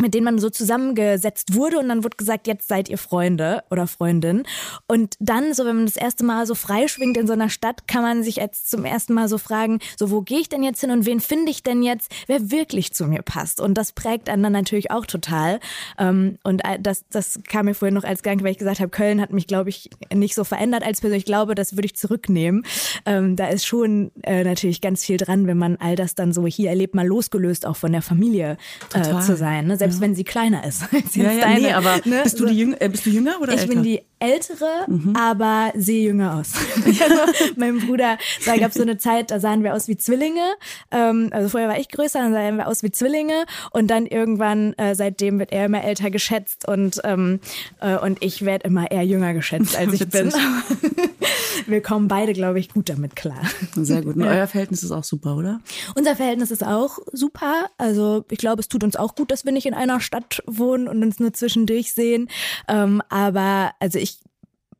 mit 0.00 0.14
denen 0.14 0.24
man 0.24 0.38
so 0.38 0.50
zusammengesetzt 0.50 1.54
wurde 1.54 1.78
und 1.78 1.88
dann 1.88 2.04
wurde 2.04 2.16
gesagt, 2.16 2.46
jetzt 2.46 2.68
seid 2.68 2.88
ihr 2.88 2.98
Freunde 2.98 3.62
oder 3.70 3.86
Freundin. 3.86 4.44
Und 4.86 5.14
dann, 5.20 5.54
so 5.54 5.64
wenn 5.64 5.76
man 5.76 5.86
das 5.86 5.96
erste 5.96 6.24
Mal 6.24 6.46
so 6.46 6.54
freischwingt 6.54 7.16
in 7.16 7.26
so 7.26 7.32
einer 7.32 7.50
Stadt, 7.50 7.88
kann 7.88 8.02
man 8.02 8.22
sich 8.22 8.36
jetzt 8.36 8.70
zum 8.70 8.84
ersten 8.84 9.14
Mal 9.14 9.28
so 9.28 9.38
fragen, 9.38 9.80
so 9.96 10.10
wo 10.10 10.20
gehe 10.20 10.40
ich 10.40 10.48
denn 10.48 10.62
jetzt 10.62 10.80
hin 10.80 10.90
und 10.90 11.06
wen 11.06 11.20
finde 11.20 11.50
ich 11.50 11.62
denn 11.62 11.82
jetzt, 11.82 12.12
wer 12.26 12.50
wirklich 12.50 12.92
zu 12.92 13.06
mir 13.06 13.22
passt. 13.22 13.60
Und 13.60 13.74
das 13.74 13.92
prägt 13.92 14.28
einen 14.28 14.42
dann 14.42 14.52
natürlich 14.52 14.90
auch 14.90 15.06
total. 15.06 15.60
Ähm, 15.98 16.38
und 16.42 16.64
äh, 16.64 16.78
das, 16.80 17.04
das 17.10 17.40
kam 17.48 17.66
mir 17.66 17.74
vorhin 17.74 17.94
noch 17.94 18.04
als 18.04 18.22
Gedanke, 18.22 18.44
weil 18.44 18.52
ich 18.52 18.58
gesagt 18.58 18.80
habe, 18.80 18.90
Köln 18.90 19.20
hat 19.20 19.32
mich, 19.32 19.46
glaube 19.46 19.70
ich, 19.70 19.90
nicht 20.12 20.34
so 20.34 20.44
verändert 20.44 20.84
als 20.84 21.00
Person. 21.00 21.18
Ich 21.18 21.24
glaube, 21.24 21.54
das 21.54 21.76
würde 21.76 21.86
ich 21.86 21.96
zurücknehmen. 21.96 22.64
Ähm, 23.04 23.36
da 23.36 23.48
ist 23.48 23.66
schon 23.66 24.10
äh, 24.22 24.44
natürlich 24.44 24.80
ganz 24.80 25.04
viel 25.04 25.16
dran, 25.16 25.46
wenn 25.46 25.58
man 25.58 25.76
all 25.76 25.96
das 25.96 26.14
dann 26.14 26.32
so 26.32 26.46
hier 26.46 26.70
erlebt, 26.70 26.94
mal 26.94 27.06
losgelöst 27.06 27.66
auch 27.66 27.76
von 27.76 27.92
der 27.92 28.02
Familie 28.02 28.56
äh, 28.94 29.02
zu 29.20 29.36
sein. 29.36 29.66
Selbst 29.86 29.96
ja. 29.96 30.00
wenn 30.02 30.14
sie 30.14 30.24
kleiner 30.24 30.64
ist 30.64 30.82
als 30.92 31.14
ja, 31.14 31.30
ja, 31.30 31.40
deine. 31.40 31.60
Nee, 31.60 31.72
aber 31.72 32.00
ne? 32.04 32.20
bist, 32.24 32.40
du 32.40 32.46
die 32.46 32.58
Jüng 32.58 32.74
äh, 32.78 32.88
bist 32.88 33.06
du 33.06 33.10
jünger 33.10 33.40
oder 33.40 33.54
Ich 33.54 33.60
älter? 33.60 33.74
bin 33.74 33.82
die 33.82 34.02
ältere, 34.18 34.86
mhm. 34.86 35.14
aber 35.16 35.72
sehe 35.74 36.04
jünger 36.04 36.36
aus. 36.36 36.52
also, 36.84 37.52
mein 37.56 37.78
Bruder, 37.80 38.18
da 38.44 38.56
gab 38.56 38.70
es 38.70 38.74
so 38.74 38.82
eine 38.82 38.98
Zeit, 38.98 39.30
da 39.30 39.40
sahen 39.40 39.62
wir 39.62 39.74
aus 39.74 39.88
wie 39.88 39.96
Zwillinge. 39.96 40.44
Ähm, 40.90 41.30
also 41.32 41.50
vorher 41.50 41.68
war 41.68 41.78
ich 41.78 41.88
größer, 41.88 42.18
dann 42.18 42.32
sahen 42.32 42.56
wir 42.56 42.68
aus 42.68 42.82
wie 42.82 42.90
Zwillinge 42.90 43.44
und 43.72 43.88
dann 43.88 44.06
irgendwann, 44.06 44.72
äh, 44.74 44.94
seitdem 44.94 45.38
wird 45.38 45.52
er 45.52 45.66
immer 45.66 45.84
älter 45.84 46.10
geschätzt 46.10 46.66
und, 46.66 47.00
ähm, 47.04 47.40
äh, 47.80 47.96
und 47.96 48.22
ich 48.22 48.44
werde 48.44 48.66
immer 48.66 48.90
eher 48.90 49.04
jünger 49.04 49.34
geschätzt, 49.34 49.76
als 49.76 49.92
ich 49.92 50.08
bin. 50.08 50.32
wir 51.66 51.82
kommen 51.82 52.08
beide, 52.08 52.32
glaube 52.32 52.58
ich, 52.58 52.68
gut 52.68 52.88
damit 52.88 53.16
klar. 53.16 53.40
Sehr 53.74 54.02
gut. 54.02 54.16
Und 54.16 54.24
ja. 54.24 54.30
euer 54.30 54.46
Verhältnis 54.46 54.82
ist 54.82 54.92
auch 54.92 55.04
super, 55.04 55.36
oder? 55.36 55.60
Unser 55.94 56.16
Verhältnis 56.16 56.50
ist 56.50 56.64
auch 56.64 56.98
super. 57.12 57.68
Also 57.78 58.24
ich 58.30 58.38
glaube, 58.38 58.60
es 58.60 58.68
tut 58.68 58.84
uns 58.84 58.96
auch 58.96 59.14
gut, 59.14 59.30
dass 59.30 59.44
wir 59.44 59.52
nicht 59.52 59.66
in 59.66 59.74
einer 59.74 60.00
Stadt 60.00 60.42
wohnen 60.46 60.88
und 60.88 61.02
uns 61.02 61.18
nur 61.18 61.32
zwischendurch 61.32 61.92
sehen. 61.92 62.28
Ähm, 62.68 63.02
aber 63.08 63.72
also 63.80 63.98
ich 63.98 64.15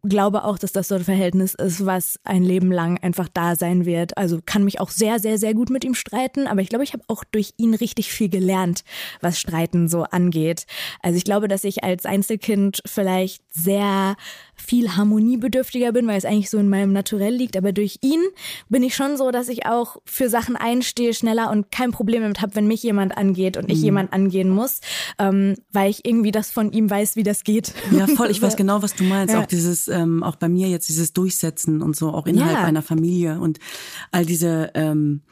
glaube 0.09 0.45
auch, 0.45 0.59
dass 0.59 0.73
das 0.73 0.88
so 0.88 0.95
ein 0.95 1.05
Verhältnis 1.05 1.55
ist, 1.55 1.85
was 1.85 2.19
ein 2.25 2.42
Leben 2.42 2.73
lang 2.73 2.99
einfach 2.99 3.29
da 3.33 3.57
sein 3.57 3.85
wird. 3.85 4.16
Also 4.16 4.40
kann 4.45 4.64
mich 4.64 4.81
auch 4.81 4.90
sehr, 4.90 5.19
sehr, 5.19 5.38
sehr 5.38 5.55
gut 5.55 5.71
mit 5.71 5.85
ihm 5.85 5.95
streiten, 5.95 6.47
aber 6.47 6.61
ich 6.61 6.69
glaube, 6.69 6.85
ich 6.85 6.92
habe 6.92 7.05
auch 7.09 7.25
durch 7.25 7.55
ihn 7.57 7.75
richtig 7.75 8.11
viel 8.12 8.29
gelernt, 8.29 8.85
was 9.21 9.38
Streiten 9.38 9.88
so 9.88 10.05
angeht. 10.05 10.66
Also 11.03 11.16
ich 11.16 11.25
glaube, 11.25 11.49
dass 11.49 11.64
ich 11.64 11.85
als 11.85 12.07
Einzelkind 12.07 12.81
vielleicht 12.87 13.42
sehr 13.51 14.16
viel 14.66 14.96
harmoniebedürftiger 14.96 15.92
bin, 15.92 16.07
weil 16.07 16.18
es 16.18 16.24
eigentlich 16.24 16.50
so 16.50 16.59
in 16.59 16.68
meinem 16.68 16.92
Naturell 16.92 17.35
liegt. 17.35 17.57
Aber 17.57 17.72
durch 17.72 17.98
ihn 18.02 18.20
bin 18.68 18.83
ich 18.83 18.94
schon 18.96 19.16
so, 19.16 19.31
dass 19.31 19.48
ich 19.48 19.64
auch 19.66 19.98
für 20.05 20.29
Sachen 20.29 20.57
einstehe 20.57 21.14
schneller 21.14 21.50
und 21.50 21.70
kein 21.70 21.92
Problem 21.92 22.22
damit 22.22 22.42
habe, 22.42 22.57
wenn 22.57 22.66
mich 22.66 22.83
jemand 22.83 23.16
angeht 23.16 23.57
und 23.57 23.70
ich 23.70 23.79
mhm. 23.79 23.85
jemand 23.85 24.12
angehen 24.12 24.50
muss, 24.50 24.81
ähm, 25.18 25.55
weil 25.72 25.90
ich 25.90 26.05
irgendwie 26.05 26.33
das 26.33 26.50
von 26.50 26.72
ihm 26.72 26.90
weiß, 26.90 27.16
wie 27.16 27.22
das 27.22 27.44
geht. 27.44 27.72
Ja, 27.92 28.07
voll. 28.07 28.31
Ich 28.31 28.42
weiß 28.46 28.57
genau, 28.57 28.83
was 28.83 28.94
du 28.94 29.05
meinst. 29.05 29.35
Ja. 29.35 29.42
Auch 29.42 29.46
dieses, 29.46 29.88
ähm, 29.88 30.22
auch 30.22 30.37
bei 30.37 30.48
mir 30.48 30.68
jetzt 30.68 30.88
dieses 30.88 31.12
Durchsetzen 31.12 31.83
und 31.83 31.96
so, 31.96 32.11
auch 32.11 32.26
innerhalb 32.26 32.59
ja. 32.59 32.64
einer 32.64 32.83
Familie 32.83 33.40
und 33.40 33.59
all 34.11 34.26
diese 34.26 34.72
ähm, 34.74 35.22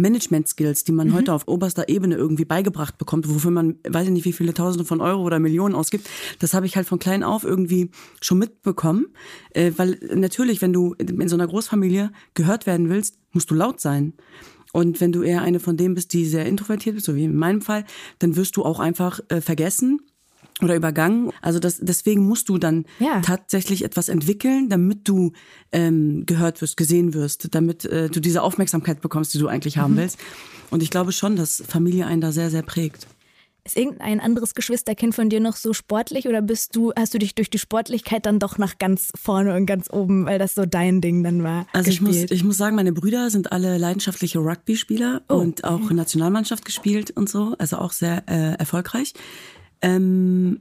Management-Skills, 0.00 0.84
die 0.84 0.92
man 0.92 1.08
mhm. 1.08 1.14
heute 1.14 1.32
auf 1.32 1.46
oberster 1.48 1.88
Ebene 1.88 2.16
irgendwie 2.16 2.44
beigebracht 2.44 2.98
bekommt, 2.98 3.28
wofür 3.28 3.50
man, 3.50 3.76
weiß 3.88 4.06
ich 4.06 4.12
nicht, 4.12 4.24
wie 4.24 4.32
viele 4.32 4.54
Tausende 4.54 4.84
von 4.84 5.00
Euro 5.00 5.22
oder 5.22 5.38
Millionen 5.38 5.74
ausgibt, 5.74 6.08
das 6.38 6.54
habe 6.54 6.66
ich 6.66 6.76
halt 6.76 6.86
von 6.86 6.98
klein 6.98 7.22
auf 7.22 7.44
irgendwie 7.44 7.90
schon 8.20 8.38
mitbekommen. 8.38 9.06
Äh, 9.54 9.72
weil 9.76 9.98
natürlich, 10.14 10.62
wenn 10.62 10.72
du 10.72 10.94
in 10.94 11.28
so 11.28 11.36
einer 11.36 11.46
Großfamilie 11.46 12.10
gehört 12.34 12.66
werden 12.66 12.88
willst, 12.88 13.18
musst 13.32 13.50
du 13.50 13.54
laut 13.54 13.80
sein. 13.80 14.14
Und 14.72 15.00
wenn 15.00 15.12
du 15.12 15.22
eher 15.22 15.42
eine 15.42 15.58
von 15.58 15.76
denen 15.76 15.94
bist, 15.94 16.12
die 16.12 16.24
sehr 16.24 16.46
introvertiert 16.46 16.94
bist, 16.94 17.06
so 17.06 17.16
wie 17.16 17.24
in 17.24 17.36
meinem 17.36 17.60
Fall, 17.60 17.84
dann 18.20 18.36
wirst 18.36 18.56
du 18.56 18.64
auch 18.64 18.78
einfach 18.78 19.20
äh, 19.28 19.40
vergessen 19.40 20.00
oder 20.62 20.76
übergangen. 20.76 21.30
Also 21.42 21.58
das, 21.58 21.78
deswegen 21.80 22.26
musst 22.26 22.48
du 22.48 22.58
dann 22.58 22.84
ja. 22.98 23.20
tatsächlich 23.20 23.84
etwas 23.84 24.08
entwickeln, 24.08 24.68
damit 24.68 25.08
du 25.08 25.32
ähm, 25.72 26.24
gehört 26.26 26.60
wirst, 26.60 26.76
gesehen 26.76 27.14
wirst, 27.14 27.54
damit 27.54 27.84
äh, 27.84 28.08
du 28.08 28.20
diese 28.20 28.42
Aufmerksamkeit 28.42 29.00
bekommst, 29.00 29.34
die 29.34 29.38
du 29.38 29.48
eigentlich 29.48 29.78
haben 29.78 29.94
mhm. 29.94 29.98
willst. 29.98 30.18
Und 30.70 30.82
ich 30.82 30.90
glaube 30.90 31.12
schon, 31.12 31.36
dass 31.36 31.62
Familie 31.66 32.06
einen 32.06 32.20
da 32.20 32.32
sehr, 32.32 32.50
sehr 32.50 32.62
prägt. 32.62 33.06
Ist 33.64 33.76
irgendein 33.76 34.20
anderes 34.20 34.54
Geschwisterkind 34.54 35.14
von 35.14 35.28
dir 35.28 35.40
noch 35.40 35.54
so 35.54 35.74
sportlich 35.74 36.26
oder 36.26 36.40
bist 36.40 36.74
du, 36.76 36.92
hast 36.96 37.12
du 37.12 37.18
dich 37.18 37.34
durch 37.34 37.50
die 37.50 37.58
Sportlichkeit 37.58 38.24
dann 38.24 38.38
doch 38.38 38.56
nach 38.56 38.78
ganz 38.78 39.12
vorne 39.20 39.54
und 39.54 39.66
ganz 39.66 39.90
oben, 39.92 40.24
weil 40.24 40.38
das 40.38 40.54
so 40.54 40.64
dein 40.64 41.02
Ding 41.02 41.22
dann 41.22 41.42
war? 41.42 41.66
Also 41.72 41.90
ich 41.90 42.00
muss, 42.00 42.16
ich 42.16 42.42
muss 42.42 42.56
sagen, 42.56 42.74
meine 42.74 42.92
Brüder 42.92 43.28
sind 43.28 43.52
alle 43.52 43.76
leidenschaftliche 43.76 44.38
Rugby-Spieler 44.38 45.22
oh. 45.28 45.34
und 45.34 45.64
auch 45.64 45.90
Nationalmannschaft 45.90 46.64
gespielt 46.64 47.10
und 47.10 47.28
so, 47.28 47.54
also 47.58 47.76
auch 47.76 47.92
sehr 47.92 48.24
äh, 48.28 48.54
erfolgreich. 48.54 49.12
Ähm, 49.82 50.60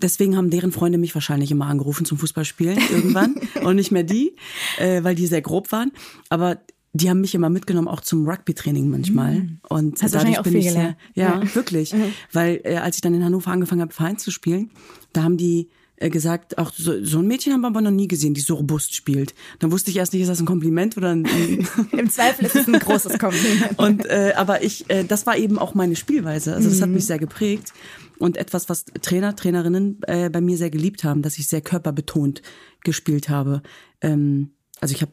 deswegen 0.00 0.36
haben 0.36 0.50
deren 0.50 0.72
Freunde 0.72 0.98
mich 0.98 1.14
wahrscheinlich 1.14 1.50
immer 1.50 1.66
angerufen 1.66 2.04
zum 2.04 2.18
Fußballspielen 2.18 2.78
irgendwann 2.90 3.36
und 3.62 3.76
nicht 3.76 3.90
mehr 3.90 4.04
die, 4.04 4.34
äh, 4.78 5.02
weil 5.02 5.14
die 5.14 5.26
sehr 5.26 5.42
grob 5.42 5.72
waren. 5.72 5.92
Aber 6.28 6.58
die 6.92 7.10
haben 7.10 7.20
mich 7.20 7.34
immer 7.34 7.50
mitgenommen, 7.50 7.88
auch 7.88 8.00
zum 8.00 8.28
Rugby-Training 8.28 8.88
manchmal. 8.88 9.34
Mhm. 9.34 9.60
Und 9.68 10.02
Hast 10.02 10.14
dadurch 10.14 10.40
bin 10.42 10.56
ich 10.56 10.72
sehr, 10.72 10.96
ja, 11.14 11.40
ja. 11.40 11.54
wirklich. 11.54 11.92
Mhm. 11.92 12.12
Weil 12.32 12.60
äh, 12.64 12.76
als 12.76 12.96
ich 12.96 13.02
dann 13.02 13.14
in 13.14 13.24
Hannover 13.24 13.50
angefangen 13.50 13.82
habe, 13.82 13.92
Verein 13.92 14.18
zu 14.18 14.30
spielen, 14.30 14.70
da 15.12 15.22
haben 15.22 15.36
die 15.36 15.68
äh, 15.96 16.10
gesagt, 16.10 16.58
auch 16.58 16.72
so, 16.72 17.04
so 17.04 17.18
ein 17.18 17.26
Mädchen 17.26 17.52
haben 17.52 17.60
wir 17.60 17.66
aber 17.66 17.82
noch 17.82 17.90
nie 17.90 18.08
gesehen, 18.08 18.32
die 18.32 18.40
so 18.40 18.54
robust 18.54 18.94
spielt. 18.94 19.34
Dann 19.58 19.70
wusste 19.70 19.90
ich 19.90 19.98
erst 19.98 20.12
nicht, 20.12 20.22
ist 20.22 20.28
das 20.28 20.40
ein 20.40 20.46
Kompliment 20.46 20.96
oder 20.96 21.10
ein, 21.10 21.24
Im 21.92 22.08
Zweifel 22.08 22.46
ist 22.46 22.56
es 22.56 22.66
ein 22.66 22.78
großes 22.78 23.18
Kompliment. 23.18 23.78
und 23.78 24.06
äh, 24.06 24.32
aber 24.36 24.62
ich, 24.62 24.88
äh, 24.88 25.04
das 25.04 25.26
war 25.26 25.36
eben 25.36 25.58
auch 25.58 25.74
meine 25.74 25.94
Spielweise. 25.94 26.54
Also 26.54 26.68
das 26.70 26.80
hat 26.80 26.88
mhm. 26.88 26.94
mich 26.94 27.06
sehr 27.06 27.18
geprägt 27.18 27.72
und 28.18 28.36
etwas, 28.36 28.68
was 28.68 28.84
Trainer, 29.02 29.36
Trainerinnen 29.36 30.00
äh, 30.06 30.30
bei 30.30 30.40
mir 30.40 30.56
sehr 30.56 30.70
geliebt 30.70 31.04
haben, 31.04 31.22
dass 31.22 31.38
ich 31.38 31.48
sehr 31.48 31.60
körperbetont 31.60 32.42
gespielt 32.82 33.28
habe. 33.28 33.62
Ähm, 34.00 34.50
also 34.80 34.94
ich 34.94 35.02
habe 35.02 35.12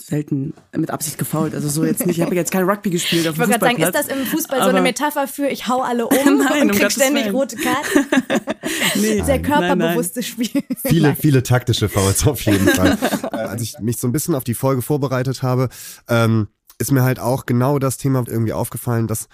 selten 0.00 0.54
mit 0.76 0.90
Absicht 0.90 1.18
gefault, 1.18 1.54
also 1.54 1.68
so 1.68 1.84
jetzt 1.84 2.06
nicht. 2.06 2.18
Ich 2.18 2.24
habe 2.24 2.34
jetzt 2.36 2.52
kein 2.52 2.64
Rugby 2.64 2.90
gespielt 2.90 3.26
auf 3.26 3.34
Ich 3.34 3.40
wollte 3.40 3.58
gerade 3.58 3.64
sagen, 3.66 3.82
ist 3.82 3.94
das 3.94 4.06
im 4.06 4.24
Fußball 4.24 4.62
so 4.62 4.68
eine 4.68 4.82
Metapher 4.82 5.26
für 5.26 5.48
ich 5.48 5.66
hau 5.66 5.82
alle 5.82 6.06
um 6.06 6.14
nein, 6.38 6.70
und 6.70 6.72
krieg 6.72 6.84
um 6.84 6.90
ständig 6.90 7.24
Willen. 7.24 7.34
rote 7.34 7.56
Karten? 7.56 8.06
nee, 9.00 9.20
Sehr 9.22 9.42
körperbewusstes 9.42 10.26
Spiel. 10.26 10.62
Viele, 10.86 11.16
viele 11.16 11.42
taktische 11.42 11.88
Fouls 11.88 12.26
auf 12.26 12.40
jeden 12.42 12.68
Fall. 12.68 12.98
Äh, 13.32 13.36
als 13.36 13.62
ich 13.62 13.78
mich 13.80 13.96
so 13.96 14.06
ein 14.06 14.12
bisschen 14.12 14.34
auf 14.34 14.44
die 14.44 14.54
Folge 14.54 14.82
vorbereitet 14.82 15.42
habe, 15.42 15.68
ähm, 16.08 16.48
ist 16.78 16.92
mir 16.92 17.02
halt 17.02 17.18
auch 17.18 17.46
genau 17.46 17.78
das 17.78 17.96
Thema 17.96 18.22
irgendwie 18.26 18.52
aufgefallen, 18.52 19.06
dass 19.06 19.28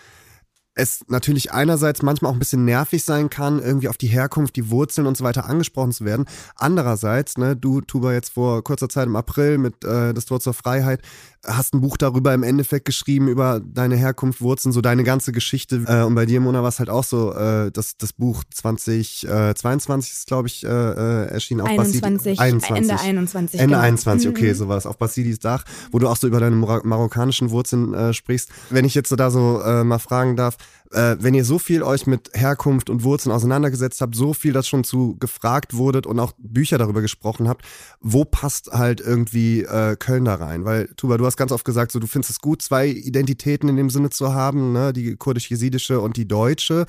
es 0.75 1.01
natürlich 1.09 1.53
einerseits 1.53 2.03
manchmal 2.03 2.31
auch 2.31 2.37
ein 2.37 2.39
bisschen 2.39 2.65
nervig 2.65 3.05
sein 3.05 3.29
kann, 3.29 3.61
irgendwie 3.61 3.89
auf 3.89 3.97
die 3.97 4.07
Herkunft, 4.07 4.57
die 4.57 4.71
Wurzeln 4.71 5.07
und 5.07 5.17
so 5.17 5.25
weiter 5.25 5.47
angesprochen 5.47 5.93
zu 5.93 6.05
werden. 6.05 6.27
Andererseits, 6.55 7.39
ne, 7.39 7.57
du, 7.57 7.81
Tuba, 7.81 8.13
jetzt 8.13 8.31
vor 8.31 8.63
kurzer 8.63 8.89
Zeit 8.89 9.07
im 9.07 9.17
April 9.17 9.59
mit 9.59 9.85
äh, 9.85 10.15
Das 10.15 10.27
Tor 10.27 10.41
zur 10.41 10.55
Freiheit, 10.55 11.03
hast 11.47 11.75
ein 11.75 11.81
Buch 11.81 11.97
darüber 11.97 12.35
im 12.35 12.43
Endeffekt 12.43 12.85
geschrieben, 12.85 13.29
über 13.29 13.61
deine 13.61 13.97
Herkunft, 13.97 14.41
Wurzeln, 14.41 14.73
so 14.73 14.81
deine 14.81 15.05
ganze 15.05 15.33
Geschichte. 15.33 15.85
Äh, 15.87 16.03
und 16.03 16.15
bei 16.15 16.27
dir, 16.27 16.41
Mona, 16.41 16.63
war 16.63 16.69
es 16.69 16.79
halt 16.79 16.91
auch 16.91 17.05
so, 17.05 17.33
äh, 17.33 17.71
dass 17.71 17.97
das 17.97 18.13
Buch 18.13 18.45
2022 18.51 20.11
äh, 20.11 20.13
ist, 20.13 20.27
glaube 20.27 20.49
ich, 20.49 20.65
äh, 20.65 20.69
äh, 20.69 21.27
erschienen. 21.31 21.63
Auf 21.63 21.69
21, 21.69 22.39
21. 22.39 22.77
Ende 22.77 23.01
21. 23.01 23.61
Ende 23.61 23.75
genau. 23.75 23.85
21, 23.85 24.29
okay, 24.29 24.51
mhm. 24.51 24.55
so 24.55 24.69
war 24.69 24.77
es. 24.77 24.87
Auf 24.87 24.99
Basilis 24.99 25.39
Dach, 25.39 25.65
wo 25.91 25.99
du 25.99 26.09
auch 26.09 26.17
so 26.17 26.27
über 26.27 26.41
deine 26.41 26.57
marokkanischen 26.57 27.51
Wurzeln 27.51 27.95
äh, 27.95 28.13
sprichst. 28.13 28.51
Wenn 28.69 28.85
ich 28.85 28.95
jetzt 28.95 29.09
so 29.09 29.17
da 29.17 29.31
so 29.31 29.61
äh, 29.63 29.83
mal 29.85 29.99
fragen 29.99 30.37
darf, 30.37 30.57
äh, 30.93 31.17
wenn 31.21 31.35
ihr 31.35 31.45
so 31.45 31.59
viel 31.59 31.83
euch 31.83 32.07
mit 32.07 32.31
Herkunft 32.35 32.91
und 32.91 33.05
Wurzeln 33.05 33.33
auseinandergesetzt 33.33 34.01
habt, 34.01 34.15
so 34.15 34.35
viel 34.35 34.53
das 34.53 34.67
schon 34.67 34.85
zu 34.85 35.17
gefragt 35.19 35.75
wurdet 35.75 36.07
und 36.07 36.19
auch 36.19 36.33
Bücher 36.39 36.79
darüber 36.79 37.01
gesprochen 37.01 37.49
habt, 37.49 37.65
wo 38.01 38.25
passt 38.25 38.73
halt 38.73 39.01
irgendwie 39.01 39.63
äh, 39.63 39.97
Köln 39.97 40.25
da 40.25 40.35
rein? 40.35 40.65
Weil, 40.65 40.89
Tuba, 40.97 41.17
du 41.17 41.27
hast 41.27 41.37
ganz 41.37 41.53
oft 41.53 41.65
gesagt, 41.65 41.93
so 41.93 42.01
du 42.01 42.07
findest 42.07 42.31
es 42.31 42.41
gut, 42.41 42.63
zwei 42.63 42.89
Identitäten 42.89 43.69
in 43.69 43.77
dem 43.77 43.91
Sinne 43.91 44.11
zu 44.11 44.35
haben, 44.35 44.73
ne? 44.73 44.93
die 44.93 45.15
kurdisch-jesidische 45.17 46.01
und 46.01 46.17
die 46.17 46.27
deutsche. 46.27 46.87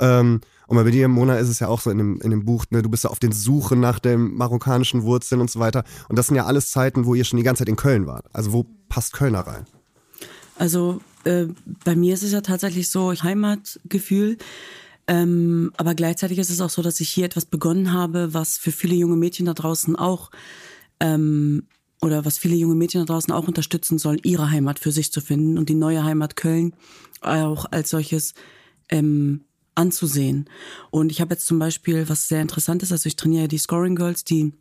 Ähm, 0.00 0.40
und 0.66 0.76
bei 0.76 0.90
dir, 0.90 1.06
Mona, 1.06 1.36
ist 1.36 1.48
es 1.48 1.60
ja 1.60 1.68
auch 1.68 1.80
so 1.80 1.90
in 1.90 1.98
dem, 1.98 2.20
in 2.20 2.30
dem 2.30 2.44
Buch, 2.44 2.64
ne, 2.70 2.82
du 2.82 2.88
bist 2.88 3.04
ja 3.04 3.10
auf 3.10 3.20
den 3.20 3.30
Suche 3.30 3.76
nach 3.76 4.00
den 4.00 4.34
marokkanischen 4.34 5.04
Wurzeln 5.04 5.40
und 5.40 5.48
so 5.48 5.60
weiter. 5.60 5.84
Und 6.08 6.18
das 6.18 6.26
sind 6.26 6.34
ja 6.34 6.46
alles 6.46 6.70
Zeiten, 6.70 7.06
wo 7.06 7.14
ihr 7.14 7.24
schon 7.24 7.36
die 7.36 7.44
ganze 7.44 7.60
Zeit 7.60 7.68
in 7.68 7.76
Köln 7.76 8.08
wart. 8.08 8.26
Also 8.32 8.52
wo 8.52 8.66
passt 8.88 9.12
Köln 9.12 9.34
da 9.34 9.42
rein? 9.42 9.66
Also 10.56 11.00
äh, 11.26 11.48
bei 11.84 11.96
mir 11.96 12.14
ist 12.14 12.22
es 12.22 12.32
ja 12.32 12.40
tatsächlich 12.40 12.88
so 12.88 13.12
Heimatgefühl. 13.12 14.38
Ähm, 15.08 15.72
aber 15.76 15.94
gleichzeitig 15.94 16.38
ist 16.38 16.50
es 16.50 16.60
auch 16.60 16.70
so, 16.70 16.82
dass 16.82 17.00
ich 17.00 17.10
hier 17.10 17.26
etwas 17.26 17.44
begonnen 17.44 17.92
habe, 17.92 18.34
was 18.34 18.58
für 18.58 18.72
viele 18.72 18.94
junge 18.96 19.16
Mädchen 19.16 19.46
da 19.46 19.54
draußen 19.54 19.94
auch 19.94 20.30
ähm, 20.98 21.66
oder 22.02 22.24
was 22.24 22.38
viele 22.38 22.56
junge 22.56 22.74
Mädchen 22.74 23.00
da 23.02 23.12
draußen 23.12 23.32
auch 23.32 23.46
unterstützen 23.46 23.98
sollen, 23.98 24.20
ihre 24.24 24.50
Heimat 24.50 24.78
für 24.78 24.90
sich 24.90 25.12
zu 25.12 25.20
finden 25.20 25.58
und 25.58 25.68
die 25.68 25.74
neue 25.74 26.02
Heimat 26.02 26.36
Köln 26.36 26.74
auch 27.20 27.66
als 27.70 27.90
solches 27.90 28.34
ähm, 28.88 29.42
anzusehen. 29.76 30.48
Und 30.90 31.12
ich 31.12 31.20
habe 31.20 31.34
jetzt 31.34 31.46
zum 31.46 31.58
Beispiel, 31.58 32.08
was 32.08 32.28
sehr 32.28 32.42
interessant 32.42 32.82
ist, 32.82 32.92
also 32.92 33.06
ich 33.06 33.16
trainiere 33.16 33.48
die 33.48 33.58
Scoring 33.58 33.94
Girls, 33.94 34.24
die 34.24 34.52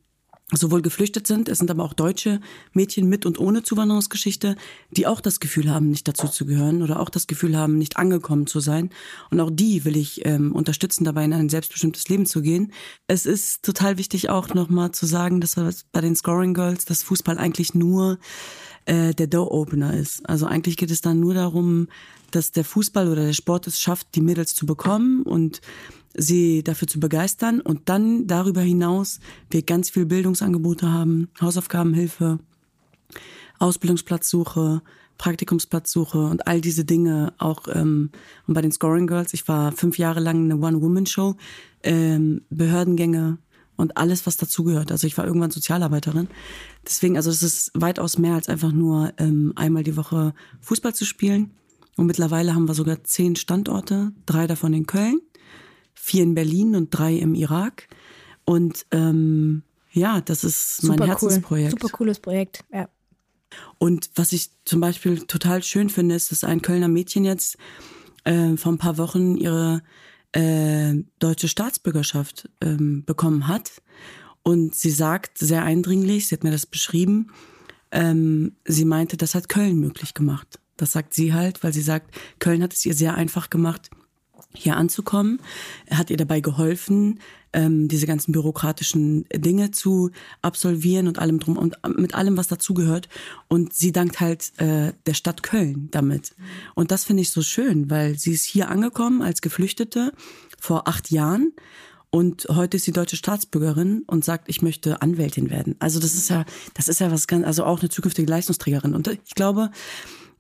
sowohl 0.52 0.84
geflüchtet 0.84 1.26
sind, 1.26 1.50
es 1.50 1.58
sind 1.58 1.72
aber 1.72 1.84
auch 1.84 1.94
deutsche 1.94 2.40
Mädchen 2.72 3.10
mit 3.10 3.26
und 3.26 3.40
ohne 3.40 3.64
Zuwanderungsgeschichte, 3.64 4.56
die 4.92 5.08
auch 5.08 5.20
das 5.20 5.40
Gefühl 5.40 5.72
haben, 5.72 5.90
nicht 5.90 6.08
dazu 6.08 6.28
zu 6.28 6.46
gehören 6.46 6.84
oder 6.84 7.00
auch 7.00 7.10
das 7.10 7.26
Gefühl 7.26 7.58
haben, 7.58 7.80
nicht 7.80 7.98
angekommen 7.98 8.46
zu 8.46 8.60
sein. 8.60 8.92
Und 9.32 9.40
auch 9.40 9.50
die 9.52 9.86
will 9.86 9.98
ich 9.98 10.24
ähm, 10.26 10.52
unterstützen, 10.52 11.04
dabei 11.04 11.26
in 11.26 11.34
ein 11.34 11.50
selbstbestimmtes 11.50 12.08
Leben 12.10 12.28
zu 12.28 12.44
gehen. 12.44 12.74
Es 13.08 13.26
ist 13.26 13.64
total 13.64 13.98
wichtig 13.98 14.30
auch 14.30 14.54
nochmal 14.54 14.92
zu 14.92 15.08
sagen, 15.08 15.42
dass 15.42 15.56
bei 15.92 16.02
den 16.02 16.16
Scoring 16.16 16.54
Girls 16.54 16.86
das 16.86 17.02
Fußball 17.02 17.40
eigentlich 17.40 17.74
nur 17.74 18.20
äh, 18.86 19.16
der 19.16 19.28
Door-Opener 19.28 19.96
ist. 19.96 20.30
Also 20.30 20.46
eigentlich 20.46 20.78
geht 20.78 20.92
es 20.92 21.02
dann 21.02 21.20
nur 21.20 21.34
darum, 21.34 21.88
dass 22.30 22.52
der 22.52 22.66
Fußball 22.66 23.08
oder 23.08 23.26
der 23.26 23.34
Sport 23.34 23.66
es 23.66 23.80
schafft, 23.80 24.14
die 24.14 24.22
Mädels 24.22 24.54
zu 24.54 24.68
bekommen 24.68 25.24
und 25.24 25.62
sie 26.18 26.64
dafür 26.64 26.88
zu 26.88 27.00
begeistern 27.00 27.62
und 27.62 27.90
dann 27.90 28.28
darüber 28.28 28.62
hinaus 28.62 29.20
wir 29.50 29.62
ganz 29.62 29.90
viel 29.90 30.06
Bildungsangebote 30.06 30.92
haben, 30.92 31.30
Hausaufgabenhilfe, 31.42 32.40
Ausbildungsplatzsuche, 33.60 34.82
Praktikumsplatzsuche 35.18 36.26
und 36.26 36.48
all 36.48 36.62
diese 36.62 36.86
Dinge 36.86 37.34
auch 37.38 37.68
ähm, 37.74 38.10
und 38.48 38.54
bei 38.54 38.62
den 38.62 38.72
Scoring 38.72 39.08
Girls, 39.08 39.34
ich 39.34 39.48
war 39.48 39.72
fünf 39.72 39.98
Jahre 39.98 40.20
lang 40.20 40.44
eine 40.46 40.58
One-Woman-Show, 40.58 41.36
ähm, 41.84 42.42
Behördengänge 42.50 43.38
und 43.78 43.98
alles, 43.98 44.26
was 44.26 44.38
dazugehört. 44.38 44.92
Also 44.92 45.08
ich 45.08 45.18
war 45.18 45.26
irgendwann 45.26 45.52
Sozialarbeiterin. 45.52 46.28
Deswegen, 46.86 47.18
also 47.18 47.30
es 47.30 47.44
ist 47.44 47.72
weitaus 47.74 48.18
mehr 48.18 48.36
als 48.36 48.50
einfach 48.50 48.72
nur 48.72 49.14
ähm, 49.18 49.54
einmal 49.56 49.84
die 49.84 49.98
Woche 49.98 50.34
Fußball 50.62 50.94
zu 50.94 51.06
spielen. 51.06 51.52
Und 51.98 52.08
mittlerweile 52.08 52.56
haben 52.56 52.68
wir 52.68 52.74
sogar 52.74 53.04
zehn 53.04 53.36
Standorte, 53.36 54.12
drei 54.26 54.48
davon 54.48 54.74
in 54.74 54.86
Köln 54.86 55.22
vier 56.06 56.22
in 56.22 56.36
Berlin 56.36 56.76
und 56.76 56.92
drei 56.92 57.16
im 57.16 57.34
Irak. 57.34 57.88
Und 58.46 58.86
ähm, 58.92 59.64
ja, 59.92 60.22
das 60.22 60.44
ist 60.44 60.78
Super 60.78 60.98
mein 61.00 61.08
Herzensprojekt. 61.08 61.74
Cool. 61.74 61.82
Super 61.82 61.98
cooles 61.98 62.20
Projekt, 62.20 62.64
ja. 62.72 62.88
Und 63.80 64.12
was 64.14 64.32
ich 64.32 64.52
zum 64.66 64.82
Beispiel 64.82 65.22
total 65.22 65.64
schön 65.64 65.90
finde, 65.90 66.14
ist, 66.14 66.32
dass 66.32 66.44
ein 66.44 66.62
Kölner 66.62 66.90
Mädchen 66.90 67.26
jetzt 67.26 67.58
äh, 68.24 68.56
vor 68.56 68.74
ein 68.74 68.78
paar 68.78 69.00
Wochen 69.00 69.36
ihre 69.36 69.82
äh, 70.34 70.94
deutsche 71.18 71.48
Staatsbürgerschaft 71.48 72.50
ähm, 72.62 73.04
bekommen 73.06 73.48
hat. 73.48 73.82
Und 74.44 74.76
sie 74.76 74.92
sagt 74.92 75.40
sehr 75.40 75.64
eindringlich, 75.64 76.28
sie 76.28 76.36
hat 76.36 76.44
mir 76.44 76.52
das 76.52 76.68
beschrieben, 76.68 77.32
ähm, 77.92 78.58
sie 78.66 78.86
meinte, 78.86 79.18
das 79.18 79.34
hat 79.34 79.50
Köln 79.50 79.80
möglich 79.80 80.14
gemacht. 80.14 80.60
Das 80.78 80.92
sagt 80.92 81.16
sie 81.16 81.34
halt, 81.34 81.64
weil 81.64 81.74
sie 81.74 81.82
sagt, 81.82 82.16
Köln 82.38 82.62
hat 82.62 82.74
es 82.74 82.86
ihr 82.86 82.94
sehr 82.94 83.16
einfach 83.16 83.50
gemacht, 83.50 83.90
hier 84.56 84.78
anzukommen. 84.78 85.40
Er 85.86 85.98
hat 85.98 86.10
ihr 86.10 86.18
dabei 86.18 86.40
geholfen, 86.40 87.20
ähm, 87.54 87.88
diese 87.88 88.06
ganzen 88.06 88.32
bürokratischen 88.32 89.26
Dinge 89.34 89.72
zu 89.72 90.12
absolvieren 90.42 91.08
und 91.08 91.20
allem 91.20 91.40
drum 91.40 91.58
und 91.58 91.78
mit 91.98 92.14
allem, 92.14 92.38
was 92.38 92.48
dazugehört. 92.48 93.08
Und 93.48 93.74
sie 93.74 93.92
dankt 93.92 94.20
halt 94.20 94.52
äh, 94.60 94.94
der 95.06 95.14
Stadt 95.14 95.42
Köln 95.42 95.88
damit. 95.92 96.36
Und 96.76 96.92
das 96.92 97.06
finde 97.06 97.22
ich 97.22 97.32
so 97.32 97.42
schön, 97.42 97.90
weil 97.90 98.18
sie 98.20 98.34
ist 98.34 98.46
hier 98.46 98.70
angekommen 98.70 99.22
als 99.22 99.42
Geflüchtete 99.42 100.12
vor 100.60 100.88
acht 100.88 101.12
Jahren. 101.12 101.54
Und 102.10 102.48
heute 102.50 102.78
ist 102.78 102.84
sie 102.86 102.94
deutsche 102.94 103.18
Staatsbürgerin 103.18 104.04
und 104.08 104.24
sagt, 104.24 104.48
ich 104.48 104.62
möchte 104.62 105.02
Anwältin 105.02 105.50
werden. 105.50 105.76
Also 105.80 106.00
das 106.00 106.14
ist 106.14 106.30
ja, 106.30 106.46
das 106.74 106.88
ist 106.88 107.00
ja 107.00 107.12
was 107.12 107.28
ganz, 107.28 107.46
also 107.46 107.66
auch 107.66 107.82
eine 107.82 107.90
zukünftige 107.90 108.30
Leistungsträgerin. 108.30 108.96
Und 108.96 109.08
ich 109.08 109.36
glaube, 109.36 109.70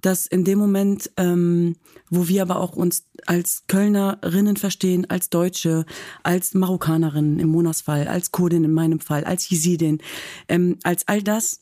dass 0.05 0.27
in 0.27 0.43
dem 0.43 0.59
Moment, 0.59 1.09
ähm, 1.17 1.75
wo 2.09 2.27
wir 2.27 2.41
aber 2.41 2.59
auch 2.59 2.75
uns 2.75 3.05
als 3.25 3.63
Kölnerinnen 3.67 4.57
verstehen, 4.57 5.09
als 5.09 5.29
Deutsche, 5.29 5.85
als 6.23 6.53
Marokkanerinnen 6.53 7.39
im 7.39 7.49
Monatsfall, 7.49 8.07
als 8.07 8.31
Kurdin 8.31 8.63
in 8.63 8.73
meinem 8.73 8.99
Fall, 8.99 9.23
als 9.23 9.49
Jesidin, 9.49 9.99
ähm, 10.47 10.77
als 10.83 11.07
all 11.07 11.23
das, 11.23 11.59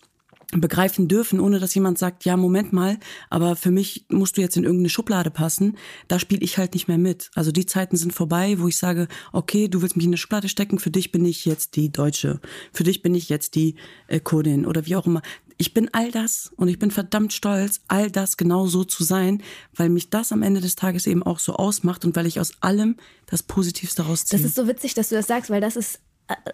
begreifen 0.59 1.07
dürfen, 1.07 1.39
ohne 1.39 1.59
dass 1.59 1.73
jemand 1.73 1.97
sagt, 1.97 2.25
ja, 2.25 2.37
Moment 2.37 2.73
mal, 2.73 2.99
aber 3.29 3.55
für 3.55 3.71
mich 3.71 4.05
musst 4.09 4.37
du 4.37 4.41
jetzt 4.41 4.57
in 4.57 4.63
irgendeine 4.63 4.89
Schublade 4.89 5.31
passen, 5.31 5.77
da 6.07 6.19
spiele 6.19 6.43
ich 6.43 6.57
halt 6.57 6.73
nicht 6.73 6.87
mehr 6.87 6.97
mit. 6.97 7.31
Also 7.35 7.51
die 7.51 7.65
Zeiten 7.65 7.97
sind 7.97 8.13
vorbei, 8.13 8.59
wo 8.59 8.67
ich 8.67 8.77
sage, 8.77 9.07
okay, 9.31 9.67
du 9.67 9.81
willst 9.81 9.95
mich 9.95 10.05
in 10.05 10.11
eine 10.11 10.17
Schublade 10.17 10.49
stecken, 10.49 10.79
für 10.79 10.91
dich 10.91 11.11
bin 11.11 11.25
ich 11.25 11.45
jetzt 11.45 11.75
die 11.75 11.91
Deutsche, 11.91 12.39
für 12.71 12.83
dich 12.83 13.01
bin 13.01 13.15
ich 13.15 13.29
jetzt 13.29 13.55
die 13.55 13.75
äh, 14.07 14.19
Kurdin 14.19 14.65
oder 14.65 14.85
wie 14.85 14.95
auch 14.95 15.07
immer. 15.07 15.21
Ich 15.57 15.73
bin 15.73 15.89
all 15.93 16.11
das 16.11 16.51
und 16.55 16.67
ich 16.67 16.79
bin 16.79 16.91
verdammt 16.91 17.33
stolz, 17.33 17.81
all 17.87 18.11
das 18.11 18.37
genau 18.37 18.67
so 18.67 18.83
zu 18.83 19.03
sein, 19.03 19.41
weil 19.75 19.89
mich 19.89 20.09
das 20.09 20.31
am 20.31 20.43
Ende 20.43 20.61
des 20.61 20.75
Tages 20.75 21.07
eben 21.07 21.23
auch 21.23 21.39
so 21.39 21.53
ausmacht 21.53 22.05
und 22.05 22.15
weil 22.15 22.27
ich 22.27 22.39
aus 22.39 22.53
allem 22.61 22.97
das 23.25 23.43
Positivste 23.43 24.03
rausziehe. 24.03 24.39
Das 24.39 24.47
ist 24.47 24.55
so 24.55 24.67
witzig, 24.67 24.93
dass 24.93 25.09
du 25.09 25.15
das 25.15 25.27
sagst, 25.27 25.49
weil 25.49 25.61
das 25.61 25.75
ist 25.75 25.99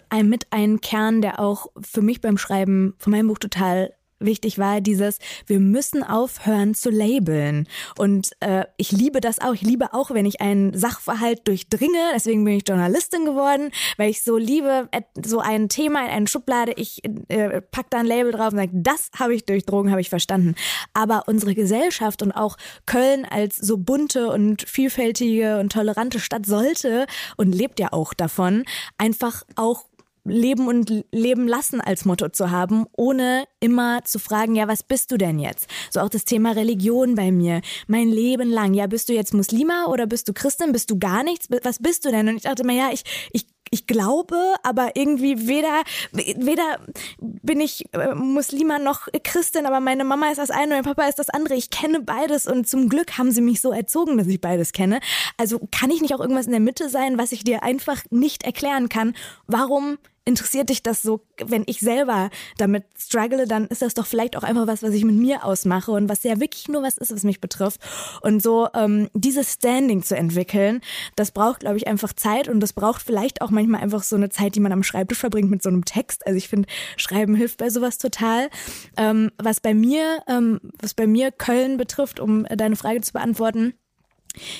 ein, 0.08 0.28
mit 0.28 0.46
ein 0.50 0.80
Kern, 0.80 1.22
der 1.22 1.40
auch 1.40 1.68
für 1.80 2.02
mich 2.02 2.20
beim 2.20 2.38
Schreiben 2.38 2.94
von 2.98 3.12
meinem 3.12 3.28
Buch 3.28 3.38
total 3.38 3.94
wichtig 4.20 4.58
war, 4.58 4.80
dieses, 4.80 5.18
wir 5.46 5.58
müssen 5.58 6.02
aufhören 6.02 6.74
zu 6.74 6.90
labeln. 6.90 7.66
Und 7.98 8.30
äh, 8.40 8.64
ich 8.76 8.92
liebe 8.92 9.20
das 9.20 9.40
auch. 9.40 9.54
Ich 9.54 9.62
liebe 9.62 9.92
auch, 9.94 10.10
wenn 10.10 10.26
ich 10.26 10.40
einen 10.40 10.76
Sachverhalt 10.76 11.46
durchdringe. 11.48 11.98
Deswegen 12.14 12.44
bin 12.44 12.54
ich 12.54 12.68
Journalistin 12.68 13.24
geworden, 13.24 13.70
weil 13.96 14.10
ich 14.10 14.22
so 14.22 14.36
liebe, 14.36 14.88
so 15.24 15.40
ein 15.40 15.68
Thema 15.68 16.04
in 16.04 16.10
eine 16.10 16.28
Schublade, 16.28 16.72
ich 16.76 17.02
äh, 17.28 17.60
pack 17.60 17.90
da 17.90 17.98
ein 17.98 18.06
Label 18.06 18.32
drauf 18.32 18.52
und 18.52 18.58
sage, 18.58 18.70
das 18.72 19.10
habe 19.18 19.34
ich 19.34 19.44
durchdrungen, 19.44 19.90
habe 19.90 20.00
ich 20.00 20.10
verstanden. 20.10 20.54
Aber 20.94 21.24
unsere 21.26 21.54
Gesellschaft 21.54 22.22
und 22.22 22.32
auch 22.32 22.56
Köln 22.86 23.24
als 23.24 23.56
so 23.56 23.78
bunte 23.78 24.28
und 24.28 24.62
vielfältige 24.62 25.58
und 25.58 25.72
tolerante 25.72 26.20
Stadt 26.20 26.46
sollte 26.46 27.06
und 27.36 27.54
lebt 27.54 27.80
ja 27.80 27.92
auch 27.92 28.14
davon, 28.14 28.64
einfach 28.98 29.44
auch 29.56 29.89
Leben 30.24 30.68
und 30.68 31.04
Leben 31.12 31.48
lassen 31.48 31.80
als 31.80 32.04
Motto 32.04 32.28
zu 32.28 32.50
haben, 32.50 32.86
ohne 32.96 33.44
immer 33.60 34.04
zu 34.04 34.18
fragen, 34.18 34.54
ja, 34.54 34.68
was 34.68 34.82
bist 34.82 35.10
du 35.12 35.16
denn 35.16 35.38
jetzt? 35.38 35.68
So 35.90 36.00
auch 36.00 36.08
das 36.08 36.24
Thema 36.24 36.52
Religion 36.52 37.14
bei 37.14 37.32
mir. 37.32 37.60
Mein 37.86 38.08
Leben 38.08 38.50
lang, 38.50 38.74
ja, 38.74 38.86
bist 38.86 39.08
du 39.08 39.12
jetzt 39.12 39.34
Muslima 39.34 39.86
oder 39.86 40.06
bist 40.06 40.28
du 40.28 40.32
Christin? 40.32 40.72
Bist 40.72 40.90
du 40.90 40.98
gar 40.98 41.22
nichts? 41.22 41.48
Was 41.62 41.78
bist 41.78 42.04
du 42.04 42.10
denn? 42.10 42.28
Und 42.28 42.36
ich 42.36 42.42
dachte 42.42 42.64
mir, 42.64 42.76
ja, 42.76 42.90
ich, 42.92 43.04
ich 43.32 43.46
ich 43.72 43.86
glaube, 43.86 44.56
aber 44.64 44.96
irgendwie 44.96 45.46
weder, 45.46 45.82
weder 46.12 46.80
bin 47.20 47.60
ich 47.60 47.84
äh, 47.94 48.14
Muslima 48.14 48.80
noch 48.80 49.06
Christin, 49.22 49.64
aber 49.64 49.78
meine 49.78 50.02
Mama 50.02 50.28
ist 50.30 50.38
das 50.38 50.50
eine 50.50 50.64
und 50.64 50.84
mein 50.84 50.94
Papa 50.94 51.08
ist 51.08 51.20
das 51.20 51.30
andere. 51.30 51.54
Ich 51.54 51.70
kenne 51.70 52.00
beides 52.00 52.48
und 52.48 52.68
zum 52.68 52.88
Glück 52.88 53.16
haben 53.16 53.30
sie 53.30 53.40
mich 53.40 53.60
so 53.60 53.70
erzogen, 53.70 54.18
dass 54.18 54.26
ich 54.26 54.40
beides 54.40 54.72
kenne. 54.72 54.98
Also 55.36 55.60
kann 55.70 55.90
ich 55.92 56.02
nicht 56.02 56.14
auch 56.14 56.20
irgendwas 56.20 56.46
in 56.46 56.52
der 56.52 56.60
Mitte 56.60 56.88
sein, 56.88 57.16
was 57.16 57.30
ich 57.30 57.44
dir 57.44 57.62
einfach 57.62 58.02
nicht 58.10 58.42
erklären 58.42 58.88
kann? 58.88 59.14
Warum 59.46 59.98
interessiert 60.24 60.68
dich 60.68 60.82
das 60.82 61.02
so, 61.02 61.22
wenn 61.42 61.64
ich 61.66 61.80
selber 61.80 62.30
damit 62.58 62.84
struggle, 62.98 63.46
dann 63.46 63.66
ist 63.66 63.82
das 63.82 63.94
doch 63.94 64.06
vielleicht 64.06 64.36
auch 64.36 64.42
einfach 64.42 64.66
was, 64.66 64.82
was 64.82 64.92
ich 64.92 65.04
mit 65.04 65.16
mir 65.16 65.44
ausmache 65.44 65.90
und 65.92 66.08
was 66.08 66.22
ja 66.22 66.40
wirklich 66.40 66.68
nur 66.68 66.82
was 66.82 66.98
ist, 66.98 67.12
was 67.12 67.24
mich 67.24 67.40
betrifft. 67.40 67.80
Und 68.22 68.42
so 68.42 68.68
ähm, 68.74 69.08
dieses 69.14 69.54
Standing 69.54 70.02
zu 70.02 70.16
entwickeln, 70.16 70.80
das 71.16 71.30
braucht, 71.30 71.60
glaube 71.60 71.78
ich, 71.78 71.86
einfach 71.86 72.12
Zeit 72.12 72.48
und 72.48 72.60
das 72.60 72.72
braucht 72.72 73.02
vielleicht 73.02 73.42
auch 73.42 73.50
manchmal 73.50 73.80
einfach 73.80 74.02
so 74.02 74.16
eine 74.16 74.28
Zeit, 74.28 74.54
die 74.54 74.60
man 74.60 74.72
am 74.72 74.82
Schreibtisch 74.82 75.18
verbringt 75.18 75.50
mit 75.50 75.62
so 75.62 75.68
einem 75.70 75.84
Text. 75.84 76.26
Also 76.26 76.36
ich 76.36 76.48
finde, 76.48 76.68
Schreiben 76.96 77.34
hilft 77.34 77.58
bei 77.58 77.70
sowas 77.70 77.98
total. 77.98 78.48
Ähm, 78.96 79.30
was 79.38 79.60
bei 79.60 79.74
mir, 79.74 80.22
ähm, 80.28 80.60
was 80.80 80.94
bei 80.94 81.06
mir 81.06 81.32
Köln 81.32 81.76
betrifft, 81.76 82.20
um 82.20 82.44
deine 82.44 82.76
Frage 82.76 83.00
zu 83.00 83.12
beantworten, 83.12 83.74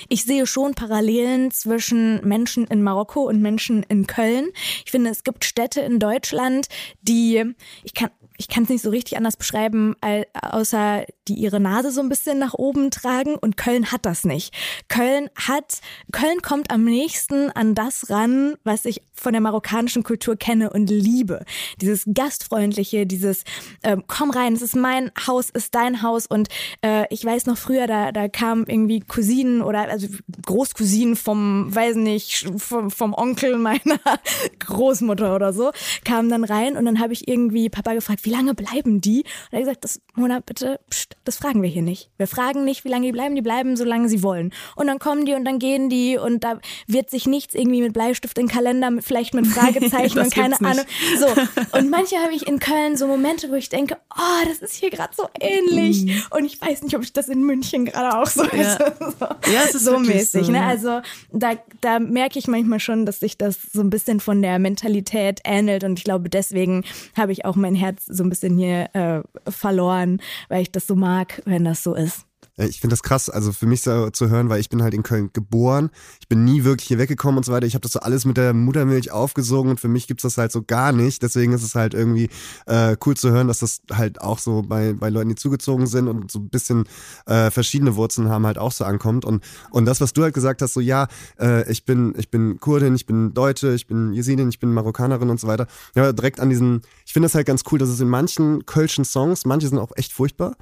ich 0.09 0.23
sehe 0.23 0.45
schon 0.45 0.73
Parallelen 0.73 1.51
zwischen 1.51 2.25
Menschen 2.27 2.67
in 2.67 2.83
Marokko 2.83 3.21
und 3.21 3.41
Menschen 3.41 3.83
in 3.83 4.07
Köln. 4.07 4.49
Ich 4.85 4.91
finde, 4.91 5.09
es 5.09 5.23
gibt 5.23 5.45
Städte 5.45 5.81
in 5.81 5.99
Deutschland, 5.99 6.67
die, 7.01 7.43
ich 7.83 7.93
kann, 7.93 8.09
ich 8.41 8.47
kann 8.47 8.63
es 8.63 8.69
nicht 8.69 8.81
so 8.81 8.89
richtig 8.89 9.17
anders 9.17 9.37
beschreiben, 9.37 9.95
außer 10.33 11.05
die 11.27 11.35
ihre 11.35 11.59
Nase 11.59 11.91
so 11.91 12.01
ein 12.01 12.09
bisschen 12.09 12.39
nach 12.39 12.55
oben 12.55 12.89
tragen 12.89 13.35
und 13.35 13.55
Köln 13.55 13.91
hat 13.91 14.03
das 14.07 14.23
nicht. 14.23 14.51
Köln 14.87 15.29
hat, 15.35 15.79
Köln 16.11 16.41
kommt 16.41 16.71
am 16.71 16.83
nächsten 16.83 17.51
an 17.51 17.75
das 17.75 18.09
ran, 18.09 18.55
was 18.63 18.85
ich 18.85 19.03
von 19.13 19.33
der 19.33 19.41
marokkanischen 19.41 20.01
Kultur 20.01 20.35
kenne 20.37 20.71
und 20.71 20.89
liebe. 20.89 21.45
Dieses 21.79 22.05
gastfreundliche, 22.11 23.05
dieses 23.05 23.43
äh, 23.83 23.97
komm 24.07 24.31
rein, 24.31 24.53
es 24.53 24.63
ist 24.63 24.75
mein 24.75 25.11
Haus, 25.27 25.51
ist 25.51 25.75
dein 25.75 26.01
Haus 26.01 26.25
und 26.25 26.47
äh, 26.83 27.05
ich 27.13 27.23
weiß 27.23 27.45
noch 27.45 27.59
früher, 27.59 27.85
da, 27.85 28.11
da 28.11 28.27
kamen 28.27 28.65
irgendwie 28.67 29.01
Cousinen 29.01 29.61
oder 29.61 29.81
also 29.81 30.07
Großcousinen 30.43 31.15
vom, 31.15 31.73
weiß 31.73 31.97
nicht, 31.97 32.49
vom, 32.57 32.89
vom 32.89 33.13
Onkel 33.13 33.59
meiner 33.59 33.99
Großmutter 34.59 35.35
oder 35.35 35.53
so, 35.53 35.71
kamen 36.03 36.29
dann 36.29 36.43
rein 36.43 36.75
und 36.75 36.85
dann 36.85 36.99
habe 36.99 37.13
ich 37.13 37.27
irgendwie 37.27 37.69
Papa 37.69 37.93
gefragt, 37.93 38.25
wie 38.25 38.30
wie 38.31 38.35
lange 38.37 38.53
bleiben 38.53 39.01
die? 39.01 39.19
Und 39.51 39.51
er 39.51 39.59
hat 39.59 39.65
gesagt, 39.65 39.83
das, 39.83 40.01
Mona, 40.15 40.39
bitte, 40.39 40.79
pst, 40.89 41.17
das 41.25 41.37
fragen 41.37 41.61
wir 41.61 41.69
hier 41.69 41.81
nicht. 41.81 42.09
Wir 42.17 42.27
fragen 42.27 42.63
nicht, 42.63 42.85
wie 42.85 42.89
lange 42.89 43.07
die 43.07 43.11
bleiben, 43.11 43.35
die 43.35 43.41
bleiben, 43.41 43.75
solange 43.75 44.07
sie 44.07 44.23
wollen. 44.23 44.53
Und 44.75 44.87
dann 44.87 44.99
kommen 44.99 45.25
die 45.25 45.33
und 45.33 45.43
dann 45.43 45.59
gehen 45.59 45.89
die 45.89 46.17
und 46.17 46.43
da 46.43 46.59
wird 46.87 47.09
sich 47.09 47.27
nichts 47.27 47.53
irgendwie 47.53 47.81
mit 47.81 47.93
Bleistift 47.93 48.37
in 48.37 48.47
Kalender, 48.47 48.89
mit, 48.89 49.03
vielleicht 49.03 49.33
mit 49.33 49.47
Fragezeichen 49.51 50.19
und 50.19 50.33
keine 50.33 50.59
Ahnung. 50.61 50.85
So. 51.19 51.27
Und 51.77 51.89
manchmal 51.89 52.23
habe 52.23 52.33
ich 52.33 52.47
in 52.47 52.59
Köln 52.59 52.97
so 52.97 53.07
Momente, 53.07 53.49
wo 53.49 53.55
ich 53.55 53.69
denke, 53.69 53.97
oh, 54.15 54.47
das 54.47 54.59
ist 54.59 54.75
hier 54.75 54.89
gerade 54.89 55.13
so 55.15 55.27
ähnlich. 55.39 56.03
Mhm. 56.03 56.23
Und 56.31 56.45
ich 56.45 56.59
weiß 56.61 56.83
nicht, 56.83 56.95
ob 56.95 57.03
ich 57.03 57.13
das 57.13 57.29
in 57.29 57.43
München 57.43 57.85
gerade 57.85 58.17
auch 58.17 58.27
so 58.27 58.43
ja. 58.43 58.77
so, 58.99 59.25
ja, 59.51 59.61
es 59.65 59.75
ist 59.75 59.85
so 59.85 59.97
mäßig. 59.99 60.45
So, 60.47 60.51
ne? 60.51 60.63
Also 60.63 61.01
da, 61.31 61.53
da 61.81 61.99
merke 61.99 62.39
ich 62.39 62.47
manchmal 62.47 62.79
schon, 62.79 63.05
dass 63.05 63.19
sich 63.19 63.37
das 63.37 63.57
so 63.73 63.81
ein 63.81 63.89
bisschen 63.89 64.19
von 64.19 64.41
der 64.41 64.59
Mentalität 64.59 65.41
ähnelt 65.43 65.83
und 65.83 65.99
ich 65.99 66.03
glaube, 66.03 66.29
deswegen 66.29 66.83
habe 67.15 67.31
ich 67.31 67.45
auch 67.45 67.55
mein 67.55 67.75
Herz 67.75 68.05
so 68.11 68.23
ein 68.23 68.29
bisschen 68.29 68.57
hier 68.57 68.89
äh, 68.93 69.21
verloren, 69.49 70.21
weil 70.49 70.61
ich 70.61 70.71
das 70.71 70.87
so 70.87 70.95
mag, 70.95 71.41
wenn 71.45 71.63
das 71.63 71.83
so 71.83 71.95
ist. 71.95 72.25
Ich 72.57 72.81
finde 72.81 72.93
das 72.93 73.01
krass, 73.01 73.29
also 73.29 73.53
für 73.53 73.65
mich 73.65 73.81
so 73.81 74.09
zu 74.09 74.29
hören, 74.29 74.49
weil 74.49 74.59
ich 74.59 74.69
bin 74.69 74.83
halt 74.83 74.93
in 74.93 75.03
Köln 75.03 75.29
geboren. 75.31 75.89
Ich 76.19 76.27
bin 76.27 76.43
nie 76.43 76.65
wirklich 76.65 76.87
hier 76.87 76.97
weggekommen 76.97 77.37
und 77.37 77.45
so 77.45 77.51
weiter. 77.53 77.65
Ich 77.65 77.75
habe 77.75 77.81
das 77.81 77.93
so 77.93 77.99
alles 78.01 78.25
mit 78.25 78.37
der 78.37 78.53
Muttermilch 78.53 79.11
aufgesogen 79.11 79.71
und 79.71 79.79
für 79.79 79.87
mich 79.87 80.05
gibt's 80.07 80.23
das 80.23 80.37
halt 80.37 80.51
so 80.51 80.61
gar 80.61 80.91
nicht. 80.91 81.23
Deswegen 81.23 81.53
ist 81.53 81.63
es 81.63 81.75
halt 81.75 81.93
irgendwie 81.93 82.29
äh, 82.65 82.97
cool 83.05 83.15
zu 83.15 83.31
hören, 83.31 83.47
dass 83.47 83.59
das 83.59 83.81
halt 83.91 84.21
auch 84.21 84.37
so 84.37 84.63
bei, 84.63 84.93
bei 84.93 85.09
Leuten, 85.09 85.29
die 85.29 85.35
zugezogen 85.35 85.87
sind 85.87 86.07
und 86.07 86.29
so 86.29 86.39
ein 86.39 86.49
bisschen 86.49 86.83
äh, 87.25 87.49
verschiedene 87.51 87.95
Wurzeln 87.95 88.29
haben, 88.29 88.45
halt 88.45 88.57
auch 88.57 88.73
so 88.73 88.83
ankommt. 88.83 89.23
Und, 89.23 89.43
und 89.71 89.85
das, 89.85 90.01
was 90.01 90.13
du 90.13 90.23
halt 90.23 90.33
gesagt 90.33 90.61
hast, 90.61 90.73
so 90.73 90.81
ja, 90.81 91.07
äh, 91.39 91.69
ich 91.71 91.85
bin, 91.85 92.13
ich 92.17 92.29
bin 92.29 92.59
Kurdin, 92.59 92.95
ich 92.95 93.05
bin 93.05 93.33
Deutsche, 93.33 93.73
ich 93.73 93.87
bin 93.87 94.13
Jesidin, 94.13 94.49
ich 94.49 94.59
bin 94.59 94.73
Marokkanerin 94.73 95.29
und 95.29 95.39
so 95.39 95.47
weiter. 95.47 95.67
Ja, 95.95 96.11
direkt 96.11 96.39
an 96.39 96.49
diesen, 96.49 96.81
ich 97.05 97.13
finde 97.13 97.27
das 97.27 97.35
halt 97.35 97.47
ganz 97.47 97.63
cool, 97.71 97.79
dass 97.79 97.89
es 97.89 98.01
in 98.01 98.09
manchen 98.09 98.65
kölschen 98.65 99.05
Songs, 99.05 99.45
manche 99.45 99.67
sind 99.67 99.79
auch 99.79 99.91
echt 99.95 100.11
furchtbar, 100.11 100.57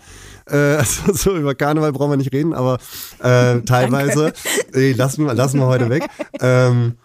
äh, 0.45 0.55
also 0.77 1.13
so 1.13 1.35
über 1.35 1.55
Karneval 1.55 1.78
Karneval 1.79 1.93
brauchen 1.93 2.11
wir 2.11 2.17
nicht 2.17 2.33
reden, 2.33 2.53
aber 2.53 2.79
äh, 3.19 3.61
teilweise, 3.65 4.33
nee, 4.73 4.91
lassen, 4.91 5.25
wir, 5.25 5.33
lassen 5.33 5.59
wir 5.59 5.67
heute 5.67 5.89
weg. 5.89 6.07
Ähm, 6.41 6.95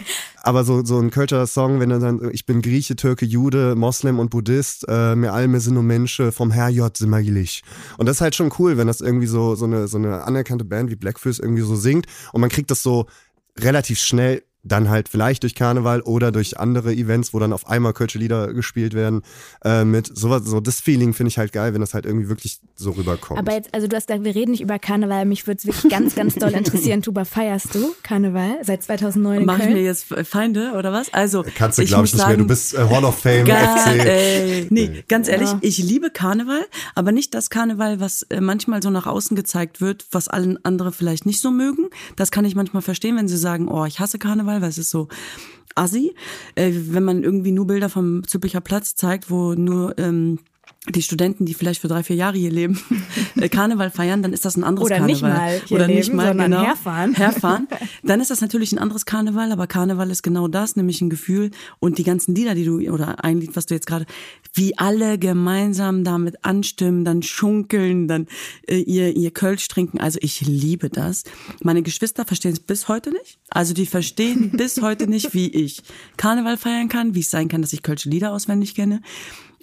aber 0.43 0.65
so, 0.65 0.85
so 0.85 0.99
ein 0.99 1.11
Kölscher 1.11 1.47
Song, 1.47 1.81
wenn 1.81 1.91
er 1.91 2.01
dann, 2.01 2.31
ich 2.33 2.45
bin 2.45 2.61
Grieche, 2.61 2.97
Türke, 2.97 3.25
Jude, 3.25 3.75
Moslem 3.77 4.19
und 4.19 4.31
Buddhist, 4.31 4.85
äh, 4.89 5.15
mir 5.15 5.33
alle 5.33 5.61
sind 5.61 5.75
nur 5.75 5.83
Menschen, 5.83 6.33
vom 6.33 6.51
Herr 6.51 6.69
J. 6.69 6.95
Simmerlich. 6.95 7.63
Und 7.97 8.07
das 8.07 8.17
ist 8.17 8.21
halt 8.21 8.35
schon 8.35 8.53
cool, 8.59 8.77
wenn 8.77 8.87
das 8.87 9.01
irgendwie 9.01 9.27
so, 9.27 9.55
so 9.55 9.65
eine, 9.65 9.89
so 9.89 9.97
eine 9.97 10.25
anerkannte 10.25 10.65
Band 10.65 10.91
wie 10.91 10.97
Blackfish 10.97 11.39
irgendwie 11.39 11.63
so 11.63 11.77
singt 11.77 12.07
und 12.33 12.41
man 12.41 12.51
kriegt 12.51 12.71
das 12.71 12.83
so 12.83 13.07
relativ 13.59 14.01
schnell 14.01 14.43
dann 14.65 14.89
halt 14.89 15.09
vielleicht 15.09 15.43
durch 15.43 15.55
Karneval 15.55 16.01
oder 16.01 16.33
durch 16.33 16.59
andere 16.59 16.93
Events, 16.95 17.35
wo 17.35 17.39
dann 17.39 17.53
auf 17.53 17.67
einmal 17.69 17.93
Kölsche 17.93 18.19
Lieder 18.19 18.53
gespielt 18.53 18.95
werden, 18.95 19.23
äh, 19.65 19.85
mit 19.85 20.17
sowas, 20.17 20.43
so 20.45 20.61
das 20.61 20.81
Feeling 20.81 21.13
finde 21.13 21.29
ich 21.29 21.39
halt 21.39 21.53
geil, 21.53 21.75
wenn 21.75 21.81
das 21.81 21.95
halt 21.95 22.07
irgendwie 22.07 22.29
wirklich 22.29 22.59
so 22.75 22.91
rüberkommt. 22.93 23.39
Aber 23.39 23.53
jetzt, 23.53 23.73
also 23.75 23.87
du 23.87 23.95
hast 23.97 24.07
gesagt, 24.09 24.25
wir 24.25 24.35
reden 24.35 24.53
nicht 24.53 24.61
über 24.63 24.79
Karneval, 24.79 25.25
mich 25.27 25.47
würde 25.47 25.59
es 25.59 25.67
wirklich 25.67 25.91
ganz, 25.93 26.15
ganz 26.15 26.35
doll 26.37 26.51
interessieren. 26.55 27.03
Tuba, 27.03 27.25
feierst 27.25 27.75
du 27.75 27.95
Karneval 28.03 28.59
seit 28.63 28.83
2009 28.83 29.41
in 29.41 29.47
Mach 29.47 29.57
Köln? 29.59 29.69
ich 29.69 29.75
mir 29.75 29.83
jetzt 29.83 30.07
Feinde 30.27 30.73
oder 30.79 30.93
was? 30.93 31.13
Also 31.13 31.45
Kannst 31.57 31.79
du, 31.79 31.85
glaube 31.85 32.07
ich, 32.07 32.15
nicht 32.15 32.27
mehr. 32.27 32.37
Du 32.37 32.47
bist 32.47 32.75
äh, 32.75 32.79
Hall 32.89 33.05
of 33.05 33.19
Fame, 33.19 33.45
Ga- 33.45 33.77
FC. 33.77 33.87
Äh, 34.07 34.67
nee, 34.71 35.05
ganz 35.09 35.29
ehrlich, 35.29 35.51
Ja. 35.51 35.59
ich 35.61 35.79
liebe 35.79 36.11
Karneval, 36.11 36.65
aber 36.95 37.13
nicht 37.13 37.35
das 37.35 37.51
Karneval, 37.51 38.01
was 38.01 38.23
äh, 38.31 38.41
manchmal 38.41 38.83
so 38.83 38.91
nach 38.91 39.07
außen 39.07 39.37
gezeigt 39.37 39.81
wird, 39.81 40.07
was 40.11 40.29
allen 40.29 40.59
andere 40.65 40.93
vielleicht 40.93 41.27
nicht 41.27 41.41
so 41.41 41.51
mögen. 41.51 41.89
Das 42.17 42.31
kann 42.31 42.45
ich 42.45 42.55
manchmal 42.55 42.83
verstehen, 42.83 43.17
wenn 43.17 43.29
sie 43.29 43.37
sagen, 43.37 43.69
oh, 43.69 43.85
ich 43.85 44.01
hasse 44.01 44.19
Karneval, 44.19 44.54
weil 44.63 44.71
es 44.71 44.79
ist 44.79 44.91
so 44.91 45.09
assi. 45.75 46.15
Äh, 46.55 46.73
wenn 46.75 47.05
man 47.05 47.23
irgendwie 47.23 47.53
nur 47.53 47.67
Bilder 47.67 47.89
vom 47.89 48.27
Züppicher 48.27 48.61
Platz 48.61 48.95
zeigt, 48.95 49.31
wo 49.31 49.55
nur 49.55 49.99
ähm, 49.99 50.39
die 50.91 51.01
Studenten, 51.01 51.47
die 51.47 51.55
vielleicht 51.55 51.81
für 51.81 51.89
drei, 51.89 52.03
vier 52.03 52.17
Jahre 52.17 52.37
hier 52.37 52.51
leben, 52.51 52.79
äh, 53.37 53.49
Karneval 53.49 53.91
feiern, 53.91 54.23
dann 54.23 54.35
ist 54.35 54.45
das 54.45 54.57
ein 54.57 54.65
anderes 54.65 54.87
Oder 54.87 55.01
nicht 55.01 55.23
Karneval. 55.23 55.51
mal 55.51 55.63
hier 55.67 55.77
Oder 55.77 55.87
nicht 55.87 56.07
leben, 56.07 56.17
mal, 56.17 56.29
sondern 56.29 56.51
genau, 56.51 56.65
herfahren. 56.65 57.15
herfahren. 57.17 57.69
Dann 58.03 58.21
ist 58.21 58.31
das 58.31 58.43
natürlich 58.43 58.73
ein 58.73 58.79
anderes 58.79 59.07
Karneval, 59.07 59.51
aber 59.51 59.67
Karneval 59.67 60.11
ist 60.11 60.23
genau 60.23 60.47
das, 60.47 60.77
nämlich 60.77 61.01
ein 61.01 61.09
Gefühl 61.09 61.53
und 61.81 61.97
die 61.97 62.05
ganzen 62.05 62.35
Lieder, 62.35 62.55
die 62.55 62.65
du, 62.65 62.81
oder 62.93 63.25
ein 63.25 63.41
Lied, 63.41 63.57
was 63.57 63.65
du 63.65 63.75
jetzt 63.75 63.87
gerade, 63.87 64.05
wie 64.53 64.77
alle 64.77 65.19
gemeinsam 65.19 66.05
damit 66.05 66.45
anstimmen, 66.45 67.05
dann 67.05 67.23
schunkeln, 67.23 68.07
dann 68.07 68.27
äh, 68.69 68.77
ihr, 68.77 69.17
ihr 69.17 69.31
Kölsch 69.31 69.67
trinken. 69.69 70.01
Also 70.01 70.19
ich 70.21 70.43
liebe 70.43 70.91
das. 70.91 71.25
Meine 71.63 71.83
Geschwister 71.83 72.27
verstehen 72.27 72.53
es 72.53 72.61
bis 72.61 72.89
heute 72.89 73.11
nicht. 73.11 73.39
Also 73.49 73.73
die 73.73 73.87
verstehen 73.87 74.51
bis 74.57 74.83
heute 74.83 75.07
nicht, 75.07 75.33
wie 75.33 75.49
ich 75.49 75.83
Karneval 76.19 76.59
feiern 76.59 76.91
kann, 76.91 77.15
wie 77.15 77.21
es 77.21 77.31
sein 77.31 77.49
kann, 77.49 77.63
dass 77.63 77.73
ich 77.73 77.83
Kölsche 77.83 78.11
Lieder 78.11 78.33
auswendig 78.33 78.75
kenne. 78.75 79.01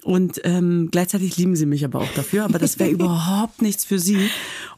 Und 0.04 0.40
ähm, 0.42 0.88
gleichzeitig 0.90 1.36
lieben 1.36 1.54
sie 1.54 1.66
mich 1.66 1.84
aber 1.84 2.00
auch 2.00 2.12
dafür. 2.14 2.44
Aber 2.44 2.58
das 2.58 2.78
wäre 2.80 2.90
überhaupt 2.98 3.62
nichts 3.62 3.84
für 3.84 3.98
sie. 4.00 4.28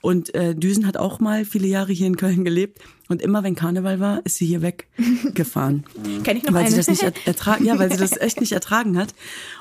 Und 0.03 0.35
äh, 0.35 0.55
Düsen 0.55 0.87
hat 0.87 0.99
auch 0.99 1.18
mal 1.18 1.45
viele 1.47 1.66
Jahre 1.66 1.93
hier 1.93 2.07
in 2.07 2.16
Köln 2.16 2.45
gelebt. 2.45 2.81
Und 3.09 3.22
immer 3.22 3.43
wenn 3.43 3.55
Karneval 3.55 4.01
war, 4.01 4.20
ist 4.27 4.37
sie 4.37 4.47
hier 4.47 4.61
weggefahren. 4.62 5.85
Kenn 6.25 6.37
ich 6.37 6.43
noch 6.45 6.53
weil 6.53 6.66
sie 6.66 6.75
eine. 6.75 6.77
das 6.77 6.89
nicht 6.89 7.03
er- 7.03 7.12
ertragen, 7.27 7.64
ja, 7.64 7.79
weil 7.79 7.91
sie 7.91 7.99
das 7.99 8.16
echt 8.20 8.41
nicht 8.41 8.53
ertragen 8.53 8.99
hat. 8.99 9.14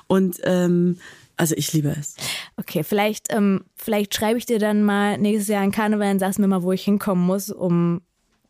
Und 0.07 0.37
ähm, 0.43 0.97
also 1.37 1.55
ich 1.57 1.71
liebe 1.73 1.95
es. 1.99 2.15
Okay, 2.57 2.83
vielleicht, 2.83 3.27
ähm, 3.33 3.63
vielleicht 3.75 4.13
schreibe 4.13 4.37
ich 4.37 4.45
dir 4.45 4.59
dann 4.59 4.83
mal 4.83 5.17
nächstes 5.17 5.47
Jahr 5.47 5.63
an 5.63 5.71
Karneval 5.71 6.11
und 6.11 6.19
sagst 6.19 6.39
mir 6.39 6.47
mal, 6.47 6.63
wo 6.63 6.71
ich 6.73 6.83
hinkommen 6.83 7.25
muss, 7.25 7.49
um, 7.49 8.01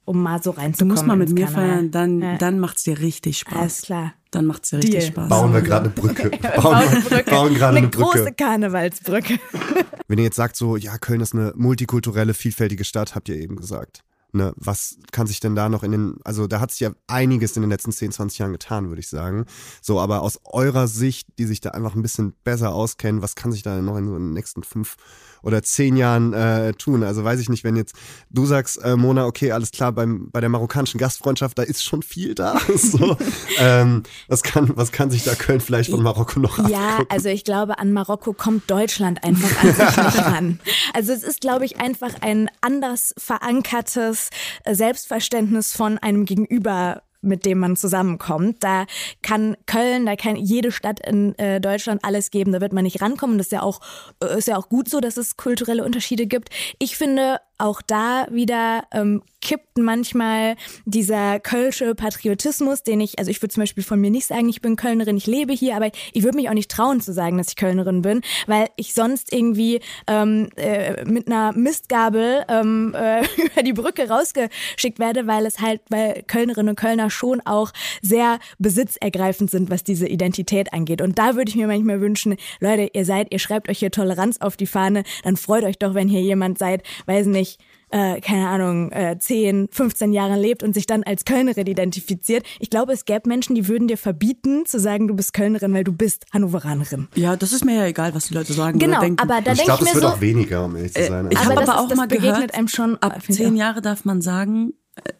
um 0.05 0.21
mal 0.21 0.41
so 0.43 0.51
Du 0.51 0.57
reinzukommen. 0.59 0.93
musst 0.95 1.05
mal 1.07 1.15
mit 1.15 1.29
mir 1.29 1.45
Karneval. 1.45 1.69
feiern, 1.69 1.91
dann, 1.91 2.21
Ja. 2.21 2.37
dann 2.37 2.59
macht's 2.59 2.83
dir 2.83 2.99
richtig 2.99 3.39
Spaß. 3.39 3.55
Alles 3.57 3.81
klar. 3.83 4.13
Dann 4.31 4.45
macht's 4.45 4.69
dir 4.71 4.77
richtig 4.77 4.91
Deal. 4.91 5.03
Spaß. 5.11 5.29
Bauen 5.29 5.53
wir 5.53 5.61
gerade 5.61 5.85
eine 5.85 5.89
Brücke. 5.93 6.29
Bauen, 6.41 6.61
Bauen 6.61 6.75
eine 6.75 6.99
Brücke. 7.01 7.31
bauen 7.31 7.53
gerade 7.53 7.67
eine 7.69 7.77
eine 7.77 7.87
Brücke. 7.89 8.17
große 8.19 8.33
Karnevalsbrücke. 8.33 9.39
Wenn 10.07 10.17
ihr 10.17 10.23
jetzt 10.25 10.35
sagt, 10.35 10.55
so, 10.55 10.75
ja, 10.77 10.97
Köln 10.97 11.21
ist 11.21 11.33
eine 11.33 11.53
multikulturelle, 11.55 12.33
vielfältige 12.33 12.83
Stadt, 12.83 13.15
habt 13.15 13.29
ihr 13.29 13.35
eben 13.35 13.55
gesagt. 13.55 14.03
Ne, 14.35 14.51
was 14.55 14.97
kann 15.11 15.27
sich 15.27 15.39
denn 15.39 15.53
da 15.55 15.69
noch 15.69 15.83
in 15.83 15.91
den, 15.91 16.15
also 16.23 16.47
da 16.47 16.59
hat 16.59 16.71
sich 16.71 16.79
ja 16.79 16.89
einiges 17.05 17.55
in 17.55 17.61
den 17.61 17.69
letzten 17.69 17.91
10, 17.91 18.11
20 18.13 18.39
Jahren 18.39 18.51
getan, 18.51 18.89
würde 18.89 18.99
ich 18.99 19.07
sagen. 19.07 19.45
So, 19.79 19.99
aber 19.99 20.23
aus 20.23 20.39
eurer 20.45 20.87
Sicht, 20.87 21.27
die 21.37 21.45
sich 21.45 21.61
da 21.61 21.69
einfach 21.69 21.93
ein 21.93 22.01
bisschen 22.01 22.33
besser 22.43 22.73
auskennen, 22.73 23.21
was 23.21 23.35
kann 23.35 23.51
sich 23.51 23.61
da 23.61 23.79
noch 23.79 23.95
in 23.95 24.07
so 24.07 24.13
den 24.17 24.33
nächsten 24.33 24.63
fünf 24.63 24.95
oder 25.43 25.61
zehn 25.61 25.95
Jahren 25.95 26.33
äh, 26.33 26.73
tun? 26.73 27.03
Also 27.03 27.23
weiß 27.23 27.39
ich 27.39 27.49
nicht, 27.49 27.63
wenn 27.63 27.75
jetzt 27.75 27.93
du 28.31 28.45
sagst, 28.47 28.83
äh, 28.83 28.95
Mona, 28.95 29.25
okay, 29.27 29.51
alles 29.51 29.69
klar, 29.71 29.91
beim, 29.91 30.29
bei 30.31 30.39
der 30.39 30.49
marokkanischen 30.49 30.97
Gastfreundschaft, 30.97 31.59
da 31.59 31.63
ist 31.63 31.83
schon 31.83 32.01
viel 32.01 32.33
da. 32.33 32.59
so, 32.75 33.15
ähm, 33.59 34.03
was, 34.27 34.41
kann, 34.41 34.71
was 34.75 34.91
kann 34.91 35.11
sich 35.11 35.23
da 35.23 35.35
Köln 35.35 35.61
vielleicht 35.61 35.91
von 35.91 36.01
Marokko 36.01 36.39
noch 36.39 36.57
Ja, 36.69 36.89
abgucken? 36.93 37.11
also 37.11 37.29
ich 37.29 37.43
glaube, 37.43 37.77
an 37.77 37.91
Marokko 37.93 38.33
kommt 38.33 38.71
Deutschland 38.71 39.23
einfach 39.23 39.63
an 39.63 39.73
sich 39.75 39.97
nicht 39.97 40.17
ran. 40.25 40.59
Also 40.93 41.11
es 41.11 41.23
ist, 41.23 41.41
glaube 41.41 41.65
ich, 41.65 41.79
einfach 41.79 42.13
ein 42.21 42.49
anders 42.61 43.13
verankertes 43.17 44.29
äh, 44.63 44.73
Selbstverständnis 44.73 45.73
von 45.73 45.97
einem 45.97 46.25
Gegenüber 46.25 47.03
mit 47.23 47.45
dem 47.45 47.59
man 47.59 47.75
zusammenkommt. 47.75 48.63
Da 48.63 48.85
kann 49.21 49.55
Köln, 49.65 50.05
da 50.05 50.15
kann 50.15 50.35
jede 50.35 50.71
Stadt 50.71 50.99
in 51.05 51.37
äh, 51.39 51.59
Deutschland 51.59 52.03
alles 52.03 52.31
geben, 52.31 52.51
da 52.51 52.61
wird 52.61 52.73
man 52.73 52.83
nicht 52.83 53.01
rankommen. 53.01 53.37
Das 53.37 53.47
ist 53.47 53.51
ja 53.51 53.61
auch, 53.61 53.79
äh, 54.23 54.37
ist 54.37 54.47
ja 54.47 54.57
auch 54.57 54.69
gut 54.69 54.89
so, 54.89 54.99
dass 54.99 55.17
es 55.17 55.37
kulturelle 55.37 55.83
Unterschiede 55.83 56.25
gibt. 56.27 56.49
Ich 56.79 56.97
finde, 56.97 57.39
auch 57.57 57.81
da 57.81 58.27
wieder 58.31 58.83
ähm, 58.91 59.21
kippt 59.43 59.77
manchmal 59.77 60.55
dieser 60.85 61.39
kölsche 61.39 61.95
Patriotismus, 61.95 62.83
den 62.83 63.01
ich, 63.01 63.19
also 63.19 63.29
ich 63.29 63.41
würde 63.41 63.53
zum 63.53 63.61
Beispiel 63.61 63.83
von 63.83 63.99
mir 63.99 64.09
nicht 64.09 64.25
sagen, 64.25 64.47
ich 64.47 64.61
bin 64.61 64.77
Kölnerin, 64.77 65.17
ich 65.17 65.27
lebe 65.27 65.51
hier, 65.51 65.75
aber 65.75 65.91
ich 66.13 66.23
würde 66.23 66.37
mich 66.37 66.49
auch 66.49 66.53
nicht 66.53 66.71
trauen 66.71 67.01
zu 67.01 67.11
sagen, 67.11 67.37
dass 67.37 67.49
ich 67.49 67.55
Kölnerin 67.57 68.01
bin, 68.01 68.21
weil 68.47 68.69
ich 68.77 68.93
sonst 68.93 69.33
irgendwie 69.33 69.81
ähm, 70.07 70.49
äh, 70.55 71.03
mit 71.03 71.27
einer 71.27 71.51
Mistgabel 71.53 72.45
ähm, 72.47 72.95
äh, 72.97 73.23
über 73.35 73.63
die 73.63 73.73
Brücke 73.73 74.07
rausgeschickt 74.07 74.99
werde, 74.99 75.27
weil 75.27 75.45
es 75.45 75.59
halt, 75.59 75.81
weil 75.89 76.23
Kölnerinnen 76.23 76.69
und 76.69 76.79
Kölner 76.79 77.09
schon 77.09 77.41
auch 77.41 77.71
sehr 78.01 78.39
besitzergreifend 78.59 79.51
sind, 79.51 79.69
was 79.69 79.83
diese 79.83 80.07
Identität 80.07 80.71
angeht. 80.71 81.01
Und 81.01 81.19
da 81.19 81.35
würde 81.35 81.49
ich 81.49 81.57
mir 81.57 81.67
manchmal 81.67 81.99
wünschen, 81.99 82.37
Leute, 82.61 82.89
ihr 82.93 83.03
seid, 83.03 83.33
ihr 83.33 83.39
schreibt 83.39 83.67
euch 83.69 83.79
hier 83.79 83.91
Toleranz 83.91 84.39
auf 84.39 84.55
die 84.55 84.67
Fahne, 84.67 85.03
dann 85.23 85.35
freut 85.35 85.65
euch 85.65 85.77
doch, 85.77 85.93
wenn 85.95 86.07
hier 86.07 86.21
jemand 86.21 86.57
seid, 86.57 86.83
weiß 87.07 87.25
nicht, 87.27 87.52
äh, 87.93 88.19
keine 88.21 88.49
Ahnung, 88.49 88.91
äh, 88.91 89.17
10, 89.19 89.69
15 89.71 90.11
Jahre 90.13 90.35
lebt 90.39 90.63
und 90.63 90.73
sich 90.73 90.87
dann 90.87 91.03
als 91.03 91.25
Kölnerin 91.25 91.67
identifiziert. 91.67 92.43
Ich 92.59 92.69
glaube, 92.69 92.91
es 92.91 93.05
gäbe 93.05 93.29
Menschen, 93.29 93.53
die 93.55 93.67
würden 93.67 93.87
dir 93.87 93.97
verbieten, 93.97 94.65
zu 94.65 94.79
sagen, 94.79 95.07
du 95.07 95.15
bist 95.15 95.33
Kölnerin, 95.33 95.73
weil 95.73 95.83
du 95.83 95.93
bist 95.93 96.25
Hannoveranerin. 96.33 97.07
Ja, 97.15 97.35
das 97.35 97.53
ist 97.53 97.63
mir 97.63 97.75
ja 97.75 97.85
egal, 97.85 98.15
was 98.15 98.25
die 98.29 98.33
Leute 98.33 98.53
sagen 98.53 98.79
Genau, 98.79 98.93
oder 98.97 99.01
denken. 99.01 99.19
aber 99.21 99.41
da 99.41 99.51
ich 99.51 99.59
denke 99.59 99.61
ich 99.61 99.65
glaube, 99.65 99.83
mir 99.83 99.89
es 99.89 99.95
wird 99.95 100.03
so, 100.05 100.09
auch 100.09 100.21
weniger, 100.21 100.65
um 100.65 100.75
ehrlich 100.75 100.93
zu 100.93 101.05
sein. 101.05 101.27
Ich 101.29 101.37
Also- 101.37 101.51
Aber 101.51 101.61
habe 101.61 101.65
das 101.65 101.69
aber 101.69 101.77
ist- 101.77 101.83
auch 101.85 101.89
das 101.89 101.97
mal 101.97 102.07
begegnet 102.07 102.33
gehört, 102.35 102.55
einem 102.55 102.67
schon, 102.67 102.97
ab 102.97 103.19
ich 103.27 103.35
zehn. 103.35 103.55
Jahre 103.55 103.81
darf 103.81 104.05
man 104.05 104.21
sagen, 104.21 104.73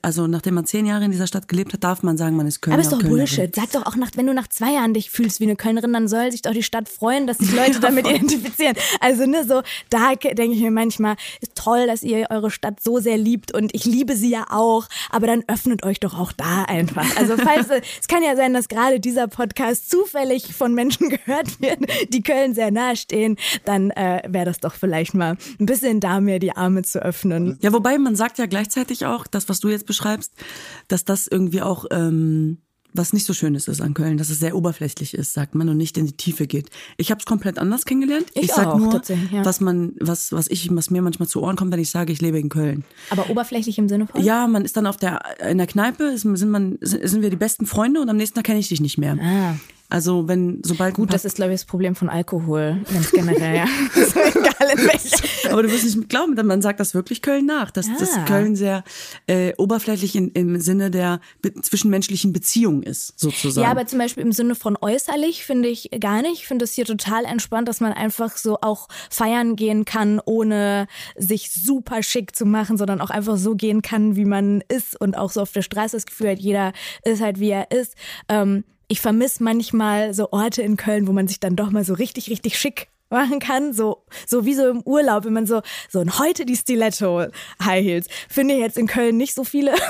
also 0.03 0.27
nachdem 0.27 0.53
man 0.53 0.65
zehn 0.65 0.85
Jahre 0.85 1.05
in 1.05 1.11
dieser 1.11 1.27
Stadt 1.27 1.47
gelebt 1.47 1.73
hat, 1.73 1.83
darf 1.83 2.03
man 2.03 2.17
sagen, 2.17 2.35
man 2.35 2.45
ist 2.45 2.61
Kölner. 2.61 2.75
aber 2.75 2.81
ist 2.81 2.91
doch 2.91 2.99
Kölnerin. 2.99 3.19
Bullshit. 3.19 3.55
Sag 3.55 3.71
doch 3.71 3.85
auch, 3.85 3.95
nach, 3.95 4.11
wenn 4.15 4.27
du 4.27 4.33
nach 4.33 4.47
zwei 4.47 4.73
Jahren 4.73 4.93
dich 4.93 5.09
fühlst 5.09 5.39
wie 5.39 5.45
eine 5.45 5.55
Kölnerin, 5.55 5.93
dann 5.93 6.07
soll 6.07 6.31
sich 6.31 6.43
doch 6.43 6.51
die 6.51 6.61
Stadt 6.61 6.89
freuen, 6.89 7.25
dass 7.25 7.39
sich 7.39 7.51
Leute 7.55 7.79
damit 7.79 8.07
identifizieren. 8.07 8.75
Also 8.99 9.25
ne, 9.25 9.45
so 9.47 9.61
da 9.89 10.13
denke 10.13 10.55
ich 10.55 10.61
mir 10.61 10.71
manchmal, 10.71 11.15
ist 11.41 11.55
toll, 11.55 11.87
dass 11.87 12.03
ihr 12.03 12.27
eure 12.29 12.51
Stadt 12.51 12.81
so 12.81 12.99
sehr 12.99 13.17
liebt 13.17 13.53
und 13.53 13.73
ich 13.73 13.85
liebe 13.85 14.15
sie 14.15 14.29
ja 14.29 14.45
auch, 14.49 14.87
aber 15.09 15.25
dann 15.25 15.43
öffnet 15.47 15.83
euch 15.83 15.99
doch 15.99 16.19
auch 16.19 16.31
da 16.31 16.63
einfach. 16.65 17.17
Also 17.17 17.35
falls 17.37 17.69
es 17.99 18.07
kann 18.07 18.23
ja 18.23 18.35
sein, 18.35 18.53
dass 18.53 18.67
gerade 18.67 18.99
dieser 18.99 19.27
Podcast 19.27 19.89
zufällig 19.89 20.53
von 20.53 20.75
Menschen 20.75 21.09
gehört 21.25 21.61
wird, 21.61 21.79
die 22.09 22.21
Köln 22.21 22.53
sehr 22.53 22.71
nahe 22.71 22.95
stehen, 22.95 23.37
dann 23.65 23.89
äh, 23.91 24.21
wäre 24.27 24.45
das 24.45 24.59
doch 24.59 24.75
vielleicht 24.75 25.15
mal 25.15 25.37
ein 25.59 25.65
bisschen 25.65 25.99
da 25.99 26.19
mir 26.19 26.39
die 26.39 26.55
Arme 26.55 26.83
zu 26.83 27.01
öffnen. 27.01 27.57
Ja, 27.61 27.73
wobei 27.73 27.97
man 27.97 28.15
sagt 28.15 28.37
ja 28.37 28.45
gleichzeitig 28.45 29.05
auch, 29.05 29.25
das, 29.25 29.49
was 29.49 29.62
du 29.63 29.69
jetzt 29.69 29.85
beschreibst, 29.85 30.33
dass 30.87 31.05
das 31.05 31.27
irgendwie 31.27 31.61
auch 31.61 31.85
ähm, 31.91 32.57
was 32.93 33.11
nicht 33.11 33.25
so 33.25 33.33
Schönes 33.33 33.67
ist 33.67 33.81
an 33.81 33.93
Köln, 33.93 34.17
dass 34.17 34.29
es 34.29 34.39
sehr 34.39 34.55
oberflächlich 34.55 35.13
ist, 35.13 35.33
sagt 35.33 35.55
man, 35.55 35.67
und 35.67 35.77
nicht 35.77 35.97
in 35.97 36.05
die 36.05 36.15
Tiefe 36.15 36.47
geht. 36.47 36.69
Ich 36.97 37.11
habe 37.11 37.19
es 37.19 37.25
komplett 37.25 37.57
anders 37.57 37.85
kennengelernt. 37.85 38.27
Ich 38.35 38.51
sag 38.51 38.67
auch, 38.67 38.77
nur, 38.77 39.01
ja. 39.31 39.43
was 39.43 39.59
man, 39.59 39.93
was, 39.99 40.31
was 40.31 40.47
ich, 40.47 40.73
was 40.75 40.89
mir 40.89 41.01
manchmal 41.01 41.27
zu 41.27 41.41
Ohren 41.41 41.55
kommt, 41.55 41.71
wenn 41.71 41.79
ich 41.79 41.89
sage, 41.89 42.13
ich 42.13 42.21
lebe 42.21 42.39
in 42.39 42.49
Köln. 42.49 42.83
Aber 43.09 43.29
oberflächlich 43.29 43.77
im 43.77 43.89
Sinne 43.89 44.07
von? 44.07 44.21
Ja, 44.21 44.47
man 44.47 44.63
ist 44.63 44.77
dann 44.77 44.85
auf 44.85 44.97
der 44.97 45.21
in 45.49 45.57
der 45.57 45.67
Kneipe, 45.67 46.03
ist, 46.03 46.21
sind 46.21 46.49
man 46.49 46.77
sind 46.81 47.21
wir 47.21 47.29
die 47.29 47.35
besten 47.35 47.65
Freunde 47.65 47.99
und 47.99 48.09
am 48.09 48.17
nächsten 48.17 48.35
Tag 48.35 48.45
kenne 48.45 48.59
ich 48.59 48.69
dich 48.69 48.81
nicht 48.81 48.97
mehr. 48.97 49.17
Ah. 49.19 49.55
Also 49.93 50.27
wenn 50.27 50.59
sobald 50.63 50.95
Gut, 50.95 51.13
das 51.13 51.23
ist, 51.23 51.35
glaube 51.35 51.53
ich, 51.53 51.59
das 51.61 51.65
Problem 51.65 51.93
von 51.95 52.09
Alkohol, 52.09 52.81
ganz 52.91 53.11
generell, 53.11 53.57
ja. 53.57 53.65
egal 53.95 54.71
in. 54.71 55.51
Aber 55.51 55.61
du 55.61 55.71
wirst 55.71 55.83
nicht 55.83 56.09
glauben, 56.09 56.35
denn 56.35 56.47
man 56.47 56.63
sagt 56.63 56.79
das 56.79 56.95
wirklich 56.95 57.21
Köln 57.21 57.45
nach, 57.45 57.69
dass, 57.69 57.85
dass 57.99 58.13
Ah. 58.13 58.25
Köln 58.25 58.55
sehr 58.55 58.83
äh, 59.27 59.53
oberflächlich 59.57 60.15
in, 60.15 60.29
im 60.29 60.59
Sinne 60.59 60.89
der 60.89 61.19
be 61.43 61.53
zwischenmenschlichen 61.53 62.33
Beziehung 62.33 62.81
ist, 62.81 63.19
sozusagen. 63.19 63.65
Ja, 63.65 63.69
aber 63.69 63.85
zum 63.85 63.99
Beispiel 63.99 64.23
im 64.23 64.31
Sinne 64.31 64.55
von 64.55 64.77
äußerlich 64.81 65.45
finde 65.45 65.69
ich 65.69 65.91
gar 65.99 66.23
nicht. 66.23 66.41
Ich 66.41 66.47
finde 66.47 66.65
es 66.65 66.73
hier 66.73 66.85
total 66.85 67.25
entspannt, 67.25 67.67
dass 67.67 67.79
man 67.79 67.93
einfach 67.93 68.35
so 68.35 68.57
auch 68.61 68.87
feiern 69.11 69.55
gehen 69.55 69.85
kann, 69.85 70.19
ohne 70.25 70.87
sich 71.15 71.51
super 71.51 72.01
schick 72.01 72.35
zu 72.35 72.47
machen, 72.47 72.77
sondern 72.77 72.99
auch 72.99 73.11
einfach 73.11 73.37
so 73.37 73.53
gehen 73.53 73.83
kann, 73.83 74.15
wie 74.15 74.25
man 74.25 74.63
ist 74.69 74.99
und 74.99 75.15
auch 75.15 75.29
so 75.29 75.41
auf 75.41 75.51
der 75.51 75.61
Straße 75.61 75.97
das 75.97 76.07
Gefühl 76.07 76.31
hat, 76.31 76.39
jeder 76.39 76.73
ist 77.03 77.21
halt, 77.21 77.39
wie 77.39 77.51
er 77.51 77.69
ist. 77.69 77.93
Ähm, 78.27 78.63
ich 78.87 79.01
vermisse 79.01 79.43
manchmal 79.43 80.13
so 80.13 80.31
Orte 80.31 80.61
in 80.61 80.77
Köln, 80.77 81.07
wo 81.07 81.11
man 81.11 81.27
sich 81.27 81.39
dann 81.39 81.55
doch 81.55 81.71
mal 81.71 81.83
so 81.83 81.93
richtig, 81.93 82.29
richtig 82.29 82.59
schick 82.59 82.89
machen 83.13 83.39
kann, 83.39 83.71
so, 83.73 84.03
so 84.27 84.45
wie 84.45 84.53
so 84.53 84.67
im 84.67 84.81
Urlaub, 84.81 85.23
wenn 85.25 85.33
man 85.33 85.45
so, 85.45 85.61
so 85.89 85.99
und 86.01 86.19
heute 86.19 86.45
die 86.45 86.55
Stiletto 86.57 87.25
High 87.63 87.83
Heels. 87.85 88.07
Finde 88.27 88.55
ich 88.55 88.59
jetzt 88.59 88.77
in 88.77 88.87
Köln 88.87 89.15
nicht 89.17 89.33
so 89.33 89.43
viele. 89.45 89.73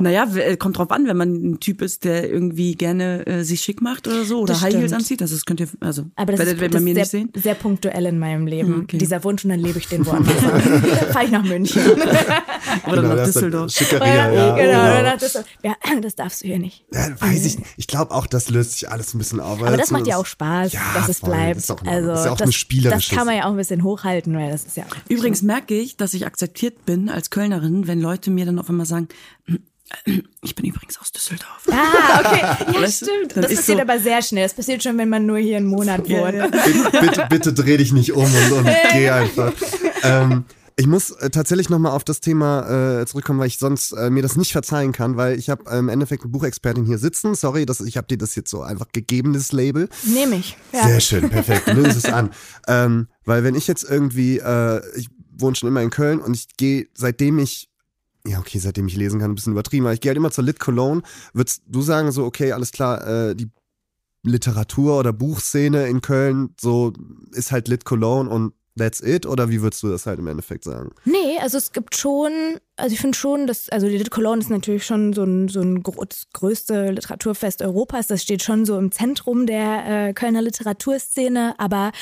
Naja, 0.00 0.26
äh, 0.36 0.56
kommt 0.56 0.78
drauf 0.78 0.90
an, 0.90 1.06
wenn 1.06 1.16
man 1.16 1.32
ein 1.34 1.60
Typ 1.60 1.80
ist, 1.82 2.04
der 2.04 2.28
irgendwie 2.28 2.74
gerne 2.74 3.26
äh, 3.26 3.42
sich 3.44 3.60
schick 3.60 3.80
macht 3.80 4.06
oder 4.08 4.24
so 4.24 4.40
oder 4.40 4.52
Das 4.54 4.62
High 4.62 4.72
Heels 4.74 4.84
stimmt. 4.86 4.94
anzieht. 5.02 5.22
Also 5.22 5.34
das 5.34 5.44
könnt 5.44 5.60
ihr, 5.60 5.68
also 5.80 6.04
Aber 6.16 6.32
das 6.32 6.40
werdet 6.40 6.56
ist, 6.56 6.62
ihr 6.62 6.68
das 6.68 6.80
bei 6.80 6.84
mir 6.84 6.90
ist 6.92 6.96
nicht 6.98 7.10
sehr, 7.10 7.20
sehen. 7.20 7.32
sehr 7.36 7.54
punktuell 7.54 8.06
in 8.06 8.18
meinem 8.18 8.46
Leben. 8.46 8.82
Okay. 8.82 8.98
Dieser 8.98 9.22
Wunsch 9.24 9.44
und 9.44 9.50
dann 9.50 9.60
lebe 9.60 9.78
ich 9.78 9.86
den 9.88 10.04
woanders. 10.06 10.34
Dann 10.42 11.12
Fahre 11.12 11.24
ich 11.24 11.30
nach 11.30 11.44
München. 11.44 11.82
Oder 12.86 13.02
nach 13.02 13.16
das 13.16 13.28
ist 13.28 13.36
Düsseldorf. 13.36 13.70
Schickeria, 13.72 14.28
Oder, 14.30 14.34
ja. 14.34 14.54
genau, 14.56 14.80
oder 14.84 15.02
nach 15.02 15.18
Düsseldorf. 15.18 15.46
Ja, 15.62 15.74
das 16.02 16.14
darfst 16.14 16.42
du 16.42 16.46
hier 16.48 16.58
nicht. 16.58 16.84
Ja, 16.92 17.08
weiß 17.20 17.44
ich 17.46 17.58
nicht. 17.58 17.70
Ich 17.76 17.86
glaube 17.86 18.12
auch, 18.12 18.26
das 18.26 18.50
löst 18.50 18.72
sich 18.72 18.90
alles 18.90 19.14
ein 19.14 19.18
bisschen 19.18 19.40
auf. 19.40 19.62
Aber 19.62 19.76
das 19.76 19.90
macht 19.90 20.06
ja 20.06 20.16
auch 20.16 20.26
Spaß, 20.26 20.72
Ja, 20.72 20.80
dass 20.94 21.08
es 21.08 21.20
voll. 21.20 21.30
bleibt. 21.30 21.58
Ist 21.58 21.70
also 21.86 22.23
ist 22.24 22.26
ja 22.26 22.32
auch 22.32 22.36
das, 22.36 22.46
eine 22.46 22.52
spielerische 22.52 23.08
das 23.10 23.16
kann 23.18 23.26
man 23.26 23.36
ja 23.36 23.44
auch 23.44 23.50
ein 23.50 23.56
bisschen 23.56 23.82
hochhalten, 23.82 24.36
weil 24.36 24.50
das 24.50 24.64
ist 24.64 24.76
ja 24.76 24.84
Übrigens 25.08 25.42
merke 25.42 25.74
ich, 25.74 25.96
dass 25.96 26.14
ich 26.14 26.26
akzeptiert 26.26 26.84
bin 26.86 27.08
als 27.08 27.30
Kölnerin, 27.30 27.86
wenn 27.86 28.00
Leute 28.00 28.30
mir 28.30 28.46
dann 28.46 28.58
auf 28.58 28.68
einmal 28.68 28.86
sagen, 28.86 29.08
ich 30.42 30.54
bin 30.54 30.64
übrigens 30.64 30.98
aus 31.00 31.12
Düsseldorf. 31.12 31.66
Ah, 31.70 32.20
okay. 32.20 32.40
Ja, 32.40 32.74
Weißt 32.82 33.02
du, 33.02 33.06
stimmt. 33.06 33.36
Das 33.36 33.50
ist 33.50 33.58
passiert 33.58 33.78
so- 33.78 33.82
aber 33.82 33.98
sehr 33.98 34.22
schnell. 34.22 34.42
Das 34.44 34.54
passiert 34.54 34.82
schon, 34.82 34.96
wenn 34.98 35.08
man 35.08 35.26
nur 35.26 35.38
hier 35.38 35.58
einen 35.58 35.66
Monat 35.66 36.08
Ja, 36.08 36.20
wohnt. 36.20 36.34
ja. 36.34 36.46
bitte, 36.48 36.90
bitte, 37.00 37.26
bitte 37.28 37.52
dreh 37.52 37.76
dich 37.76 37.92
nicht 37.92 38.12
um 38.12 38.24
und, 38.24 38.52
und 38.52 38.68
geh 38.92 39.10
einfach. 39.10 39.52
Ähm, 40.02 40.44
ich 40.76 40.86
muss 40.86 41.10
äh, 41.12 41.30
tatsächlich 41.30 41.68
nochmal 41.68 41.92
auf 41.92 42.02
das 42.02 42.20
Thema 42.20 43.00
äh, 43.00 43.06
zurückkommen, 43.06 43.38
weil 43.38 43.46
ich 43.46 43.58
sonst 43.58 43.92
äh, 43.92 44.10
mir 44.10 44.22
das 44.22 44.36
nicht 44.36 44.52
verzeihen 44.52 44.92
kann, 44.92 45.16
weil 45.16 45.38
ich 45.38 45.48
habe 45.48 45.70
äh, 45.70 45.78
im 45.78 45.88
Endeffekt 45.88 46.24
eine 46.24 46.32
Buchexpertin 46.32 46.84
hier 46.84 46.98
sitzen. 46.98 47.34
Sorry, 47.34 47.64
dass 47.64 47.80
ich 47.80 47.96
habe 47.96 48.08
dir 48.08 48.18
das 48.18 48.34
jetzt 48.34 48.50
so 48.50 48.62
einfach 48.62 48.88
gegeben, 48.92 49.34
das 49.34 49.52
Label. 49.52 49.88
Nehme 50.04 50.36
ich. 50.36 50.56
Ja. 50.72 50.88
Sehr 50.88 51.00
schön, 51.00 51.30
perfekt. 51.30 51.68
Nimmst 51.68 51.96
es 51.96 52.06
an. 52.06 52.30
Ähm, 52.66 53.08
weil 53.24 53.44
wenn 53.44 53.54
ich 53.54 53.68
jetzt 53.68 53.84
irgendwie, 53.84 54.38
äh, 54.38 54.82
ich 54.96 55.08
wohne 55.36 55.54
schon 55.54 55.68
immer 55.68 55.82
in 55.82 55.90
Köln 55.90 56.20
und 56.20 56.34
ich 56.34 56.48
gehe, 56.56 56.88
seitdem 56.94 57.38
ich, 57.38 57.70
ja 58.26 58.40
okay, 58.40 58.58
seitdem 58.58 58.88
ich 58.88 58.96
lesen 58.96 59.20
kann, 59.20 59.30
ein 59.30 59.34
bisschen 59.36 59.52
übertrieben, 59.52 59.86
aber 59.86 59.94
ich 59.94 60.00
gehe 60.00 60.10
halt 60.10 60.16
immer 60.16 60.32
zur 60.32 60.44
Lit 60.44 60.58
Cologne. 60.58 61.02
Würdest 61.32 61.62
du 61.68 61.82
sagen 61.82 62.10
so, 62.10 62.24
okay, 62.24 62.52
alles 62.52 62.72
klar, 62.72 63.06
äh, 63.06 63.36
die 63.36 63.48
Literatur 64.24 64.98
oder 64.98 65.12
Buchszene 65.12 65.86
in 65.86 66.00
Köln, 66.00 66.54
so 66.58 66.92
ist 67.32 67.52
halt 67.52 67.68
Lit 67.68 67.84
Cologne 67.84 68.28
und 68.28 68.54
that's 68.76 69.00
it? 69.00 69.26
Oder 69.26 69.48
wie 69.50 69.62
würdest 69.62 69.82
du 69.82 69.88
das 69.88 70.06
halt 70.06 70.18
im 70.18 70.26
Endeffekt 70.26 70.64
sagen? 70.64 70.92
Nee, 71.04 71.38
also 71.40 71.58
es 71.58 71.72
gibt 71.72 71.96
schon, 71.96 72.58
also 72.76 72.92
ich 72.92 73.00
finde 73.00 73.16
schon, 73.16 73.46
dass, 73.46 73.68
also 73.68 73.88
die 73.88 73.96
Lit 73.96 74.10
Cologne 74.10 74.40
ist 74.40 74.50
natürlich 74.50 74.84
schon 74.84 75.12
so 75.12 75.24
ein, 75.24 75.48
so 75.48 75.60
ein 75.60 75.82
das 75.82 76.26
größte 76.32 76.90
Literaturfest 76.90 77.62
Europas. 77.62 78.08
Das 78.08 78.22
steht 78.22 78.42
schon 78.42 78.64
so 78.64 78.78
im 78.78 78.90
Zentrum 78.90 79.46
der 79.46 80.08
äh, 80.08 80.12
Kölner 80.12 80.42
Literaturszene. 80.42 81.54
Aber 81.58 81.92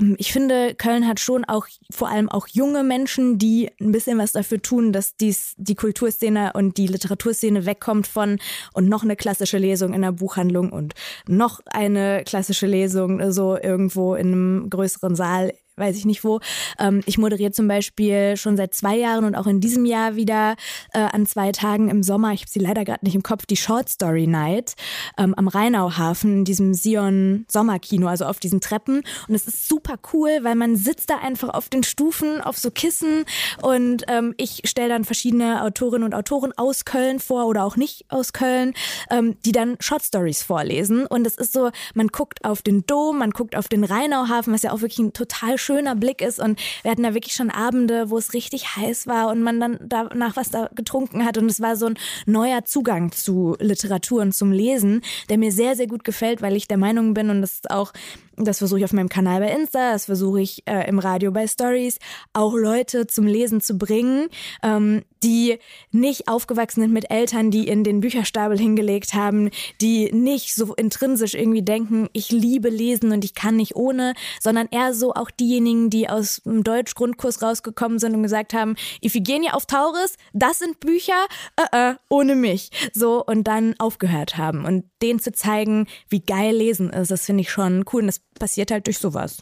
ähm, 0.00 0.16
ich 0.18 0.32
finde, 0.32 0.74
Köln 0.74 1.06
hat 1.06 1.20
schon 1.20 1.44
auch 1.44 1.66
vor 1.90 2.08
allem 2.08 2.28
auch 2.28 2.46
junge 2.48 2.84
Menschen, 2.84 3.38
die 3.38 3.70
ein 3.80 3.92
bisschen 3.92 4.18
was 4.18 4.32
dafür 4.32 4.60
tun, 4.60 4.92
dass 4.92 5.16
dies, 5.16 5.54
die 5.56 5.74
Kulturszene 5.74 6.52
und 6.54 6.76
die 6.76 6.86
Literaturszene 6.86 7.64
wegkommt 7.64 8.06
von 8.06 8.38
und 8.74 8.88
noch 8.88 9.02
eine 9.02 9.16
klassische 9.16 9.58
Lesung 9.58 9.94
in 9.94 10.02
der 10.02 10.12
Buchhandlung 10.12 10.70
und 10.72 10.94
noch 11.26 11.60
eine 11.66 12.22
klassische 12.24 12.66
Lesung 12.66 13.32
so 13.32 13.56
irgendwo 13.56 14.14
in 14.14 14.32
einem 14.32 14.70
größeren 14.70 15.14
Saal 15.14 15.52
weiß 15.78 15.96
ich 15.96 16.04
nicht 16.04 16.24
wo. 16.24 16.40
Ähm, 16.78 17.02
ich 17.06 17.18
moderiere 17.18 17.52
zum 17.52 17.68
Beispiel 17.68 18.36
schon 18.36 18.56
seit 18.56 18.74
zwei 18.74 18.96
Jahren 18.96 19.24
und 19.24 19.34
auch 19.34 19.46
in 19.46 19.60
diesem 19.60 19.84
Jahr 19.84 20.16
wieder 20.16 20.56
äh, 20.92 21.00
an 21.00 21.26
zwei 21.26 21.52
Tagen 21.52 21.88
im 21.88 22.02
Sommer, 22.02 22.32
ich 22.32 22.42
habe 22.42 22.50
sie 22.50 22.58
leider 22.58 22.84
gerade 22.84 23.04
nicht 23.04 23.14
im 23.14 23.22
Kopf, 23.22 23.46
die 23.46 23.56
Short 23.56 23.88
Story 23.88 24.26
Night 24.26 24.74
ähm, 25.16 25.34
am 25.34 25.48
Rheinauhafen, 25.48 26.38
in 26.38 26.44
diesem 26.44 26.74
Sion 26.74 27.44
Sommerkino, 27.48 28.08
also 28.08 28.24
auf 28.24 28.38
diesen 28.38 28.60
Treppen. 28.60 29.02
Und 29.28 29.34
es 29.34 29.46
ist 29.46 29.68
super 29.68 29.96
cool, 30.12 30.40
weil 30.42 30.54
man 30.54 30.76
sitzt 30.76 31.10
da 31.10 31.18
einfach 31.18 31.50
auf 31.50 31.68
den 31.68 31.82
Stufen, 31.82 32.40
auf 32.40 32.58
so 32.58 32.70
Kissen 32.70 33.24
und 33.62 34.04
ähm, 34.08 34.34
ich 34.36 34.62
stelle 34.64 34.88
dann 34.88 35.04
verschiedene 35.04 35.62
Autorinnen 35.62 36.04
und 36.04 36.14
Autoren 36.14 36.52
aus 36.56 36.84
Köln 36.84 37.20
vor 37.20 37.46
oder 37.46 37.64
auch 37.64 37.76
nicht 37.76 38.04
aus 38.08 38.32
Köln, 38.32 38.74
ähm, 39.10 39.36
die 39.44 39.52
dann 39.52 39.76
Short 39.80 40.02
Stories 40.02 40.42
vorlesen. 40.42 41.06
Und 41.06 41.26
es 41.26 41.36
ist 41.36 41.52
so, 41.52 41.70
man 41.94 42.08
guckt 42.08 42.44
auf 42.44 42.62
den 42.62 42.86
Dom, 42.86 43.18
man 43.18 43.30
guckt 43.30 43.56
auf 43.56 43.68
den 43.68 43.84
Rheinauhafen, 43.84 44.52
was 44.52 44.62
ja 44.62 44.72
auch 44.72 44.80
wirklich 44.80 44.98
ein 44.98 45.12
total 45.12 45.58
schöner 45.68 45.94
Blick 45.94 46.22
ist. 46.22 46.40
Und 46.40 46.58
wir 46.82 46.90
hatten 46.90 47.02
da 47.02 47.12
wirklich 47.12 47.34
schon 47.34 47.50
Abende, 47.50 48.08
wo 48.08 48.16
es 48.16 48.32
richtig 48.32 48.76
heiß 48.76 49.06
war 49.06 49.28
und 49.28 49.42
man 49.42 49.60
dann 49.60 49.78
danach 49.82 50.36
was 50.36 50.50
da 50.50 50.70
getrunken 50.74 51.26
hat. 51.26 51.36
Und 51.36 51.50
es 51.50 51.60
war 51.60 51.76
so 51.76 51.86
ein 51.86 51.98
neuer 52.24 52.64
Zugang 52.64 53.12
zu 53.12 53.54
Literatur 53.60 54.22
und 54.22 54.34
zum 54.34 54.50
Lesen, 54.50 55.02
der 55.28 55.36
mir 55.36 55.52
sehr, 55.52 55.76
sehr 55.76 55.86
gut 55.86 56.04
gefällt, 56.04 56.40
weil 56.40 56.56
ich 56.56 56.68
der 56.68 56.78
Meinung 56.78 57.12
bin, 57.12 57.28
und 57.28 57.42
das 57.42 57.60
auch 57.68 57.92
das 58.40 58.58
versuche 58.58 58.80
ich 58.80 58.84
auf 58.84 58.92
meinem 58.92 59.08
Kanal 59.08 59.40
bei 59.40 59.50
Insta, 59.50 59.92
das 59.92 60.06
versuche 60.06 60.40
ich 60.40 60.66
äh, 60.66 60.88
im 60.88 60.98
Radio 60.98 61.30
bei 61.30 61.46
Stories, 61.46 61.98
auch 62.32 62.54
Leute 62.54 63.06
zum 63.06 63.26
Lesen 63.26 63.60
zu 63.60 63.78
bringen, 63.78 64.28
ähm, 64.62 65.02
die 65.22 65.58
nicht 65.90 66.28
aufgewachsen 66.28 66.82
sind 66.82 66.92
mit 66.92 67.10
Eltern, 67.10 67.50
die 67.50 67.66
in 67.66 67.84
den 67.84 68.00
Bücherstapel 68.00 68.58
hingelegt 68.58 69.14
haben, 69.14 69.50
die 69.80 70.12
nicht 70.12 70.54
so 70.54 70.74
intrinsisch 70.74 71.34
irgendwie 71.34 71.62
denken, 71.62 72.08
ich 72.12 72.30
liebe 72.30 72.68
Lesen 72.68 73.12
und 73.12 73.24
ich 73.24 73.34
kann 73.34 73.56
nicht 73.56 73.76
ohne, 73.76 74.14
sondern 74.40 74.68
eher 74.70 74.94
so 74.94 75.12
auch 75.14 75.30
diejenigen, 75.30 75.90
die 75.90 76.08
aus 76.08 76.42
dem 76.44 76.64
Deutsch-Grundkurs 76.64 77.42
rausgekommen 77.42 77.98
sind 77.98 78.14
und 78.14 78.22
gesagt 78.22 78.54
haben, 78.54 78.76
Iphigenie 79.02 79.50
auf 79.50 79.66
Tauris, 79.66 80.16
das 80.32 80.58
sind 80.58 80.80
Bücher, 80.80 81.26
äh, 81.56 81.90
äh, 81.90 81.94
ohne 82.08 82.34
mich. 82.34 82.70
So, 82.92 83.24
und 83.24 83.44
dann 83.44 83.74
aufgehört 83.78 84.36
haben. 84.36 84.64
Und 84.64 84.84
denen 85.02 85.20
zu 85.20 85.32
zeigen, 85.32 85.86
wie 86.08 86.20
geil 86.20 86.56
Lesen 86.56 86.90
ist, 86.90 87.10
das 87.10 87.26
finde 87.26 87.42
ich 87.42 87.50
schon 87.50 87.84
cool. 87.92 88.02
Und 88.02 88.08
das 88.08 88.20
passiert 88.38 88.70
halt 88.70 88.86
durch 88.86 88.98
sowas. 88.98 89.38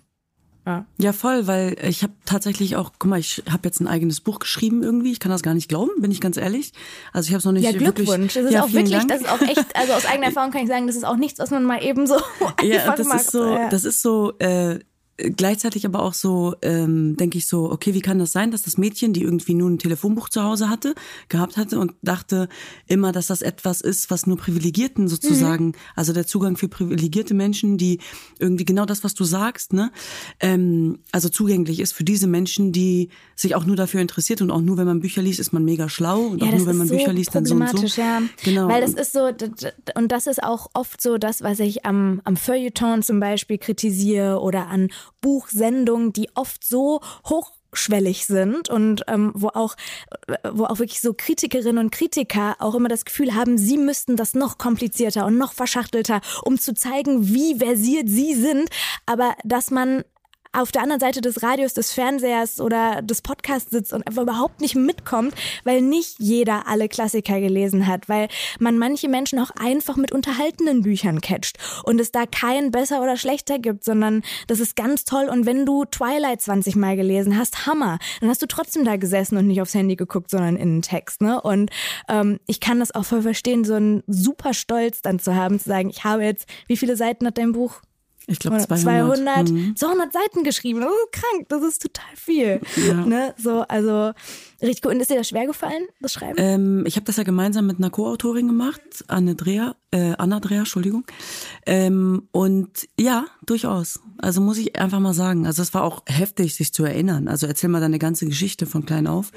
Ja. 0.67 0.85
Ja, 0.99 1.13
voll, 1.13 1.47
weil 1.47 1.77
ich 1.89 2.03
habe 2.03 2.13
tatsächlich 2.25 2.75
auch, 2.75 2.91
guck 2.99 3.09
mal, 3.09 3.21
ich 3.21 3.45
habe 3.49 3.61
jetzt 3.69 3.79
ein 3.81 3.87
eigenes 3.87 4.21
Buch 4.21 4.41
geschrieben 4.41 4.83
irgendwie. 4.83 5.13
Ich 5.13 5.21
kann 5.21 5.31
das 5.31 5.43
gar 5.45 5.55
nicht 5.55 5.69
glauben, 5.69 5.93
bin 6.01 6.11
ich 6.11 6.21
ganz 6.21 6.37
ehrlich. 6.37 6.73
Also 7.13 7.29
ich 7.29 7.33
habe 7.35 7.39
es 7.39 7.45
noch 7.45 7.53
nicht 7.53 7.63
Ja, 7.63 7.73
wirklich. 7.75 8.09
Glückwunsch. 8.09 8.35
Das 8.35 8.45
ist 8.47 8.53
ja, 8.53 8.65
auch 8.65 8.73
wirklich, 8.73 8.91
Dank. 8.99 9.09
das 9.09 9.21
ist 9.21 9.31
auch 9.31 9.41
echt, 9.43 9.65
also 9.77 9.93
aus 9.93 10.07
eigener 10.07 10.27
Erfahrung 10.29 10.51
kann 10.51 10.63
ich 10.63 10.69
sagen, 10.69 10.89
das 10.89 10.97
ist 10.97 11.05
auch 11.05 11.17
nichts, 11.17 11.39
was 11.39 11.51
man 11.51 11.63
mal 11.65 11.85
eben 11.85 12.09
so 12.09 12.17
Ja, 12.63 12.97
das 12.97 13.07
ist 13.07 13.31
so, 13.31 13.45
Ja. 13.47 13.69
das 13.69 13.85
ist 13.85 14.03
so, 14.03 14.37
äh, 14.41 14.81
gleichzeitig 15.17 15.87
aber 15.87 16.03
auch 16.03 16.14
so, 16.14 16.55
ähm, 16.62 17.17
denke 17.17 17.39
ich 17.39 17.47
so, 17.47 17.71
okay, 17.71 17.95
wie 17.95 18.01
kann 18.01 18.19
das 18.19 18.33
sein, 18.33 18.51
dass 18.51 18.62
das 18.62 18.77
Mädchen, 18.77 19.12
die 19.12 19.23
irgendwie 19.23 19.55
nur 19.55 19.71
ein 19.71 19.79
Telefonbuch 19.79 20.29
zu 20.29 20.43
Hause 20.43 20.69
hatte, 20.69 20.95
gehabt 21.29 21.57
hatte 21.57 21.79
und 21.79 21.93
dachte 22.03 22.49
immer, 22.87 23.12
dass 23.12 23.29
das 23.29 23.43
etwas 23.43 23.81
ist, 23.81 24.11
was 24.11 24.27
nur 24.27 24.37
Privilegierten 24.37 25.09
sozusagen, 25.09 25.73
also 25.95 26.12
der 26.12 26.27
Zugang 26.27 26.57
für 26.57 26.69
privilegierte 26.69 27.35
Menschen, 27.35 27.79
die 27.79 28.01
irgendwie 28.39 28.64
genau 28.64 28.85
das, 28.85 29.05
was 29.05 29.14
du 29.14 29.25
sagst, 29.25 29.73
ne, 29.73 29.91
ähm, 30.41 30.99
also 31.12 31.29
zugänglich 31.29 31.81
ist 31.81 31.93
für 31.93 32.05
diese 32.05 32.27
Menschen, 32.27 32.73
die 32.73 33.09
sich 33.35 33.55
auch 33.55 33.64
nur 33.64 33.77
dafür 33.77 34.01
interessiert 34.01 34.43
und 34.43 34.51
auch 34.51 34.61
nur, 34.61 34.77
wenn 34.77 34.87
man 34.87 35.01
Bücher 35.01 35.23
liest, 35.23 35.41
ist 35.41 35.53
man 35.53 35.64
mega 35.64 35.89
schlau 35.89 36.21
und 36.21 36.43
Ja, 36.43 36.49
auch 36.49 36.57
nur, 36.57 36.67
wenn 36.67 36.77
man 36.77 36.89
so 36.89 36.95
Bücher 36.95 37.12
liest, 37.12 37.35
dann 37.35 37.47
so 37.47 37.55
und 37.55 37.69
so. 37.69 38.01
ja. 38.01 38.23
Genau. 38.45 38.69
Weil 38.69 38.83
das 38.83 38.95
ist 38.95 39.12
so, 39.12 39.31
und 39.95 40.12
das 40.12 40.27
ist 40.27 40.43
auch 40.43 40.69
oft 40.75 41.01
so 41.01 41.17
das, 41.19 41.43
was 41.43 41.61
ich 41.61 41.87
am, 41.87 42.21
am 42.25 42.37
Feuilleton 42.37 43.03
zum 43.03 43.21
Beispiel 43.21 43.59
kritisiere 43.59 44.41
oder 44.41 44.69
an 44.69 44.89
Buchsendungen, 45.21 46.13
die 46.13 46.29
oft 46.35 46.65
so 46.65 47.01
hoch 47.29 47.53
schwellig 47.73 48.27
sind 48.27 48.71
und 48.71 49.03
ähm, 49.07 49.33
wo 49.35 49.49
auch 49.49 49.77
wo 50.51 50.65
auch 50.65 50.79
wirklich 50.79 51.01
so 51.01 51.15
Kritikerinnen 51.15 51.79
und 51.79 51.91
Kritiker 51.91 52.57
auch 52.59 52.75
immer 52.75 52.89
das 52.89 53.05
Gefühl 53.05 53.35
haben, 53.35 53.59
sie 53.59 53.77
müssten 53.77 54.17
das 54.17 54.35
noch 54.35 54.59
komplizierter 54.59 55.27
und 55.27 55.37
noch 55.37 55.53
verschachtelter, 55.53 56.21
um 56.43 56.59
zu 56.59 56.75
zeigen, 56.75 57.29
wie 57.29 57.57
versiert 57.57 58.09
sie 58.09 58.35
sind, 58.35 58.71
aber 59.05 59.35
dass 59.45 59.71
man 59.71 60.05
auf 60.57 60.73
der 60.73 60.83
anderen 60.83 61.01
Seite 61.01 61.21
des 61.21 61.43
Radios, 61.43 61.75
des 61.75 61.93
Fernsehers 61.93 62.61
oder 62.61 63.03
des 63.03 63.23
Podcasts 63.23 63.71
sitzt 63.71 63.93
und 63.93 64.07
einfach 64.07 64.23
überhaupt 64.23 64.61
nicht 64.61 64.75
mitkommt, 64.75 65.35
weil 65.65 65.83
nicht 65.83 66.17
jeder 66.19 66.67
alle 66.67 66.89
Klassiker 66.89 67.41
gelesen 67.41 67.87
hat, 67.87 68.09
weil 68.09 68.29
man 68.59 68.79
manche 68.79 69.09
Menschen 69.09 69.39
auch 69.39 69.51
einfach 69.51 69.97
mit 69.97 70.13
unterhaltenen 70.13 70.83
Büchern 70.83 71.21
catcht 71.21 71.59
und 71.85 72.01
es 72.01 72.11
da 72.13 72.25
kein 72.27 72.71
besser 72.71 73.03
oder 73.03 73.17
schlechter 73.17 73.59
gibt, 73.59 73.85
sondern 73.85 74.23
das 74.47 74.61
ist 74.61 74.77
ganz 74.77 75.05
toll 75.05 75.29
und 75.29 75.47
wenn 75.47 75.67
du 75.67 75.85
Twilight 75.85 76.41
20 76.41 76.77
Mal 76.77 76.97
gelesen 76.97 77.39
hast, 77.39 77.67
Hammer, 77.67 77.99
dann 78.21 78.31
hast 78.31 78.43
du 78.43 78.47
trotzdem 78.47 78.85
da 78.85 78.97
gesessen 78.97 79.37
und 79.37 79.47
nicht 79.47 79.61
aufs 79.61 79.75
Handy 79.75 79.97
geguckt, 79.97 80.31
sondern 80.31 80.57
in 80.57 80.77
den 80.77 80.83
Text, 80.83 81.21
ne? 81.21 81.41
Und 81.41 81.71
ähm, 82.09 82.41
ich 82.47 82.61
kann 82.61 82.81
das 82.81 82.95
auch 82.95 83.05
voll 83.05 83.23
verstehen, 83.23 83.65
so 83.65 83.75
einen 83.75 84.03
super 84.07 84.55
Stolz 84.55 85.03
dann 85.03 85.19
zu 85.19 85.35
haben, 85.35 85.59
zu 85.59 85.69
sagen, 85.69 85.91
ich 85.91 86.05
habe 86.05 86.25
jetzt, 86.25 86.49
wie 86.67 86.77
viele 86.77 86.97
Seiten 86.97 87.27
hat 87.27 87.39
dein 87.39 87.53
Buch? 87.53 87.81
Ich 88.29 88.41
glaube 88.41 88.59
200. 88.59 88.81
200, 89.16 89.51
Mhm. 89.51 89.77
200 89.77 90.12
Seiten 90.12 90.43
geschrieben. 90.43 90.81
Das 90.81 90.91
ist 90.91 91.12
krank, 91.12 91.49
das 91.49 91.62
ist 91.62 91.83
total 91.83 92.16
viel. 92.16 92.61
Ja. 92.89 93.07
Ne? 93.07 93.35
So, 93.39 93.61
also 93.62 94.12
richtig 94.61 94.83
gut. 94.83 94.93
Und 94.93 95.01
ist 95.01 95.11
dir 95.11 95.16
das 95.16 95.29
schwer 95.29 95.47
gefallen, 95.47 95.85
das 96.01 96.12
Schreiben? 96.12 96.35
Ähm, 96.39 96.85
ich 96.87 96.97
habe 96.97 97.07
das 97.07 97.16
ja 97.18 97.22
gemeinsam 97.22 97.66
mit 97.68 97.79
einer 97.79 97.91
Co-Autorin 97.91 98.49
gemacht, 98.49 98.81
Anne 99.07 99.37
Dreher, 99.37 99.77
äh, 99.93 100.14
Anna 100.18 100.41
Dreher, 100.41 100.61
Entschuldigung. 100.61 101.05
Ähm, 101.66 102.29
und 102.33 102.89
ja, 102.99 103.27
durchaus. 103.45 104.01
Also 104.18 104.41
muss 104.41 104.59
ich 104.59 104.77
einfach 104.77 104.99
mal 104.99 105.14
sagen. 105.14 105.47
Also 105.47 105.62
es 105.62 105.72
war 105.72 105.85
auch 105.85 106.03
heftig, 106.07 106.57
sich 106.57 106.72
zu 106.72 106.85
erinnern. 106.85 107.29
Also 107.29 107.47
erzähl 107.47 107.70
mal 107.70 107.81
deine 107.81 108.01
ganze 108.01 108.27
Geschichte 108.27 108.66
von 108.66 108.85
klein 108.85 109.07
auf. 109.07 109.31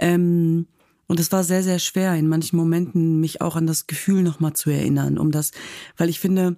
Ähm, 0.00 0.66
und 1.06 1.20
es 1.20 1.30
war 1.30 1.44
sehr, 1.44 1.62
sehr 1.62 1.78
schwer, 1.78 2.14
in 2.14 2.26
manchen 2.26 2.56
Momenten 2.56 3.20
mich 3.20 3.40
auch 3.40 3.54
an 3.54 3.68
das 3.68 3.86
Gefühl 3.86 4.22
nochmal 4.24 4.54
zu 4.54 4.70
erinnern, 4.70 5.16
um 5.18 5.30
das, 5.30 5.52
weil 5.96 6.08
ich 6.08 6.18
finde, 6.18 6.56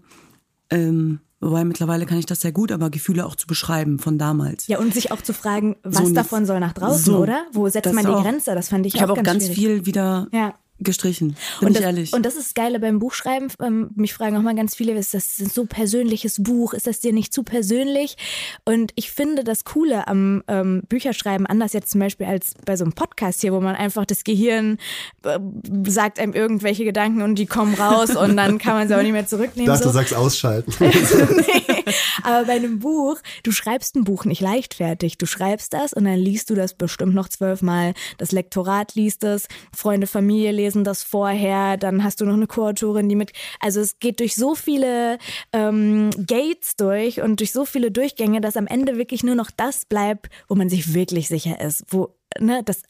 ähm, 0.71 1.21
Wobei 1.41 1.65
mittlerweile 1.65 2.05
kann 2.05 2.19
ich 2.19 2.27
das 2.27 2.41
sehr 2.41 2.51
gut, 2.51 2.73
aber 2.73 2.91
Gefühle 2.91 3.25
auch 3.25 3.37
zu 3.37 3.47
beschreiben 3.47 3.99
von 3.99 4.19
damals. 4.19 4.67
Ja, 4.67 4.79
und 4.79 4.93
sich 4.93 5.13
auch 5.13 5.23
zu 5.23 5.33
fragen, 5.33 5.77
was 5.85 6.09
So 6.09 6.13
davon 6.15 6.47
soll 6.47 6.59
nach 6.59 6.73
draußen, 6.73 7.05
so, 7.05 7.19
oder? 7.19 7.47
Wo 7.53 7.69
setzt 7.69 7.93
man 7.93 8.05
die 8.05 8.11
auch. 8.11 8.23
Grenze? 8.23 8.55
Das 8.57 8.69
fand 8.69 8.87
ich, 8.87 8.95
Ich 8.97 9.03
habe 9.03 9.13
auch 9.13 9.17
ganz, 9.17 9.27
ganz 9.27 9.45
schwierig. 9.45 9.59
viel 9.59 9.87
wieder 9.87 10.27
Ja. 10.33 10.55
Gestrichen, 10.81 11.37
bin 11.61 11.69
Und 11.69 11.73
ich 11.73 11.79
das, 11.79 11.85
ehrlich. 11.85 12.13
und 12.13 12.25
das 12.25 12.37
ist 12.37 12.49
das 12.49 12.55
Geile 12.55 12.79
beim 12.79 12.99
Buchschreiben. 12.99 13.49
Ähm, 13.61 13.91
mich 13.97 14.15
fragen 14.15 14.37
auch 14.37 14.43
mal 14.43 14.55
ganz 14.55 14.75
viele, 14.75 14.93
ist 14.93 15.15
das 15.15 15.39
ein 15.39 15.49
so 15.49 15.65
persönliches 15.65 16.43
Buch? 16.43 16.73
Ist 16.73 16.87
das 16.87 17.01
dir 17.01 17.13
nicht 17.13 17.33
zu 17.33 17.43
persönlich? 17.43 18.17
Und 18.65 18.93
ich 18.95 19.11
finde 19.11 19.45
das 19.45 19.65
Coole 19.65 20.07
am 20.07 20.43
ähm, 20.47 20.83
Bücherschreiben, 20.89 21.47
anders 21.47 21.73
jetzt 21.73 21.91
zum 21.91 22.01
Beispiel 22.01 22.27
als 22.27 22.55
bei 22.65 22.77
so 22.77 22.85
einem 22.85 22.93
Podcast 22.93 23.41
hier, 23.41 23.53
wo 23.53 23.61
man 23.61 23.75
einfach 23.75 24.05
das 24.05 24.23
Gehirn 24.25 24.79
äh, 25.25 25.39
sagt 25.87 26.21
einem 26.21 26.33
irgendwelche 26.33 26.85
Gedanken 26.85 27.23
und 27.23 27.35
die 27.37 27.47
kommen 27.47 27.75
raus 27.75 28.15
und 28.17 28.37
dann 28.37 28.59
kann 28.59 28.75
man 28.75 28.89
sie 28.89 28.97
auch 28.97 29.03
nicht 29.03 29.13
mehr 29.13 29.27
zurücknehmen. 29.27 29.67
Dachte, 29.67 29.85
so. 29.85 29.91
du 29.91 29.95
sagst 29.95 30.15
ausschalten. 30.15 30.73
nee. 30.81 31.85
Aber 32.23 32.47
bei 32.47 32.53
einem 32.53 32.79
Buch, 32.79 33.19
du 33.43 33.51
schreibst 33.53 33.97
ein 33.97 34.05
Buch 34.05 34.25
nicht 34.25 34.41
leichtfertig. 34.41 35.19
Du 35.19 35.27
schreibst 35.27 35.73
das 35.73 35.93
und 35.93 36.05
dann 36.05 36.19
liest 36.19 36.51
du 36.51 36.55
das 36.55 36.75
bestimmt 36.75 37.15
noch 37.15 37.29
zwölfmal. 37.29 37.95
Das 38.19 38.33
Lektorat 38.33 38.95
liest 38.95 39.25
es, 39.25 39.49
Freunde, 39.75 40.07
Familie 40.07 40.53
lesen 40.53 40.68
das 40.75 41.03
vorher, 41.03 41.77
dann 41.77 42.05
hast 42.05 42.21
du 42.21 42.25
noch 42.25 42.35
eine 42.35 42.47
Co-Autorin, 42.47 43.09
die 43.09 43.17
mit. 43.17 43.33
Also 43.61 43.81
es 43.81 43.99
geht 43.99 44.21
durch 44.21 44.35
so 44.35 44.55
viele 44.55 45.19
ähm, 45.53 46.11
Gates 46.27 46.77
durch 46.77 47.21
und 47.21 47.41
durch 47.41 47.53
so 47.53 47.65
viele 47.65 47.91
Durchgänge, 47.91 48.41
dass 48.41 48.57
am 48.57 48.67
Ende 48.67 48.97
wirklich 48.97 49.23
nur 49.23 49.35
noch 49.35 49.51
das 49.57 49.85
bleibt, 49.85 50.29
wo 50.49 50.55
man 50.55 50.69
sich 50.69 50.95
wirklich 50.95 51.29
sicher 51.29 51.61
ist, 51.61 51.85
wo 51.89 52.15
ne, 52.41 52.63
das 52.65 52.83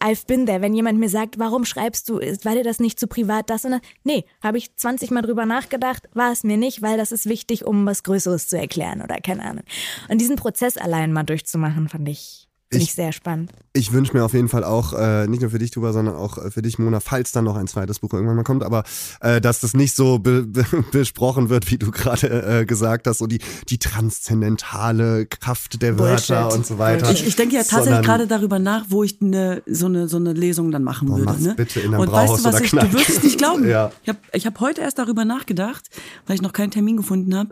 I've 0.00 0.26
been 0.26 0.46
there. 0.46 0.60
Wenn 0.60 0.74
jemand 0.74 0.98
mir 0.98 1.08
sagt, 1.08 1.38
warum 1.38 1.64
schreibst 1.64 2.08
du, 2.08 2.16
war 2.16 2.54
dir 2.54 2.64
das 2.64 2.80
nicht 2.80 2.98
zu 2.98 3.06
privat, 3.06 3.50
das 3.50 3.64
und 3.64 3.72
das? 3.72 3.80
Nee, 4.04 4.24
habe 4.42 4.58
ich 4.58 4.74
20 4.76 5.10
Mal 5.10 5.22
drüber 5.22 5.46
nachgedacht, 5.46 6.08
war 6.14 6.32
es 6.32 6.44
mir 6.44 6.56
nicht, 6.56 6.82
weil 6.82 6.96
das 6.96 7.12
ist 7.12 7.26
wichtig, 7.26 7.64
um 7.64 7.86
was 7.86 8.02
Größeres 8.02 8.48
zu 8.48 8.58
erklären 8.58 9.02
oder 9.02 9.16
keine 9.18 9.44
Ahnung. 9.44 9.64
Und 10.08 10.20
diesen 10.20 10.36
Prozess 10.36 10.76
allein 10.76 11.12
mal 11.12 11.24
durchzumachen, 11.24 11.88
fand 11.88 12.08
ich, 12.08 12.49
finde 12.70 12.82
ich, 12.84 12.90
Ich- 12.90 12.94
sehr 12.94 13.12
spannend. 13.12 13.52
Ich 13.72 13.92
wünsche 13.92 14.16
mir 14.16 14.24
auf 14.24 14.32
jeden 14.32 14.48
Fall 14.48 14.64
auch, 14.64 14.92
äh, 14.94 15.28
nicht 15.28 15.42
nur 15.42 15.50
für 15.50 15.58
dich, 15.60 15.70
Tuba, 15.70 15.92
sondern 15.92 16.16
auch 16.16 16.38
äh, 16.38 16.50
für 16.50 16.60
dich, 16.60 16.78
Mona, 16.80 16.98
falls 17.00 17.30
dann 17.30 17.44
noch 17.44 17.56
ein 17.56 17.68
zweites 17.68 18.00
Buch 18.00 18.12
irgendwann 18.12 18.34
mal 18.36 18.42
kommt, 18.42 18.64
aber 18.64 18.82
äh, 19.20 19.40
dass 19.40 19.60
das 19.60 19.74
nicht 19.74 19.94
so 19.94 20.18
be 20.18 20.42
be 20.44 20.64
besprochen 20.92 21.50
wird, 21.50 21.70
wie 21.70 21.78
du 21.78 21.90
gerade 21.92 22.60
äh, 22.60 22.64
gesagt 22.64 23.06
hast, 23.06 23.18
so 23.18 23.26
die, 23.28 23.38
die 23.68 23.78
transzendentale 23.78 25.26
Kraft 25.26 25.82
der 25.82 25.98
Wörter 25.98 26.42
Bullshit. 26.42 26.58
und 26.58 26.66
so 26.66 26.78
weiter. 26.78 27.10
Ich, 27.10 27.26
ich 27.26 27.36
denke 27.36 27.56
ja 27.56 27.62
tatsächlich 27.62 28.04
gerade 28.04 28.26
darüber 28.26 28.58
nach, 28.58 28.86
wo 28.88 29.02
ich 29.04 29.18
eine, 29.20 29.62
so, 29.66 29.86
eine, 29.86 30.08
so 30.08 30.16
eine 30.16 30.32
Lesung 30.32 30.70
dann 30.70 30.82
machen 30.84 31.08
Boah, 31.08 31.18
würde. 31.18 31.42
Ne? 31.42 31.54
bitte 31.56 31.80
in 31.80 31.94
einem 31.94 32.00
Und 32.00 32.12
weißt 32.12 32.26
Brauhaus 32.26 32.42
du, 32.42 32.48
was 32.48 32.54
oder 32.56 32.64
ich, 32.64 32.70
du 32.70 32.92
wirst 32.92 33.10
es 33.10 33.22
nicht 33.22 33.38
glauben. 33.38 33.60
Ja. 33.70 33.92
Ich 34.02 34.08
habe 34.08 34.18
ich 34.32 34.46
hab 34.46 34.58
heute 34.60 34.80
erst 34.80 34.98
darüber 34.98 35.24
nachgedacht, 35.24 35.88
weil 36.26 36.34
ich 36.34 36.42
noch 36.42 36.52
keinen 36.52 36.70
Termin 36.70 36.96
gefunden 36.96 37.36
habe. 37.36 37.50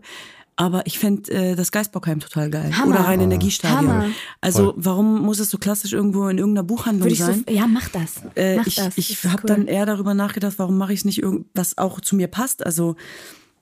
Aber 0.60 0.84
ich 0.86 0.98
fände 0.98 1.30
äh, 1.30 1.54
das 1.54 1.70
Geistbockheim 1.70 2.18
total 2.18 2.50
geil. 2.50 2.76
Hammer. 2.76 2.96
Oder 2.96 3.04
rein 3.04 3.20
Energiestadion. 3.20 3.78
Hammer. 3.78 4.08
Also 4.40 4.74
warum 4.76 5.22
muss 5.22 5.38
es 5.38 5.50
so 5.50 5.58
klassisch 5.58 5.92
irgendwo 5.92 6.26
in 6.26 6.36
irgendeiner 6.36 6.64
Buchhandlung 6.64 7.04
Würde 7.04 7.12
ich 7.14 7.20
so, 7.20 7.26
sein? 7.26 7.44
ja, 7.48 7.68
mach 7.68 7.88
das. 7.90 8.22
Äh, 8.34 8.56
mach 8.56 8.66
ich 8.66 8.74
das. 8.74 8.98
ich 8.98 9.24
habe 9.24 9.42
cool. 9.44 9.46
dann 9.46 9.66
eher 9.68 9.86
darüber 9.86 10.14
nachgedacht, 10.14 10.54
warum 10.58 10.76
mache 10.76 10.92
ich 10.92 10.98
es 10.98 11.04
nicht 11.04 11.22
irgendwas 11.22 11.78
auch 11.78 12.00
zu 12.00 12.16
mir 12.16 12.26
passt. 12.26 12.66
Also 12.66 12.96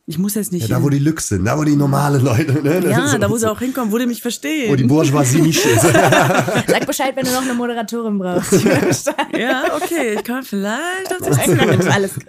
ich 0.08 0.18
muss 0.18 0.34
jetzt 0.34 0.52
nicht. 0.52 0.68
Ja, 0.68 0.78
da 0.78 0.84
wo 0.84 0.88
die 0.88 1.00
Lux 1.00 1.28
sind, 1.28 1.44
da 1.44 1.58
wo 1.58 1.64
die 1.64 1.74
normale 1.74 2.18
Leute, 2.18 2.62
ne? 2.62 2.80
Das 2.80 2.90
ja, 2.90 3.04
ist 3.06 3.14
da 3.18 3.26
so- 3.26 3.32
wo 3.32 3.36
sie 3.36 3.50
auch 3.50 3.58
hinkommen, 3.58 3.90
wo 3.90 3.98
die 3.98 4.06
mich 4.06 4.22
verstehen. 4.22 4.70
Wo 4.70 4.76
die 4.76 4.84
Bourgeoisie 4.84 5.42
nicht 5.42 5.64
ist. 5.64 5.82
Sag 5.82 6.86
Bescheid, 6.86 7.16
wenn 7.16 7.24
du 7.24 7.32
noch 7.32 7.42
eine 7.42 7.54
Moderatorin 7.54 8.16
brauchst. 8.16 8.52
ja, 9.36 9.64
okay, 9.74 10.14
ich 10.14 10.22
kann 10.22 10.44
vielleicht. 10.44 11.90
Alles 11.90 12.14
gut. 12.14 12.24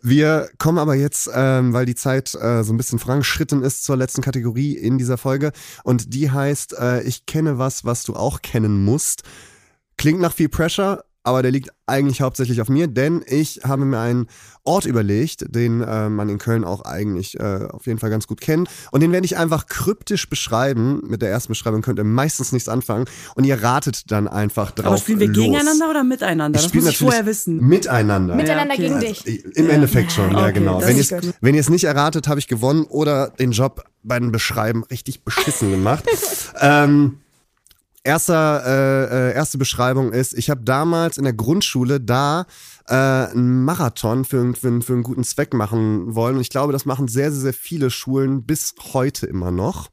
Wir 0.00 0.48
kommen 0.56 0.78
aber 0.78 0.94
jetzt, 0.94 1.28
ähm, 1.34 1.74
weil 1.74 1.84
die 1.84 1.94
Zeit 1.94 2.34
äh, 2.34 2.64
so 2.64 2.72
ein 2.72 2.78
bisschen 2.78 2.98
vorangeschritten 2.98 3.62
ist 3.62 3.84
zur 3.84 3.98
letzten 3.98 4.22
Kategorie 4.22 4.72
in 4.72 4.96
dieser 4.96 5.18
Folge. 5.18 5.52
Und 5.84 6.14
die 6.14 6.30
heißt, 6.30 6.78
äh, 6.78 7.02
ich 7.02 7.26
kenne 7.26 7.58
was, 7.58 7.84
was 7.84 8.02
du 8.04 8.14
auch 8.14 8.40
kennen 8.40 8.82
musst. 8.82 9.24
Klingt 9.98 10.20
nach 10.20 10.32
viel 10.32 10.48
Pressure, 10.48 11.04
aber 11.22 11.42
der 11.42 11.50
liegt 11.50 11.70
eigentlich 11.86 12.20
hauptsächlich 12.22 12.60
auf 12.60 12.68
mir, 12.68 12.86
denn 12.86 13.22
ich 13.26 13.60
habe 13.64 13.84
mir 13.84 13.98
einen 13.98 14.26
Ort 14.64 14.86
überlegt, 14.86 15.54
den 15.54 15.80
äh, 15.82 16.08
man 16.08 16.28
in 16.28 16.38
Köln 16.38 16.64
auch 16.64 16.82
eigentlich 16.82 17.38
äh, 17.38 17.66
auf 17.70 17.86
jeden 17.86 17.98
Fall 17.98 18.10
ganz 18.10 18.26
gut 18.26 18.40
kennt. 18.40 18.68
Und 18.92 19.00
den 19.00 19.12
werde 19.12 19.24
ich 19.24 19.36
einfach 19.36 19.66
kryptisch 19.66 20.28
beschreiben. 20.28 21.00
Mit 21.06 21.22
der 21.22 21.30
ersten 21.30 21.48
Beschreibung 21.52 21.82
könnt 21.82 21.98
ihr 21.98 22.04
meistens 22.04 22.52
nichts 22.52 22.68
anfangen. 22.68 23.06
Und 23.34 23.44
ihr 23.44 23.62
ratet 23.62 24.10
dann 24.10 24.28
einfach 24.28 24.70
drauf 24.70 24.86
Aber 24.86 24.96
spielen 24.98 25.20
wir 25.20 25.28
los. 25.28 25.36
gegeneinander 25.36 25.90
oder 25.90 26.04
miteinander? 26.04 26.58
Ich 26.58 26.62
das 26.64 26.70
spiele 26.70 26.84
muss 26.84 26.92
ich 26.92 27.00
natürlich 27.00 27.14
vorher 27.14 27.26
wissen. 27.26 27.60
Miteinander. 27.66 28.34
Miteinander 28.34 28.74
okay. 28.74 28.82
gegen 28.82 28.94
Also, 28.94 29.06
dich. 29.06 29.44
Im 29.56 29.70
Endeffekt 29.70 30.12
schon, 30.12 30.30
ja 30.30 30.44
Okay, 30.44 30.52
genau. 30.54 30.80
wenn 31.40 31.54
ihr 31.54 31.60
es 31.60 31.68
nicht 31.70 31.84
erratet, 31.84 32.28
habe 32.28 32.38
ich 32.38 32.48
gewonnen 32.48 32.84
oder 32.84 33.30
den 33.30 33.52
Job 33.52 33.84
beim 34.02 34.32
Beschreiben 34.32 34.84
richtig 34.84 35.24
beschissen 35.24 35.70
gemacht. 35.70 36.04
ähm, 36.60 37.18
erster, 38.04 38.62
äh, 38.64 39.30
äh, 39.30 39.34
erste 39.34 39.58
Beschreibung 39.58 40.12
ist, 40.12 40.34
ich 40.34 40.50
habe 40.50 40.62
damals 40.62 41.18
in 41.18 41.24
der 41.24 41.32
Grundschule 41.32 42.00
da 42.00 42.46
äh, 42.86 42.94
einen 42.94 43.64
Marathon 43.64 44.24
für, 44.24 44.54
für, 44.54 44.80
für 44.80 44.92
einen 44.92 45.02
guten 45.02 45.24
Zweck 45.24 45.54
machen 45.54 46.14
wollen. 46.14 46.36
Und 46.36 46.42
ich 46.42 46.50
glaube, 46.50 46.72
das 46.72 46.86
machen 46.86 47.08
sehr, 47.08 47.30
sehr, 47.30 47.40
sehr 47.40 47.54
viele 47.54 47.90
Schulen 47.90 48.44
bis 48.44 48.74
heute 48.92 49.26
immer 49.26 49.50
noch. 49.50 49.90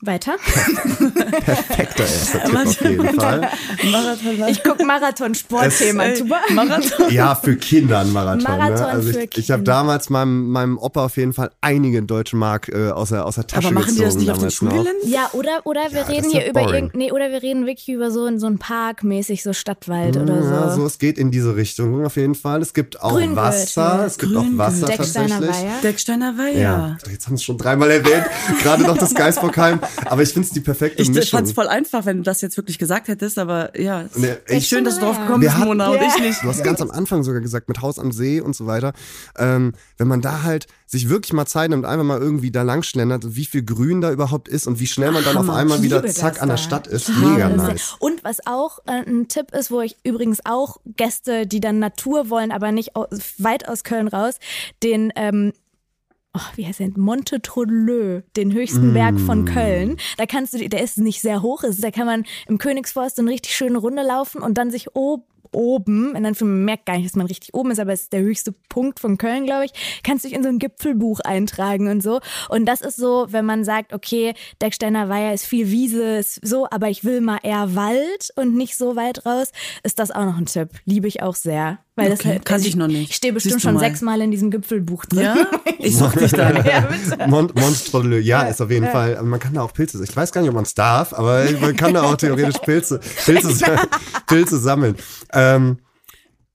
Weiter. 0.00 0.36
Perfekter 1.44 2.04
erster 2.04 2.44
Tipp 2.44 2.56
auf 2.56 2.80
jeden 2.82 3.20
Fall. 3.20 3.50
Marathon, 3.90 4.48
Ich 4.48 4.62
guck 4.62 4.84
Marathon-Sportthema. 4.84 6.04
Marathon. 6.52 7.10
Ja, 7.10 7.34
für 7.34 7.56
Kinder 7.56 8.00
ein 8.00 8.12
Marathon. 8.12 8.44
Marathon 8.44 8.76
ne? 8.76 8.86
Also 8.86 9.12
für 9.12 9.22
ich, 9.24 9.38
ich 9.38 9.50
habe 9.50 9.64
damals 9.64 10.08
meinem, 10.08 10.50
meinem 10.50 10.78
Opa 10.78 11.06
auf 11.06 11.16
jeden 11.16 11.32
Fall 11.32 11.50
einige 11.60 12.00
deutsche 12.02 12.36
Mark 12.36 12.68
äh, 12.68 12.90
aus, 12.90 13.08
der, 13.08 13.26
aus 13.26 13.34
der 13.34 13.48
Tasche 13.48 13.68
Aber 13.68 13.80
machen 13.80 13.96
die 13.96 14.02
das 14.02 14.14
gezogen 14.14 14.20
nicht 14.20 14.30
auf 14.30 14.38
den. 14.38 14.50
Schulgeländen? 14.52 15.10
Ja, 15.10 15.30
oder, 15.32 15.62
oder 15.64 15.80
wir 15.90 16.02
das 16.02 16.08
reden 16.08 16.30
hier 16.30 16.42
ja 16.42 16.50
über 16.50 16.72
irgend, 16.72 16.94
nee, 16.94 17.10
oder 17.10 17.30
wir 17.30 17.42
reden 17.42 17.66
wirklich 17.66 17.88
über 17.88 18.12
so, 18.12 18.38
so 18.38 18.46
einen 18.46 18.58
Park 18.58 19.02
mäßig, 19.02 19.42
so 19.42 19.52
Stadtwald 19.52 20.16
oder 20.16 20.42
so. 20.44 20.50
Ja, 20.50 20.70
so, 20.70 20.86
es 20.86 20.98
geht 20.98 21.18
in 21.18 21.32
diese 21.32 21.56
Richtung 21.56 22.04
auf 22.06 22.14
jeden 22.16 22.36
Fall. 22.36 22.62
Es 22.62 22.72
gibt 22.72 23.02
auch 23.02 23.14
Grünwirt, 23.14 23.36
Wasser, 23.36 23.82
ja. 23.98 24.04
es 24.04 24.16
gibt 24.16 24.32
Grünwirt. 24.32 24.54
auch 24.54 24.58
Wasser 24.58 24.86
Decksteiner 24.86 25.28
tatsächlich. 25.40 25.64
Weiher. 25.64 25.80
Decksteiner 25.82 26.38
Weiher. 26.38 26.60
Ja, 26.60 26.96
jetzt 27.10 27.26
haben 27.26 27.36
sie 27.36 27.40
es 27.40 27.44
schon 27.44 27.58
dreimal 27.58 27.90
erwähnt, 27.90 28.26
gerade 28.62 28.84
noch 28.84 28.96
das 28.96 29.12
Geisbockheim. 29.16 29.80
Aber 30.06 30.22
ich 30.22 30.30
finde 30.32 30.46
es 30.48 30.52
die 30.54 30.60
perfekte 30.60 31.02
Ich 31.02 31.08
Mischung. 31.10 31.38
fand 31.38 31.46
es 31.48 31.52
voll 31.52 31.68
einfach, 31.68 32.04
wenn 32.06 32.18
du 32.18 32.22
das 32.22 32.40
jetzt 32.40 32.56
wirklich 32.56 32.78
gesagt 32.78 33.08
hättest, 33.08 33.38
aber 33.38 33.78
ja. 33.78 34.02
es- 34.02 34.16
Nee, 34.16 34.34
ich- 34.48 34.68
schön, 34.68 34.84
dass 34.84 34.96
du 34.96 35.02
drauf 35.02 35.16
Wir 35.16 35.24
gekommen 35.24 35.40
bist, 35.40 35.54
hatten- 35.54 35.64
Mona, 35.66 35.88
und 35.90 35.96
Ja. 35.96 36.08
ich 36.14 36.20
nicht. 36.22 36.42
Du 36.42 36.48
hast 36.48 36.62
ganz 36.64 36.80
am 36.80 36.90
Anfang 36.90 37.22
sogar 37.22 37.40
gesagt, 37.40 37.68
mit 37.68 37.80
Haus 37.82 37.98
am 37.98 38.12
See 38.12 38.40
und 38.40 38.54
so 38.56 38.66
weiter. 38.66 38.92
Ähm, 39.36 39.72
wenn 39.96 40.08
man 40.08 40.20
da 40.20 40.42
halt 40.42 40.66
sich 40.86 41.08
wirklich 41.08 41.32
mal 41.32 41.46
Zeit 41.46 41.70
nimmt, 41.70 41.84
einfach 41.84 42.04
mal 42.04 42.18
irgendwie 42.20 42.50
da 42.50 42.62
lang 42.62 42.82
schlendert, 42.82 43.36
wie 43.36 43.44
viel 43.44 43.62
Grün 43.62 44.00
da 44.00 44.10
überhaupt 44.10 44.48
ist 44.48 44.66
und 44.66 44.80
wie 44.80 44.86
schnell 44.86 45.10
man 45.12 45.22
dann 45.24 45.36
auf 45.36 45.50
einmal 45.50 45.78
Ich 45.78 45.82
wieder 45.84 46.04
zack 46.06 46.40
an 46.40 46.48
der 46.48 46.56
da. 46.56 46.62
Stadt 46.62 46.86
ist. 46.86 47.10
Mega 47.18 47.48
nice. 47.50 47.96
Und 47.98 48.24
was 48.24 48.38
auch 48.46 48.78
äh, 48.86 49.02
ein 49.06 49.28
Tipp 49.28 49.52
ist, 49.52 49.70
wo 49.70 49.80
ich 49.82 49.96
übrigens 50.04 50.38
auch 50.44 50.78
Gäste, 50.96 51.46
die 51.46 51.60
dann 51.60 51.78
Natur 51.78 52.30
wollen, 52.30 52.50
aber 52.52 52.72
nicht 52.72 52.96
au 52.96 53.06
weit 53.38 53.68
aus 53.68 53.84
Köln 53.84 54.08
raus, 54.08 54.34
den 54.82 55.12
ähm, 55.16 55.52
Oh, 56.38 56.56
wie 56.56 56.66
heißt 56.66 56.78
der? 56.78 56.90
Monte 56.96 57.42
Troleux, 57.42 58.22
den 58.36 58.52
höchsten 58.52 58.94
Berg 58.94 59.18
von 59.18 59.44
Köln. 59.44 59.96
Da 60.18 60.26
kannst 60.26 60.54
du, 60.54 60.68
der 60.68 60.82
ist 60.82 60.98
nicht 60.98 61.20
sehr 61.20 61.42
hoch, 61.42 61.64
ist, 61.64 61.82
da 61.82 61.90
kann 61.90 62.06
man 62.06 62.24
im 62.46 62.58
Königsforst 62.58 63.18
eine 63.18 63.30
richtig 63.30 63.56
schöne 63.56 63.78
Runde 63.78 64.02
laufen 64.02 64.40
und 64.40 64.56
dann 64.56 64.70
sich 64.70 64.94
oben 64.94 65.24
oben, 65.52 66.14
und 66.14 66.22
dann 66.22 66.36
man 66.40 66.64
merkt 66.64 66.84
gar 66.84 66.96
nicht, 66.96 67.06
dass 67.06 67.16
man 67.16 67.26
richtig 67.26 67.54
oben 67.54 67.70
ist, 67.70 67.80
aber 67.80 67.94
es 67.94 68.02
ist 68.02 68.12
der 68.12 68.20
höchste 68.20 68.52
Punkt 68.68 69.00
von 69.00 69.16
Köln, 69.16 69.46
glaube 69.46 69.64
ich, 69.64 69.72
kannst 70.02 70.26
dich 70.26 70.34
in 70.34 70.42
so 70.42 70.48
ein 70.50 70.58
Gipfelbuch 70.58 71.20
eintragen 71.20 71.88
und 71.88 72.02
so. 72.02 72.20
Und 72.50 72.66
das 72.66 72.82
ist 72.82 72.96
so, 72.96 73.26
wenn 73.30 73.46
man 73.46 73.64
sagt, 73.64 73.94
okay, 73.94 74.34
Decksteiner 74.60 75.08
Weiher 75.08 75.32
ist 75.32 75.46
viel 75.46 75.70
Wiese, 75.70 76.18
ist 76.18 76.46
so, 76.46 76.68
aber 76.70 76.90
ich 76.90 77.02
will 77.02 77.22
mal 77.22 77.38
eher 77.42 77.74
Wald 77.74 78.30
und 78.36 78.54
nicht 78.54 78.76
so 78.76 78.94
weit 78.94 79.24
raus, 79.24 79.52
ist 79.82 79.98
das 79.98 80.10
auch 80.10 80.26
noch 80.26 80.36
ein 80.36 80.46
Tipp. 80.46 80.68
Liebe 80.84 81.08
ich 81.08 81.22
auch 81.22 81.34
sehr. 81.34 81.78
Weil 81.98 82.10
das 82.10 82.20
Okay, 82.20 82.28
halt, 82.30 82.44
kannte 82.44 82.68
ich 82.68 82.76
noch 82.76 82.86
nicht. 82.86 83.10
Ich 83.10 83.16
stehe 83.16 83.32
bestimmt 83.32 83.60
schon 83.60 83.74
mal. 83.74 83.80
sechsmal 83.80 84.20
in 84.20 84.30
diesem 84.30 84.50
Gipfelbuch 84.50 85.04
drin. 85.06 85.22
Ja? 85.24 85.36
Ich 85.80 85.96
such 85.96 86.12
dich 86.14 86.32
dann. 86.32 86.56
ja, 86.66 86.80
bitte. 87.10 87.28
Mont 87.28 87.54
Monstreleux, 87.54 88.24
ja, 88.24 88.42
ist 88.42 88.60
auf 88.60 88.70
jeden 88.70 88.88
Fall. 88.88 89.16
aber 89.16 89.26
Man 89.28 89.38
kann 89.38 89.54
da 89.54 89.62
auch 89.62 89.72
Pilze. 89.72 90.02
Ich 90.02 90.16
weiß 90.16 90.32
gar 90.32 90.40
nicht, 90.40 90.48
ob 90.48 90.54
man 90.56 90.64
es 90.64 90.74
darf, 90.74 91.12
aber 91.12 91.44
man 91.60 91.76
kann 91.76 91.94
da 91.94 92.02
auch 92.02 92.16
theoretisch 92.16 92.58
Pilze, 92.64 92.98
Pilze, 93.24 93.76
Pilze 94.26 94.58
sammeln. 94.58 94.96
Ähm, 95.32 95.78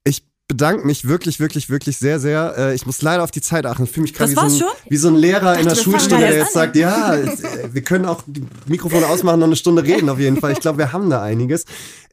ich 0.04 0.22
bedanke 0.46 0.86
mich 0.86 1.08
wirklich, 1.08 1.40
wirklich, 1.40 1.70
wirklich 1.70 1.96
sehr, 1.96 2.20
sehr. 2.20 2.54
Äh, 2.58 2.74
ich 2.74 2.84
muss 2.84 3.00
leider 3.00 3.24
auf 3.24 3.30
die 3.30 3.40
Zeit 3.40 3.64
achten. 3.64 3.84
Ich 3.84 3.90
fühle 3.92 4.02
mich 4.02 4.12
gerade 4.12 4.34
Das 4.34 4.44
wie, 4.44 4.50
so 4.58 4.60
war's 4.66 4.72
ein- 4.74 4.76
schon? 4.78 4.90
wie 4.90 4.96
so 4.98 5.08
ein 5.08 5.14
Lehrer 5.16 5.58
in 5.58 5.66
der 5.66 5.74
Schulstunde, 5.74 6.22
da 6.26 6.30
der 6.30 6.38
jetzt 6.40 6.48
an. 6.48 6.52
sagt, 6.52 6.76
ja, 6.76 7.14
äh, 7.16 7.28
wir 7.72 7.82
können 7.82 8.04
auch 8.04 8.22
die 8.26 8.44
Mikrofone 8.66 9.06
ausmachen 9.06 9.36
und 9.38 9.44
eine 9.44 9.56
Stunde 9.56 9.82
reden 9.84 10.10
auf 10.10 10.18
jeden 10.18 10.38
Fall. 10.38 10.52
Ich 10.52 10.60
glaube, 10.60 10.76
wir 10.78 10.92
haben 10.92 11.08
da 11.08 11.22
einiges. 11.22 11.64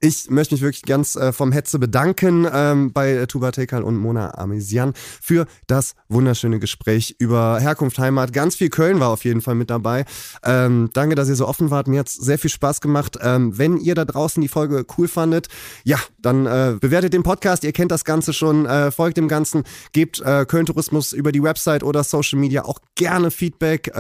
Ich 0.04 0.32
möchte 0.32 0.56
mich 0.56 0.64
wirklich 0.64 0.82
ganz 0.82 1.16
äh, 1.16 1.32
vom 1.32 1.52
Hetze 1.52 1.78
bedanken 1.78 2.48
ähm, 2.52 2.92
bei 2.92 3.28
Tuba 3.28 3.52
Tekal 3.52 3.84
und 3.84 3.98
Mona 3.98 4.34
Amesian 4.34 4.94
für 4.96 5.46
das 5.68 5.94
wunderschöne 6.10 6.58
Gespräch 6.58 7.16
über 7.20 7.60
Herkunft, 7.60 8.00
Heimat. 8.00 8.34
Ganz 8.34 8.56
viel 8.56 8.70
Köln 8.70 9.00
war 9.00 9.10
auf 9.10 9.24
jeden 9.26 9.42
Fall 9.42 9.54
mit 9.54 9.70
dabei. 9.70 10.06
Ähm, 10.44 10.90
danke, 10.94 11.14
dass 11.14 11.30
ihr 11.30 11.36
so 11.36 11.48
offen 11.48 11.70
wart. 11.70 11.88
Mir 11.88 12.00
hat 12.00 12.10
sehr 12.10 12.40
viel 12.40 12.50
Spaß 12.50 12.82
gemacht. 12.82 13.20
Ähm, 13.22 13.56
wenn 13.60 13.78
ihr 13.78 13.94
da 13.94 14.04
draußen 14.04 14.42
die 14.42 14.48
Folge 14.48 14.88
cool 14.98 15.08
fandet, 15.08 15.50
ja, 15.84 16.00
dann 16.18 16.48
äh, 16.48 16.78
bewertet 16.82 17.14
den 17.14 17.22
Podcast. 17.22 17.64
Ihr 17.64 17.72
kennt 17.72 17.92
das 17.92 18.04
Ganze 18.04 18.34
schon. 18.34 18.66
Äh, 18.66 18.90
folgt 18.90 19.18
dem 19.18 19.28
Ganzen. 19.28 19.66
Gebt 19.92 20.20
äh, 20.20 20.48
Köln 20.48 20.66
Tourismus 20.66 21.14
über 21.14 21.32
die 21.32 21.44
Website 21.44 21.84
oder 21.84 22.04
Social 22.04 22.40
Media 22.40 22.66
auch 22.66 22.80
gerne 22.96 23.30
Feedback. 23.30 23.92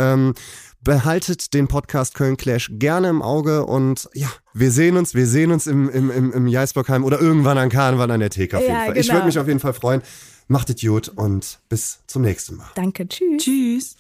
Behaltet 0.84 1.54
den 1.54 1.68
Podcast 1.68 2.16
Köln 2.16 2.38
Clash 2.38 2.70
gerne 2.74 3.10
im 3.10 3.22
Auge 3.22 3.66
und 3.66 4.10
ja, 4.14 4.30
wir 4.54 4.72
sehen 4.72 4.98
uns, 4.98 5.14
wir 5.14 5.28
sehen 5.28 5.52
uns 5.52 5.68
im, 5.68 5.90
im, 5.90 6.10
im, 6.10 6.34
im 6.34 6.48
Jaisbockheim 6.48 7.04
oder 7.04 7.22
irgendwann 7.22 7.60
an 7.60 7.70
Karneval 7.70 8.10
an 8.10 8.20
der 8.20 8.32
Theke 8.32 8.58
auf 8.58 8.64
jeden 8.64 8.74
Ja, 8.74 8.86
Fall. 8.86 8.98
Ich 8.98 9.06
genau. 9.08 9.20
würde 9.20 9.28
mich 9.28 9.38
auf 9.40 9.48
jeden 9.48 9.60
Fall 9.60 9.74
freuen. 9.74 10.02
Macht 10.48 10.70
es 10.72 10.82
gut 10.82 11.08
und 11.10 11.60
bis 11.70 12.00
zum 12.08 12.24
nächsten 12.24 12.56
Mal. 12.58 12.70
Danke, 12.76 13.08
tschüss. 13.08 13.44
Tschüss. 13.44 13.96